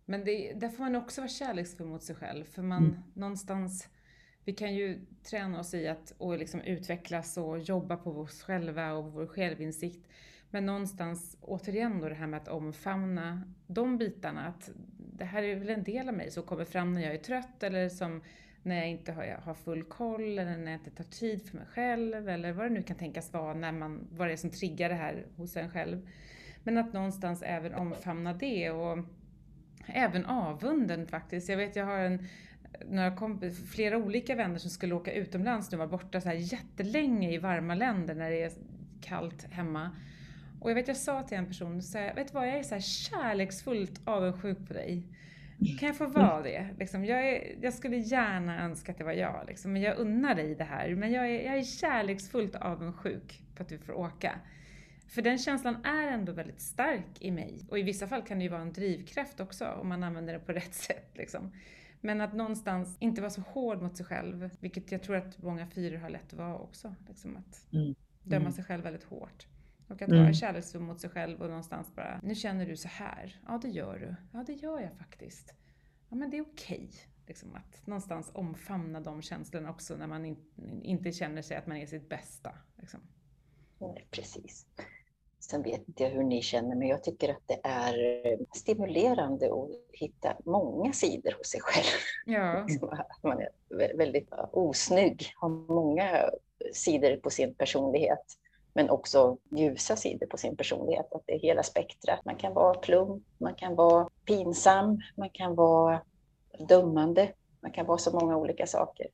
Men 0.05 0.25
det, 0.25 0.53
där 0.53 0.69
får 0.69 0.83
man 0.83 0.95
också 0.95 1.21
vara 1.21 1.29
kärleksfull 1.29 1.87
mot 1.87 2.03
sig 2.03 2.15
själv. 2.15 2.45
För 2.45 2.61
man 2.61 2.83
Mm. 2.85 2.97
någonstans, 3.13 3.89
vi 4.43 4.53
kan 4.53 4.75
ju 4.75 5.05
träna 5.23 5.59
oss 5.59 5.73
i 5.73 5.87
att 5.87 6.13
och 6.17 6.37
liksom 6.37 6.61
utvecklas 6.61 7.37
och 7.37 7.59
jobba 7.59 7.97
på 7.97 8.11
oss 8.11 8.43
själva 8.43 8.93
och 8.93 9.13
vår 9.13 9.27
självinsikt. 9.27 10.07
Men 10.49 10.65
någonstans, 10.65 11.37
återigen 11.41 11.99
då 11.99 12.09
det 12.09 12.15
här 12.15 12.27
med 12.27 12.41
att 12.41 12.47
omfamna 12.47 13.53
de 13.67 13.97
bitarna. 13.97 14.45
Att 14.47 14.69
det 14.97 15.25
här 15.25 15.43
är 15.43 15.55
väl 15.55 15.69
en 15.69 15.83
del 15.83 16.07
av 16.09 16.15
mig 16.15 16.31
som 16.31 16.43
kommer 16.43 16.65
fram 16.65 16.93
när 16.93 17.01
jag 17.01 17.13
är 17.13 17.19
trött 17.19 17.63
eller 17.63 17.89
som 17.89 18.21
när 18.65 18.75
jag 18.75 18.89
inte 18.89 19.11
har, 19.11 19.39
har 19.43 19.53
full 19.53 19.83
koll 19.83 20.39
eller 20.39 20.57
när 20.57 20.71
jag 20.71 20.79
inte 20.79 20.91
tar 20.91 21.03
tid 21.03 21.49
för 21.49 21.57
mig 21.57 21.67
själv 21.67 22.29
eller 22.29 22.51
vad 22.51 22.65
det 22.65 22.69
nu 22.69 22.81
kan 22.81 22.97
tänkas 22.97 23.33
vara 23.33 23.53
när 23.53 23.71
man, 23.71 24.07
vad 24.11 24.27
det 24.27 24.33
är 24.33 24.37
som 24.37 24.49
triggar 24.49 24.89
det 24.89 24.95
här 24.95 25.25
hos 25.35 25.57
en 25.57 25.69
själv. 25.69 26.07
Men 26.63 26.77
att 26.77 26.93
någonstans 26.93 27.43
även 27.45 27.73
omfamna 27.73 28.33
det 28.33 28.71
och 28.71 28.97
även 29.87 30.25
avunden 30.25 31.07
faktiskt. 31.07 31.49
Jag 31.49 31.57
vet 31.57 31.75
jag 31.75 31.85
har 31.85 31.99
en, 31.99 32.27
några 32.89 33.15
kompis, 33.15 33.71
flera 33.71 33.97
olika 33.97 34.35
vänner 34.35 34.57
som 34.57 34.69
skulle 34.69 34.95
åka 34.95 35.13
utomlands 35.13 35.71
nu 35.71 35.77
var 35.77 35.87
borta 35.87 36.21
så 36.21 36.29
här 36.29 36.35
jättelänge 36.35 37.33
i 37.33 37.37
varma 37.37 37.75
länder 37.75 38.15
när 38.15 38.29
det 38.29 38.43
är 38.43 38.51
kallt 39.01 39.43
hemma. 39.51 39.95
Och 40.61 40.69
jag 40.69 40.75
vet 40.75 40.87
jag 40.87 40.97
sa 40.97 41.23
till 41.23 41.37
en 41.37 41.45
person, 41.45 41.81
så 41.81 41.97
här, 41.97 42.15
vet 42.15 42.27
du 42.27 42.33
vad 42.33 42.47
jag 42.47 42.57
är 42.57 42.63
så 42.63 42.75
här 42.75 42.81
kärleksfullt 42.81 44.01
avundsjuk 44.05 44.67
på 44.67 44.73
dig. 44.73 45.03
Kan 45.79 45.87
jag 45.87 45.97
få 45.97 46.07
vara 46.07 46.41
det? 46.41 46.69
Liksom, 46.79 47.05
jag, 47.05 47.29
är, 47.29 47.57
jag 47.61 47.73
skulle 47.73 47.97
gärna 47.97 48.63
önska 48.63 48.91
att 48.91 48.97
det 48.97 49.03
var 49.03 49.11
jag, 49.11 49.43
liksom, 49.47 49.73
men 49.73 49.81
jag 49.81 49.97
unnar 49.97 50.35
dig 50.35 50.55
det 50.55 50.63
här. 50.63 50.95
Men 50.95 51.11
jag 51.11 51.29
är, 51.29 51.45
jag 51.45 51.57
är 51.57 51.63
kärleksfullt 51.63 52.55
avundsjuk 52.55 53.43
på 53.55 53.63
att 53.63 53.69
du 53.69 53.77
får 53.77 53.93
åka. 53.93 54.39
För 55.07 55.21
den 55.21 55.37
känslan 55.37 55.85
är 55.85 56.07
ändå 56.07 56.31
väldigt 56.31 56.61
stark 56.61 57.05
i 57.19 57.31
mig. 57.31 57.65
Och 57.69 57.79
i 57.79 57.83
vissa 57.83 58.07
fall 58.07 58.21
kan 58.21 58.37
det 58.37 58.43
ju 58.43 58.49
vara 58.49 58.61
en 58.61 58.73
drivkraft 58.73 59.39
också, 59.39 59.67
om 59.67 59.89
man 59.89 60.03
använder 60.03 60.33
det 60.33 60.39
på 60.39 60.51
rätt 60.51 60.73
sätt. 60.75 61.11
Liksom. 61.13 61.51
Men 62.01 62.21
att 62.21 62.33
någonstans 62.33 62.97
inte 62.99 63.21
vara 63.21 63.31
så 63.31 63.41
hård 63.41 63.81
mot 63.81 63.97
sig 63.97 64.05
själv, 64.05 64.49
vilket 64.59 64.91
jag 64.91 65.03
tror 65.03 65.15
att 65.15 65.41
många 65.41 65.67
fyror 65.67 65.97
har 65.97 66.09
lätt 66.09 66.33
att 66.33 66.39
vara 66.39 66.57
också. 66.57 66.95
Liksom 67.07 67.37
att 67.37 67.73
mm. 67.73 67.95
döma 68.23 68.41
mm. 68.41 68.51
sig 68.51 68.63
själv 68.63 68.83
väldigt 68.83 69.03
hårt. 69.03 69.47
Och 69.87 70.01
att 70.01 70.09
mm. 70.09 70.23
vara 70.23 70.33
kärleksfull 70.33 70.81
mot 70.81 70.99
sig 71.01 71.09
själv 71.09 71.41
och 71.41 71.47
någonstans 71.47 71.95
bara, 71.95 72.19
nu 72.23 72.35
känner 72.35 72.65
du 72.65 72.77
så 72.77 72.87
här. 72.87 73.41
Ja, 73.47 73.59
det 73.61 73.69
gör 73.69 73.99
du. 73.99 74.15
Ja, 74.33 74.43
det 74.47 74.53
gör 74.53 74.79
jag 74.79 74.97
faktiskt. 74.97 75.53
Ja, 76.09 76.15
men 76.15 76.29
det 76.29 76.37
är 76.37 76.41
okej. 76.41 76.77
Okay. 76.77 76.89
Liksom 77.27 77.55
att 77.55 77.87
någonstans 77.87 78.31
omfamna 78.33 78.99
de 78.99 79.21
känslorna 79.21 79.69
också 79.69 79.95
när 79.95 80.07
man 80.07 80.25
in, 80.25 80.37
inte 80.83 81.11
känner 81.11 81.41
sig 81.41 81.57
att 81.57 81.67
man 81.67 81.77
är 81.77 81.85
sitt 81.85 82.09
bästa. 82.09 82.51
Liksom. 82.75 82.99
Precis. 84.11 84.67
Sen 85.39 85.63
vet 85.63 85.87
inte 85.87 86.03
jag 86.03 86.09
hur 86.09 86.23
ni 86.23 86.41
känner, 86.41 86.75
men 86.75 86.87
jag 86.87 87.03
tycker 87.03 87.29
att 87.29 87.47
det 87.47 87.59
är 87.63 88.37
stimulerande 88.55 89.45
att 89.45 89.69
hitta 89.91 90.37
många 90.45 90.93
sidor 90.93 91.31
hos 91.37 91.47
sig 91.47 91.61
själv. 91.61 91.99
Ja. 92.25 92.67
Man 93.21 93.39
är 93.39 93.97
väldigt 93.97 94.29
osnygg, 94.51 95.33
har 95.35 95.49
många 95.49 96.29
sidor 96.73 97.17
på 97.17 97.29
sin 97.29 97.55
personlighet, 97.55 98.37
men 98.75 98.89
också 98.89 99.37
ljusa 99.51 99.95
sidor 99.95 100.27
på 100.27 100.37
sin 100.37 100.57
personlighet. 100.57 101.07
Att 101.11 101.23
det 101.25 101.33
är 101.33 101.39
hela 101.39 101.63
spektrat. 101.63 102.25
Man 102.25 102.35
kan 102.35 102.53
vara 102.53 102.73
plump, 102.73 103.23
man 103.37 103.55
kan 103.55 103.75
vara 103.75 104.09
pinsam, 104.25 105.01
man 105.17 105.29
kan 105.29 105.55
vara 105.55 106.01
dömande, 106.69 107.31
man 107.61 107.71
kan 107.71 107.85
vara 107.85 107.97
så 107.97 108.19
många 108.19 108.37
olika 108.37 108.67
saker. 108.67 109.07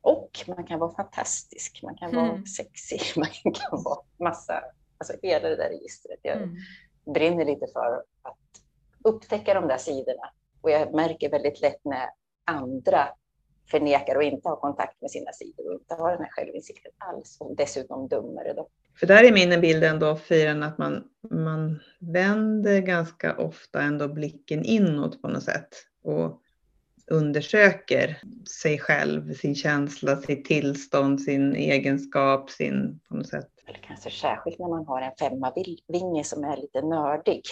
Och 0.00 0.44
man 0.46 0.66
kan 0.66 0.78
vara 0.78 0.94
fantastisk, 0.94 1.80
man 1.82 1.96
kan 1.96 2.14
vara 2.14 2.28
mm. 2.28 2.46
sexig, 2.46 3.00
man 3.16 3.52
kan 3.54 3.82
vara 3.82 4.00
massa 4.16 4.62
Alltså 4.98 5.14
hela 5.22 5.48
det 5.48 5.56
där 5.56 5.68
registret. 5.68 6.18
Jag 6.22 6.36
mm. 6.36 6.56
brinner 7.14 7.44
lite 7.44 7.66
för 7.72 8.04
att 8.22 8.38
upptäcka 9.04 9.54
de 9.54 9.68
där 9.68 9.78
sidorna. 9.78 10.30
Och 10.60 10.70
jag 10.70 10.94
märker 10.94 11.30
väldigt 11.30 11.60
lätt 11.60 11.84
när 11.84 12.08
andra 12.44 13.08
förnekar 13.70 14.16
och 14.16 14.22
inte 14.22 14.48
har 14.48 14.56
kontakt 14.56 15.00
med 15.00 15.10
sina 15.10 15.32
sidor 15.32 15.66
och 15.68 15.80
inte 15.80 15.94
har 15.94 16.10
den 16.10 16.22
här 16.22 16.30
självinsikten 16.30 16.92
alls 16.98 17.36
och 17.40 17.56
dessutom 17.56 18.08
dummare. 18.08 18.52
Då. 18.52 18.68
För 18.98 19.06
där 19.06 19.24
är 19.24 19.32
min 19.32 19.60
bild 19.60 19.84
ändå 19.84 20.16
fyren 20.16 20.62
att 20.62 20.78
man, 20.78 21.04
man 21.30 21.80
vänder 21.98 22.80
ganska 22.80 23.36
ofta 23.36 23.82
ändå 23.82 24.08
blicken 24.08 24.64
inåt 24.64 25.22
på 25.22 25.28
något 25.28 25.42
sätt 25.42 25.68
och 26.02 26.42
undersöker 27.10 28.20
sig 28.60 28.78
själv, 28.78 29.34
sin 29.34 29.54
känsla, 29.54 30.16
sitt 30.16 30.44
tillstånd, 30.44 31.20
sin 31.20 31.56
egenskap, 31.56 32.50
sin 32.50 33.00
på 33.08 33.14
något 33.14 33.28
sätt 33.28 33.48
eller 33.68 33.78
kanske 33.78 34.10
särskilt 34.10 34.58
när 34.58 34.68
man 34.68 34.86
har 34.86 35.02
en 35.02 35.12
femmavinge 35.18 36.24
som 36.24 36.44
är 36.44 36.56
lite 36.56 36.82
nördig. 36.82 37.42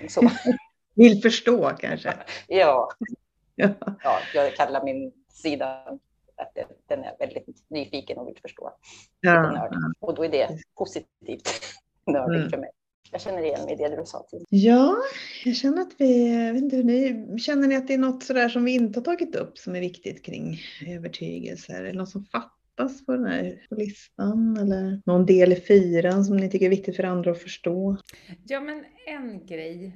Liksom. 0.00 0.30
Vill 0.94 1.22
förstå 1.22 1.70
kanske? 1.80 2.14
ja. 2.48 2.90
ja. 3.54 3.68
ja. 4.02 4.18
Jag 4.34 4.54
kallar 4.54 4.84
min 4.84 5.12
sida 5.28 5.98
att 6.36 6.68
den 6.88 7.04
är 7.04 7.16
väldigt 7.18 7.70
nyfiken 7.70 8.18
och 8.18 8.28
vill 8.28 8.38
förstå. 8.42 8.72
Ja. 9.20 9.70
Och 10.00 10.14
då 10.14 10.24
är 10.24 10.28
det 10.28 10.48
positivt 10.78 11.50
nördigt 12.06 12.38
mm. 12.38 12.50
för 12.50 12.58
mig. 12.58 12.70
Jag 13.12 13.20
känner 13.20 13.42
igen 13.42 13.64
mig 13.64 13.72
i 13.72 13.76
det 13.76 13.96
du 13.96 14.02
sa 14.06 14.26
tidigare. 14.30 14.46
Ja, 14.48 14.96
jag 15.44 15.56
känner 15.56 15.82
att 15.82 15.92
vi, 15.98 16.36
vet 16.52 16.62
inte 16.62 16.76
hur 16.76 16.84
ni, 16.84 17.38
känner 17.38 17.68
ni 17.68 17.76
att 17.76 17.88
det 17.88 17.94
är 17.94 17.98
något 17.98 18.22
sådär 18.22 18.48
som 18.48 18.64
vi 18.64 18.74
inte 18.74 18.98
har 18.98 19.04
tagit 19.04 19.36
upp 19.36 19.58
som 19.58 19.76
är 19.76 19.80
viktigt 19.80 20.24
kring 20.24 20.60
övertygelser? 20.86 21.84
Eller 21.84 21.98
något 21.98 22.10
som 22.10 22.24
fattas? 22.24 22.50
fattas 22.76 23.06
på 23.06 23.12
den 23.12 23.26
här 23.26 23.66
på 23.68 23.74
listan? 23.74 24.56
Eller 24.56 25.00
någon 25.06 25.26
del 25.26 25.52
i 25.52 25.56
fyran 25.56 26.24
som 26.24 26.36
ni 26.36 26.50
tycker 26.50 26.66
är 26.66 26.70
viktigt 26.70 26.96
för 26.96 27.04
andra 27.04 27.30
att 27.30 27.42
förstå? 27.42 27.96
Ja, 28.44 28.60
men 28.60 28.84
en 29.06 29.46
grej 29.46 29.92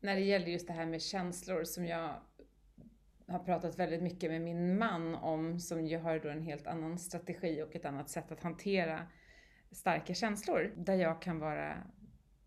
när 0.00 0.14
det 0.14 0.22
gäller 0.22 0.46
just 0.46 0.66
det 0.66 0.72
här 0.72 0.86
med 0.86 1.02
känslor 1.02 1.64
som 1.64 1.86
jag 1.86 2.14
har 3.30 3.38
pratat 3.38 3.78
väldigt 3.78 4.02
mycket 4.02 4.30
med 4.30 4.40
min 4.40 4.78
man 4.78 5.14
om, 5.14 5.60
som 5.60 5.86
ju 5.86 5.98
har 5.98 6.18
då 6.18 6.28
en 6.28 6.42
helt 6.42 6.66
annan 6.66 6.98
strategi 6.98 7.62
och 7.62 7.76
ett 7.76 7.84
annat 7.84 8.08
sätt 8.08 8.32
att 8.32 8.42
hantera 8.42 9.06
starka 9.70 10.14
känslor. 10.14 10.72
Där 10.76 10.94
jag 10.94 11.22
kan 11.22 11.38
vara, 11.38 11.76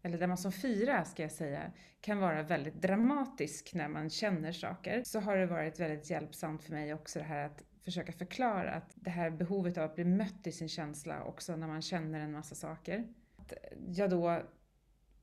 eller 0.02 0.18
där 0.18 0.28
man 0.28 0.38
som 0.38 0.52
fyra 0.52 1.06
ska 1.06 1.22
jag 1.22 1.32
säga, 1.32 1.72
kan 2.02 2.20
vara 2.20 2.44
väldigt 2.44 2.82
dramatisk 2.82 3.74
när 3.74 3.88
man 3.88 4.10
känner 4.10 4.52
saker. 4.52 5.04
Så 5.04 5.20
har 5.20 5.38
det 5.38 5.46
varit 5.46 5.80
väldigt 5.80 6.10
hjälpsamt 6.10 6.64
för 6.64 6.72
mig 6.72 6.94
också 6.94 7.20
det 7.20 7.26
här 7.26 7.46
att 7.46 7.64
försöka 7.86 8.12
förklara 8.12 8.72
att 8.74 8.92
det 8.96 9.10
här 9.10 9.30
behovet 9.30 9.78
av 9.78 9.84
att 9.84 9.96
bli 9.96 10.06
mött 10.06 10.48
i 10.48 10.52
sin 10.52 10.70
känsla 10.70 11.24
också 11.24 11.56
när 11.56 11.68
man 11.68 11.82
känner 11.82 12.20
en 12.20 12.32
massa 12.32 12.56
saker. 12.56 13.08
Att 13.38 13.54
jag 13.88 14.10
då 14.10 14.42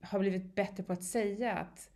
har 0.00 0.18
blivit 0.18 0.54
bättre 0.54 0.82
på 0.82 0.92
att 0.92 1.04
säga 1.04 1.52
att 1.52 1.90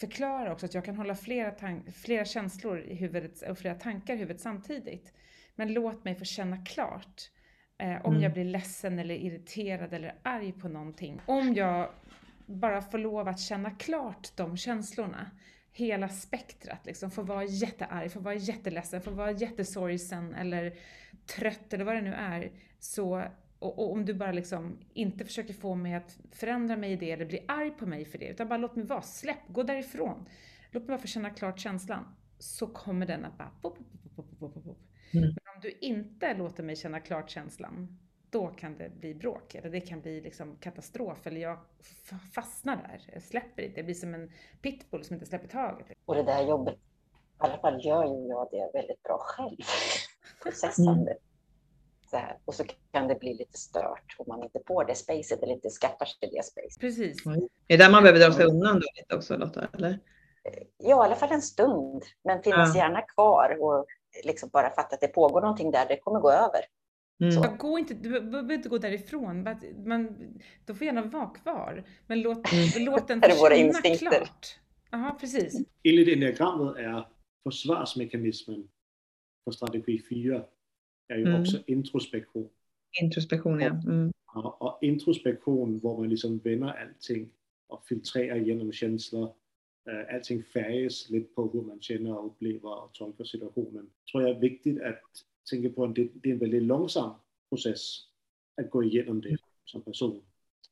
förklara 0.00 0.52
också 0.52 0.66
att 0.66 0.74
jag 0.74 0.84
kan 0.84 0.96
hålla 0.96 1.14
flera, 1.14 1.54
flera 1.92 2.24
känslor 2.24 2.80
i 2.80 2.94
huvudet 2.94 3.42
och 3.42 3.58
flera 3.58 3.74
tankar 3.74 4.14
i 4.14 4.16
huvudet 4.16 4.42
samtidigt. 4.42 5.12
Men 5.54 5.72
låt 5.72 6.04
mig 6.04 6.14
få 6.14 6.24
känna 6.24 6.64
klart 6.64 7.30
eh, 7.78 8.06
om 8.06 8.12
mm. 8.12 8.22
jag 8.22 8.32
blir 8.32 8.44
ledsen 8.44 8.98
eller 8.98 9.14
irriterad 9.14 9.94
eller 9.94 10.14
arg 10.22 10.52
på 10.52 10.68
någonting. 10.68 11.20
Om 11.26 11.54
jag 11.54 11.90
bara 12.46 12.82
får 12.82 12.98
lov 12.98 13.28
att 13.28 13.40
känna 13.40 13.70
klart 13.70 14.36
de 14.36 14.56
känslorna 14.56 15.30
hela 15.72 16.08
spektrat. 16.08 16.86
Liksom. 16.86 17.10
Få 17.10 17.22
vara 17.22 17.44
jättearg, 17.44 18.12
få 18.12 18.20
vara 18.20 18.34
jätteledsen, 18.34 19.02
få 19.02 19.10
vara 19.10 19.30
jättesorgsen 19.30 20.34
eller 20.34 20.74
trött 21.26 21.72
eller 21.72 21.84
vad 21.84 21.94
det 21.94 22.00
nu 22.00 22.14
är. 22.14 22.50
Så, 22.78 23.24
och, 23.58 23.78
och, 23.78 23.92
om 23.92 24.04
du 24.04 24.14
bara 24.14 24.32
liksom 24.32 24.78
inte 24.94 25.24
försöker 25.24 25.54
få 25.54 25.74
mig 25.74 25.94
att 25.94 26.18
förändra 26.32 26.76
mig 26.76 26.92
i 26.92 26.96
det 26.96 27.10
eller 27.10 27.26
bli 27.26 27.44
arg 27.48 27.70
på 27.70 27.86
mig 27.86 28.04
för 28.04 28.18
det, 28.18 28.26
utan 28.28 28.48
bara 28.48 28.56
låt 28.56 28.76
mig 28.76 28.86
vara, 28.86 29.02
släpp, 29.02 29.48
gå 29.48 29.62
därifrån. 29.62 30.28
Låt 30.70 30.82
mig 30.82 30.88
bara 30.88 30.98
få 30.98 31.06
känna 31.06 31.30
klart 31.30 31.58
känslan. 31.58 32.16
Så 32.38 32.66
kommer 32.66 33.06
den 33.06 33.24
att 33.24 33.38
bara... 33.38 33.50
Pop, 33.62 33.78
pop, 34.16 34.40
pop, 34.40 34.54
mm. 34.66 34.78
Men 35.12 35.54
om 35.54 35.60
du 35.62 35.70
inte 35.70 36.34
låter 36.34 36.62
mig 36.62 36.76
känna 36.76 37.00
klart 37.00 37.30
känslan, 37.30 37.98
då 38.30 38.46
kan 38.46 38.76
det 38.76 38.90
bli 39.00 39.14
bråk 39.14 39.54
eller 39.54 39.70
det 39.70 39.80
kan 39.80 40.00
bli 40.00 40.20
liksom 40.20 40.56
katastrof 40.56 41.26
eller 41.26 41.40
jag 41.40 41.58
fastnar 42.34 42.76
där, 42.76 43.00
jag 43.12 43.22
släpper 43.22 43.62
inte, 43.62 43.78
jag 43.78 43.84
blir 43.84 43.94
som 43.94 44.14
en 44.14 44.32
pitbull 44.62 45.04
som 45.04 45.14
inte 45.14 45.26
släpper 45.26 45.48
taget. 45.48 45.86
Och 46.04 46.14
det 46.14 46.22
där 46.22 46.42
jobbet, 46.48 46.74
i 46.74 46.78
alla 47.38 47.58
fall 47.58 47.84
gör 47.84 48.04
ju 48.04 48.28
jag 48.28 48.48
det 48.50 48.70
väldigt 48.74 49.02
bra 49.02 49.18
själv, 49.20 49.56
processande. 50.42 51.10
Mm. 51.10 51.22
Så 52.10 52.16
här. 52.16 52.38
Och 52.44 52.54
så 52.54 52.64
kan 52.92 53.08
det 53.08 53.14
bli 53.14 53.34
lite 53.34 53.58
stört 53.58 54.16
om 54.18 54.24
man 54.28 54.42
inte 54.42 54.60
får 54.66 54.84
det 54.84 54.94
spacet 54.94 55.42
eller 55.42 55.52
inte 55.52 55.70
skaffar 55.70 56.06
sig 56.06 56.30
det 56.32 56.44
spacet. 56.44 56.80
Precis. 56.80 57.26
Mm. 57.26 57.40
Det 57.66 57.74
är 57.74 57.78
där 57.78 57.90
man 57.90 58.02
behöver 58.02 58.20
dra 58.20 58.32
sig 58.32 58.44
undan 58.44 58.74
då 58.74 58.86
lite 58.96 59.16
också 59.16 59.36
Lotta, 59.36 59.68
eller? 59.72 59.98
Ja, 60.78 61.04
i 61.04 61.06
alla 61.06 61.16
fall 61.16 61.32
en 61.32 61.42
stund, 61.42 62.02
men 62.24 62.42
finnas 62.42 62.74
ja. 62.74 62.82
gärna 62.82 63.02
kvar 63.02 63.56
och 63.60 63.86
liksom 64.24 64.48
bara 64.52 64.70
fatta 64.70 64.94
att 64.94 65.00
det 65.00 65.08
pågår 65.08 65.40
någonting 65.40 65.70
där, 65.70 65.86
det 65.88 65.96
kommer 65.96 66.20
gå 66.20 66.30
över. 66.30 66.60
Mm. 67.20 67.32
Så 67.32 67.56
gå 67.58 67.78
inte, 67.78 67.94
du 67.94 68.20
behöver 68.20 68.54
inte 68.54 68.68
gå 68.68 68.78
därifrån. 68.78 69.42
Man, 69.86 70.16
de 70.64 70.74
får 70.76 70.86
gärna 70.86 71.02
vara 71.02 71.26
kvar. 71.26 71.84
Men 72.06 72.20
låt, 72.20 72.52
mm. 72.52 72.84
låt 72.84 73.08
den 73.08 73.22
försvinna 73.22 73.80
klart. 73.80 74.58
Jaha, 74.90 75.16
precis. 75.20 75.66
Enligt 75.84 76.08
enneagrammet 76.08 76.76
är 76.76 77.08
försvarsmekanismen 77.42 78.68
för 79.44 79.50
strategi 79.50 80.02
4 80.08 80.44
är 81.08 81.16
ju 81.16 81.26
mm. 81.26 81.40
också 81.40 81.58
introspektion. 81.66 82.48
Introspektion, 83.02 83.60
ja. 83.60 83.70
Mm. 83.70 84.12
Och, 84.34 84.62
och 84.62 84.78
introspektion, 84.82 85.78
där 85.78 85.96
man 85.96 86.08
liksom 86.08 86.38
vänder 86.38 86.68
allting 86.68 87.30
och 87.66 87.84
filtrerar 87.86 88.36
genom 88.36 88.72
känslor. 88.72 89.34
Uh, 89.88 90.14
allting 90.14 90.42
färgas 90.42 91.10
lite 91.10 91.34
på 91.34 91.50
hur 91.52 91.62
man 91.62 91.80
känner, 91.80 92.24
upplever 92.24 92.84
och 92.84 92.92
tolkar 92.92 93.24
situationen. 93.24 93.90
tror 94.12 94.22
jag 94.22 94.36
är 94.36 94.40
viktigt 94.40 94.82
att 94.82 95.02
tänker 95.50 95.68
på 95.68 95.84
att 95.84 95.94
det, 95.94 96.08
det 96.14 96.28
är 96.28 96.32
en 96.32 96.38
väldigt 96.38 96.62
långsam 96.62 97.10
process 97.48 98.00
att 98.62 98.70
gå 98.70 98.82
igenom 98.82 99.20
det 99.20 99.36
som 99.64 99.82
person. 99.82 100.22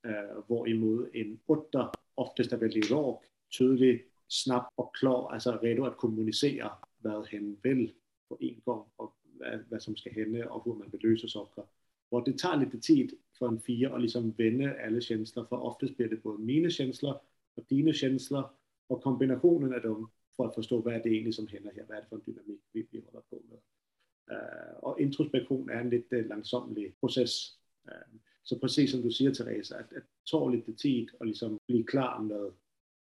Uh, 0.07 0.45
hvorimod 0.47 1.09
en 1.15 1.39
åtta 1.47 1.93
oftast 2.15 2.53
är 2.53 2.57
väldigt 2.57 2.91
rak, 2.91 3.25
tydlig, 3.59 4.07
snabb 4.29 4.67
och 4.75 4.95
klar, 4.97 5.33
alltså 5.33 5.59
redo 5.59 5.85
att 5.85 5.97
kommunicera 5.97 6.73
vad 6.99 7.27
hen 7.27 7.57
vill 7.63 7.93
på 8.29 8.37
en 8.41 8.61
gång 8.65 8.89
och 8.97 9.17
vad, 9.39 9.65
vad 9.69 9.83
som 9.83 9.97
ska 9.97 10.11
hända 10.11 10.51
och 10.51 10.65
hur 10.65 10.75
man 10.75 10.91
belöser 10.91 11.29
saker. 11.29 11.65
Och 12.09 12.25
det 12.25 12.39
tar 12.39 12.57
lite 12.57 12.79
tid 12.79 13.13
för 13.39 13.49
en 13.49 13.61
fyra 13.61 13.95
att 13.95 14.03
liksom 14.03 14.31
vända 14.31 14.85
alla 14.87 15.01
känslor, 15.01 15.45
för 15.45 15.57
oftast 15.57 15.97
blir 15.97 16.09
det 16.09 16.23
både 16.23 16.43
mina 16.43 16.71
känslor 16.71 17.21
och 17.55 17.65
dina 17.69 17.93
känslor 17.93 18.45
och 18.87 19.03
kombinationen 19.03 19.75
av 19.75 19.83
dem 19.83 20.11
för 20.37 20.47
att 20.47 20.55
förstå 20.55 20.81
vad 20.81 20.93
det 20.93 20.99
är 20.99 21.07
egentligen 21.07 21.33
som 21.33 21.47
händer 21.47 21.73
här, 21.77 21.85
vad 21.89 21.97
är 21.97 22.03
det 22.03 22.09
för 22.09 22.17
en 22.17 22.23
dynamik 22.27 22.61
vi, 22.73 22.87
vi 22.91 23.01
håller 23.01 23.21
på 23.21 23.43
med. 23.49 23.59
Øh, 24.31 24.37
uh, 24.37 24.85
och 24.85 25.01
introspektion 25.01 25.71
är 25.71 25.81
en 25.81 25.91
lite 25.91 26.17
øh, 26.17 26.29
långsamlig 26.29 26.95
process. 27.01 27.59
Uh, 27.85 27.93
øh, 27.93 28.19
så 28.45 28.59
precis 28.59 28.91
som 28.91 29.03
du 29.03 29.11
säger 29.11 29.35
Therese, 29.35 29.73
att 29.73 29.91
det 29.91 30.03
tar 30.31 30.51
lite 30.51 30.73
tid 30.73 31.09
att 31.21 31.27
liksom 31.27 31.59
bli 31.69 31.83
klar 31.83 32.23
med 32.23 32.53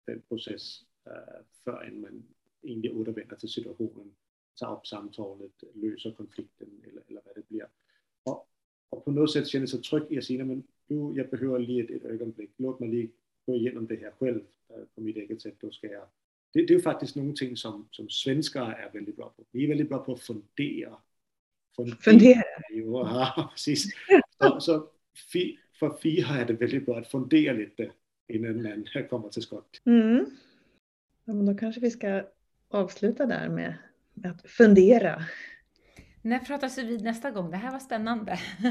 den 0.07 0.23
process 0.29 0.85
uh, 1.07 1.45
förrän 1.65 2.01
man 2.01 2.25
egentligen 2.63 2.97
återvänder 2.97 3.37
till 3.37 3.49
situationen, 3.49 4.15
ta 4.55 4.77
upp 4.77 4.87
samtalet, 4.87 5.65
lösa 5.75 6.11
konflikten 6.11 6.69
eller, 6.83 7.03
eller 7.09 7.21
vad 7.25 7.35
det 7.35 7.49
blir. 7.49 7.67
Och, 8.25 8.49
och 8.89 9.05
på 9.05 9.11
något 9.11 9.33
sätt 9.33 9.49
känna 9.49 9.67
sig 9.67 9.83
trygg 9.83 10.03
i 10.09 10.19
att 10.19 10.25
säga, 10.25 10.45
men 10.45 10.63
nu, 10.87 11.13
jag 11.17 11.31
behöver 11.31 11.59
lite 11.59 11.95
ett, 11.95 12.05
ett 12.05 12.11
ögonblick, 12.11 12.51
låt 12.57 12.81
mig 12.81 12.89
lige 12.89 13.09
gå 13.47 13.55
igenom 13.55 13.87
det 13.87 13.97
här 13.97 14.11
själv 14.11 14.41
på 14.95 15.01
mitt 15.01 15.17
eget 15.17 15.43
sätt. 15.43 15.55
Då 15.61 15.71
ska 15.71 15.87
jag... 15.87 16.07
det, 16.53 16.67
det 16.67 16.75
är 16.75 16.81
faktiskt 16.81 17.17
någonting 17.17 17.57
som, 17.57 17.89
som 17.91 18.09
svenskar 18.09 18.73
är 18.73 18.91
väldigt 18.93 19.17
bra 19.17 19.29
på. 19.37 19.45
Vi 19.51 19.65
är 19.65 19.69
väldigt 19.69 19.89
bra 19.89 19.99
på 19.99 20.13
att 20.13 20.21
fundera. 20.21 20.97
Fundera? 21.77 21.97
fundera. 22.01 22.43
Ja, 22.71 23.51
precis. 23.55 23.95
Så, 24.39 24.61
så 24.61 24.89
för 25.79 25.97
fyra 26.03 26.29
är 26.29 26.47
det 26.47 26.53
väldigt 26.53 26.87
bra 26.87 26.99
att 26.99 27.09
fundera 27.09 27.53
lite 27.53 27.91
innan 28.29 28.63
man 28.63 29.09
kommer 29.11 29.29
till 29.29 29.43
skott. 29.43 29.81
Mm. 29.85 30.27
Ja, 31.25 31.33
men 31.33 31.47
då 31.47 31.55
kanske 31.55 31.81
vi 31.81 31.91
ska 31.91 32.23
avsluta 32.69 33.27
där 33.27 33.49
med 33.49 33.75
att 34.25 34.51
fundera. 34.51 35.23
När 36.23 36.39
pratas 36.39 36.79
vi 36.79 36.85
vid 36.85 37.03
nästa 37.03 37.31
gång? 37.31 37.51
Det 37.51 37.57
här 37.57 37.73
var 37.73 37.79
spännande. 37.79 38.39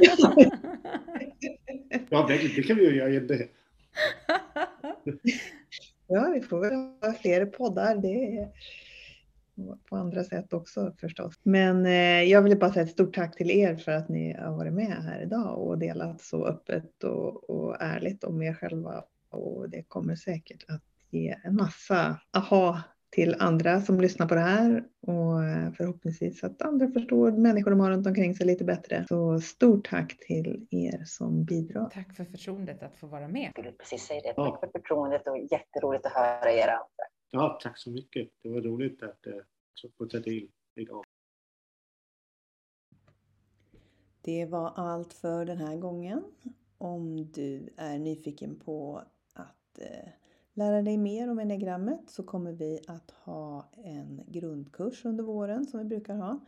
ja, 2.10 2.26
det, 2.28 2.56
det 2.56 2.64
kan 2.64 2.78
vi 2.78 2.90
ju 2.90 2.96
göra 2.96 3.10
igen 3.10 3.28
det. 3.28 3.48
ja, 6.08 6.32
vi 6.34 6.42
får 6.42 6.60
väl 6.60 6.74
ha 6.74 7.14
fler 7.22 7.46
poddar. 7.46 7.96
Det 7.96 8.38
är 8.38 8.52
på 9.90 9.96
andra 9.96 10.24
sätt 10.24 10.54
också 10.54 10.94
förstås. 11.00 11.34
Men 11.44 11.86
eh, 11.86 12.24
jag 12.24 12.42
vill 12.42 12.60
bara 12.60 12.74
säga 12.74 12.84
ett 12.84 12.92
stort 12.92 13.16
tack 13.16 13.38
till 13.38 13.52
er 13.52 13.76
för 13.76 13.92
att 13.92 14.10
ni 14.10 14.34
har 14.34 14.58
varit 14.58 14.74
med 14.74 15.04
här 15.04 15.22
idag 15.22 15.58
och 15.58 15.78
delat 15.78 16.22
så 16.22 16.46
öppet 16.46 17.04
och, 17.04 17.50
och 17.50 17.82
ärligt 17.82 18.24
om 18.24 18.42
er 18.42 18.54
själva. 18.54 19.04
Och 19.30 19.70
det 19.70 19.84
kommer 19.84 20.16
säkert 20.16 20.66
att 20.68 20.84
ge 21.10 21.36
en 21.44 21.56
massa 21.56 22.20
aha 22.32 22.82
till 23.14 23.36
andra 23.40 23.82
som 23.82 24.02
lyssnar 24.02 24.28
på 24.28 24.36
det 24.36 24.42
här 24.42 24.84
och 25.02 25.44
eh, 25.44 25.72
förhoppningsvis 25.72 26.44
att 26.44 26.62
andra 26.62 26.88
förstår 26.92 27.32
människor 27.32 27.72
de 27.72 27.80
har 27.80 27.92
runt 27.92 28.08
omkring 28.08 28.36
sig 28.36 28.46
lite 28.46 28.64
bättre. 28.64 29.06
Så 29.10 29.40
stort 29.40 29.90
tack 29.90 30.18
till 30.28 30.68
er 30.70 31.04
som 31.06 31.44
bidrar. 31.46 31.90
Tack 31.90 32.16
för 32.16 32.24
förtroendet 32.24 32.84
att 32.84 32.96
få 32.96 33.08
vara 33.08 33.28
med. 33.28 33.42
Jag 33.42 33.52
skulle 33.52 33.72
precis 33.72 34.04
säga 34.04 34.22
det. 34.22 34.34
Tack 34.34 34.60
för 34.60 34.68
förtroendet 34.68 35.28
och 35.28 35.38
jätteroligt 35.38 36.06
att 36.06 36.12
höra 36.12 36.52
er 36.52 36.68
andra. 36.68 37.04
Ja, 37.32 37.60
tack 37.64 37.78
så 37.78 37.92
mycket. 37.92 38.30
Det 38.44 38.50
var 38.50 38.62
roligt 38.62 39.04
att 39.04 39.28
uh, 39.28 39.90
få 39.98 40.06
ta 40.06 40.20
del 40.20 40.48
idag. 40.76 41.06
Det 44.22 44.46
var 44.46 44.74
allt 44.76 45.14
för 45.14 45.46
den 45.46 45.58
här 45.58 45.76
gången. 45.76 46.24
Om 46.78 47.32
du 47.32 47.74
är 47.78 47.98
nyfiken 47.98 48.60
på 48.60 49.04
att 49.34 49.80
uh, 49.82 50.10
lära 50.54 50.82
dig 50.82 50.98
mer 50.98 51.30
om 51.30 51.40
enneagrammet 51.40 52.10
så 52.10 52.24
kommer 52.24 52.52
vi 52.52 52.80
att 52.88 53.12
ha 53.12 53.70
en 53.84 54.22
grundkurs 54.28 55.06
under 55.06 55.24
våren 55.24 55.66
som 55.66 55.80
vi 55.80 55.86
brukar 55.86 56.16
ha. 56.16 56.40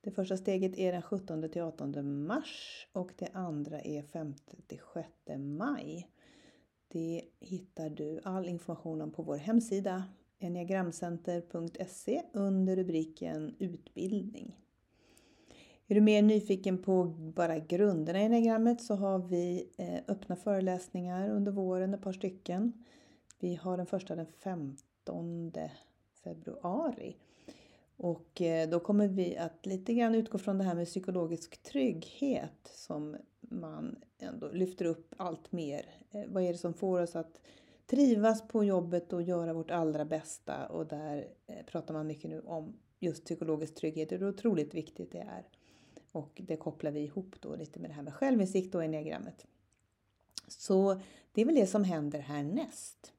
Det 0.00 0.10
första 0.10 0.36
steget 0.36 0.78
är 0.78 0.92
den 0.92 1.02
17 1.02 1.48
till 1.48 1.62
18 1.62 2.26
mars 2.26 2.86
och 2.92 3.12
det 3.18 3.28
andra 3.32 3.80
är 3.80 4.02
5 4.02 4.34
till 4.66 4.80
6 4.94 5.08
maj. 5.38 6.08
Det 6.88 7.22
hittar 7.40 7.90
du 7.90 8.20
all 8.24 8.48
information 8.48 9.02
om 9.02 9.10
på 9.10 9.22
vår 9.22 9.36
hemsida 9.36 10.04
enneagramcenter.se 10.38 12.22
under 12.32 12.76
rubriken 12.76 13.54
utbildning. 13.58 14.56
Är 15.86 15.94
du 15.94 16.00
mer 16.00 16.22
nyfiken 16.22 16.82
på 16.82 17.04
bara 17.36 17.58
grunderna 17.58 18.20
i 18.20 18.24
enneagrammet 18.24 18.82
så 18.82 18.94
har 18.94 19.18
vi 19.18 19.70
eh, 19.78 20.00
öppna 20.08 20.36
föreläsningar 20.36 21.30
under 21.30 21.52
våren, 21.52 21.94
ett 21.94 22.02
par 22.02 22.12
stycken. 22.12 22.72
Vi 23.40 23.54
har 23.54 23.76
den 23.76 23.86
första 23.86 24.16
den 24.16 24.26
15 24.26 25.52
februari. 26.24 27.16
Och 27.96 28.42
eh, 28.42 28.68
då 28.68 28.80
kommer 28.80 29.08
vi 29.08 29.36
att 29.36 29.66
lite 29.66 29.94
grann 29.94 30.14
utgå 30.14 30.38
från 30.38 30.58
det 30.58 30.64
här 30.64 30.74
med 30.74 30.86
psykologisk 30.86 31.62
trygghet 31.62 32.70
som 32.74 33.16
man 33.40 33.96
ändå 34.18 34.48
lyfter 34.52 34.84
upp 34.84 35.14
allt 35.16 35.52
mer. 35.52 35.86
Eh, 36.10 36.24
vad 36.28 36.42
är 36.42 36.52
det 36.52 36.58
som 36.58 36.74
får 36.74 37.00
oss 37.00 37.16
att 37.16 37.40
trivas 37.86 38.48
på 38.48 38.64
jobbet 38.64 39.12
och 39.12 39.22
göra 39.22 39.52
vårt 39.52 39.70
allra 39.70 40.04
bästa? 40.04 40.66
Och 40.66 40.86
där 40.86 41.28
eh, 41.46 41.64
pratar 41.66 41.94
man 41.94 42.06
mycket 42.06 42.30
nu 42.30 42.40
om 42.40 42.76
just 42.98 43.24
psykologisk 43.24 43.74
trygghet, 43.74 44.12
hur 44.12 44.28
otroligt 44.28 44.74
viktigt 44.74 45.12
det 45.12 45.18
är. 45.18 45.48
Och 46.12 46.40
det 46.44 46.56
kopplar 46.56 46.90
vi 46.90 47.00
ihop 47.00 47.36
då 47.40 47.56
lite 47.56 47.80
med 47.80 47.90
det 47.90 47.94
här 47.94 48.02
med 48.02 48.14
självinsikt 48.14 48.74
och 48.74 48.84
enneagrammet. 48.84 49.46
Så 50.48 51.00
det 51.32 51.40
är 51.40 51.44
väl 51.44 51.54
det 51.54 51.66
som 51.66 51.84
händer 51.84 52.18
härnäst. 52.18 53.12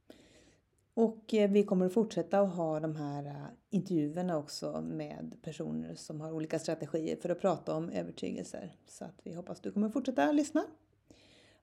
Och 1.01 1.33
eh, 1.33 1.51
vi 1.51 1.63
kommer 1.63 1.85
att 1.85 1.93
fortsätta 1.93 2.39
att 2.39 2.55
ha 2.55 2.79
de 2.79 2.95
här 2.95 3.25
eh, 3.25 3.45
intervjuerna 3.69 4.37
också 4.37 4.81
med 4.81 5.37
personer 5.41 5.95
som 5.95 6.21
har 6.21 6.31
olika 6.31 6.59
strategier 6.59 7.15
för 7.15 7.29
att 7.29 7.41
prata 7.41 7.75
om 7.75 7.89
övertygelser. 7.89 8.75
Så 8.87 9.05
att 9.05 9.19
vi 9.23 9.33
hoppas 9.33 9.61
du 9.61 9.71
kommer 9.71 9.87
att 9.87 9.93
fortsätta 9.93 10.31
lyssna. 10.31 10.63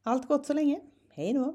Allt 0.03 0.29
gott 0.29 0.47
så 0.47 0.53
länge. 0.53 0.81
Hej 1.09 1.33
då! 1.33 1.55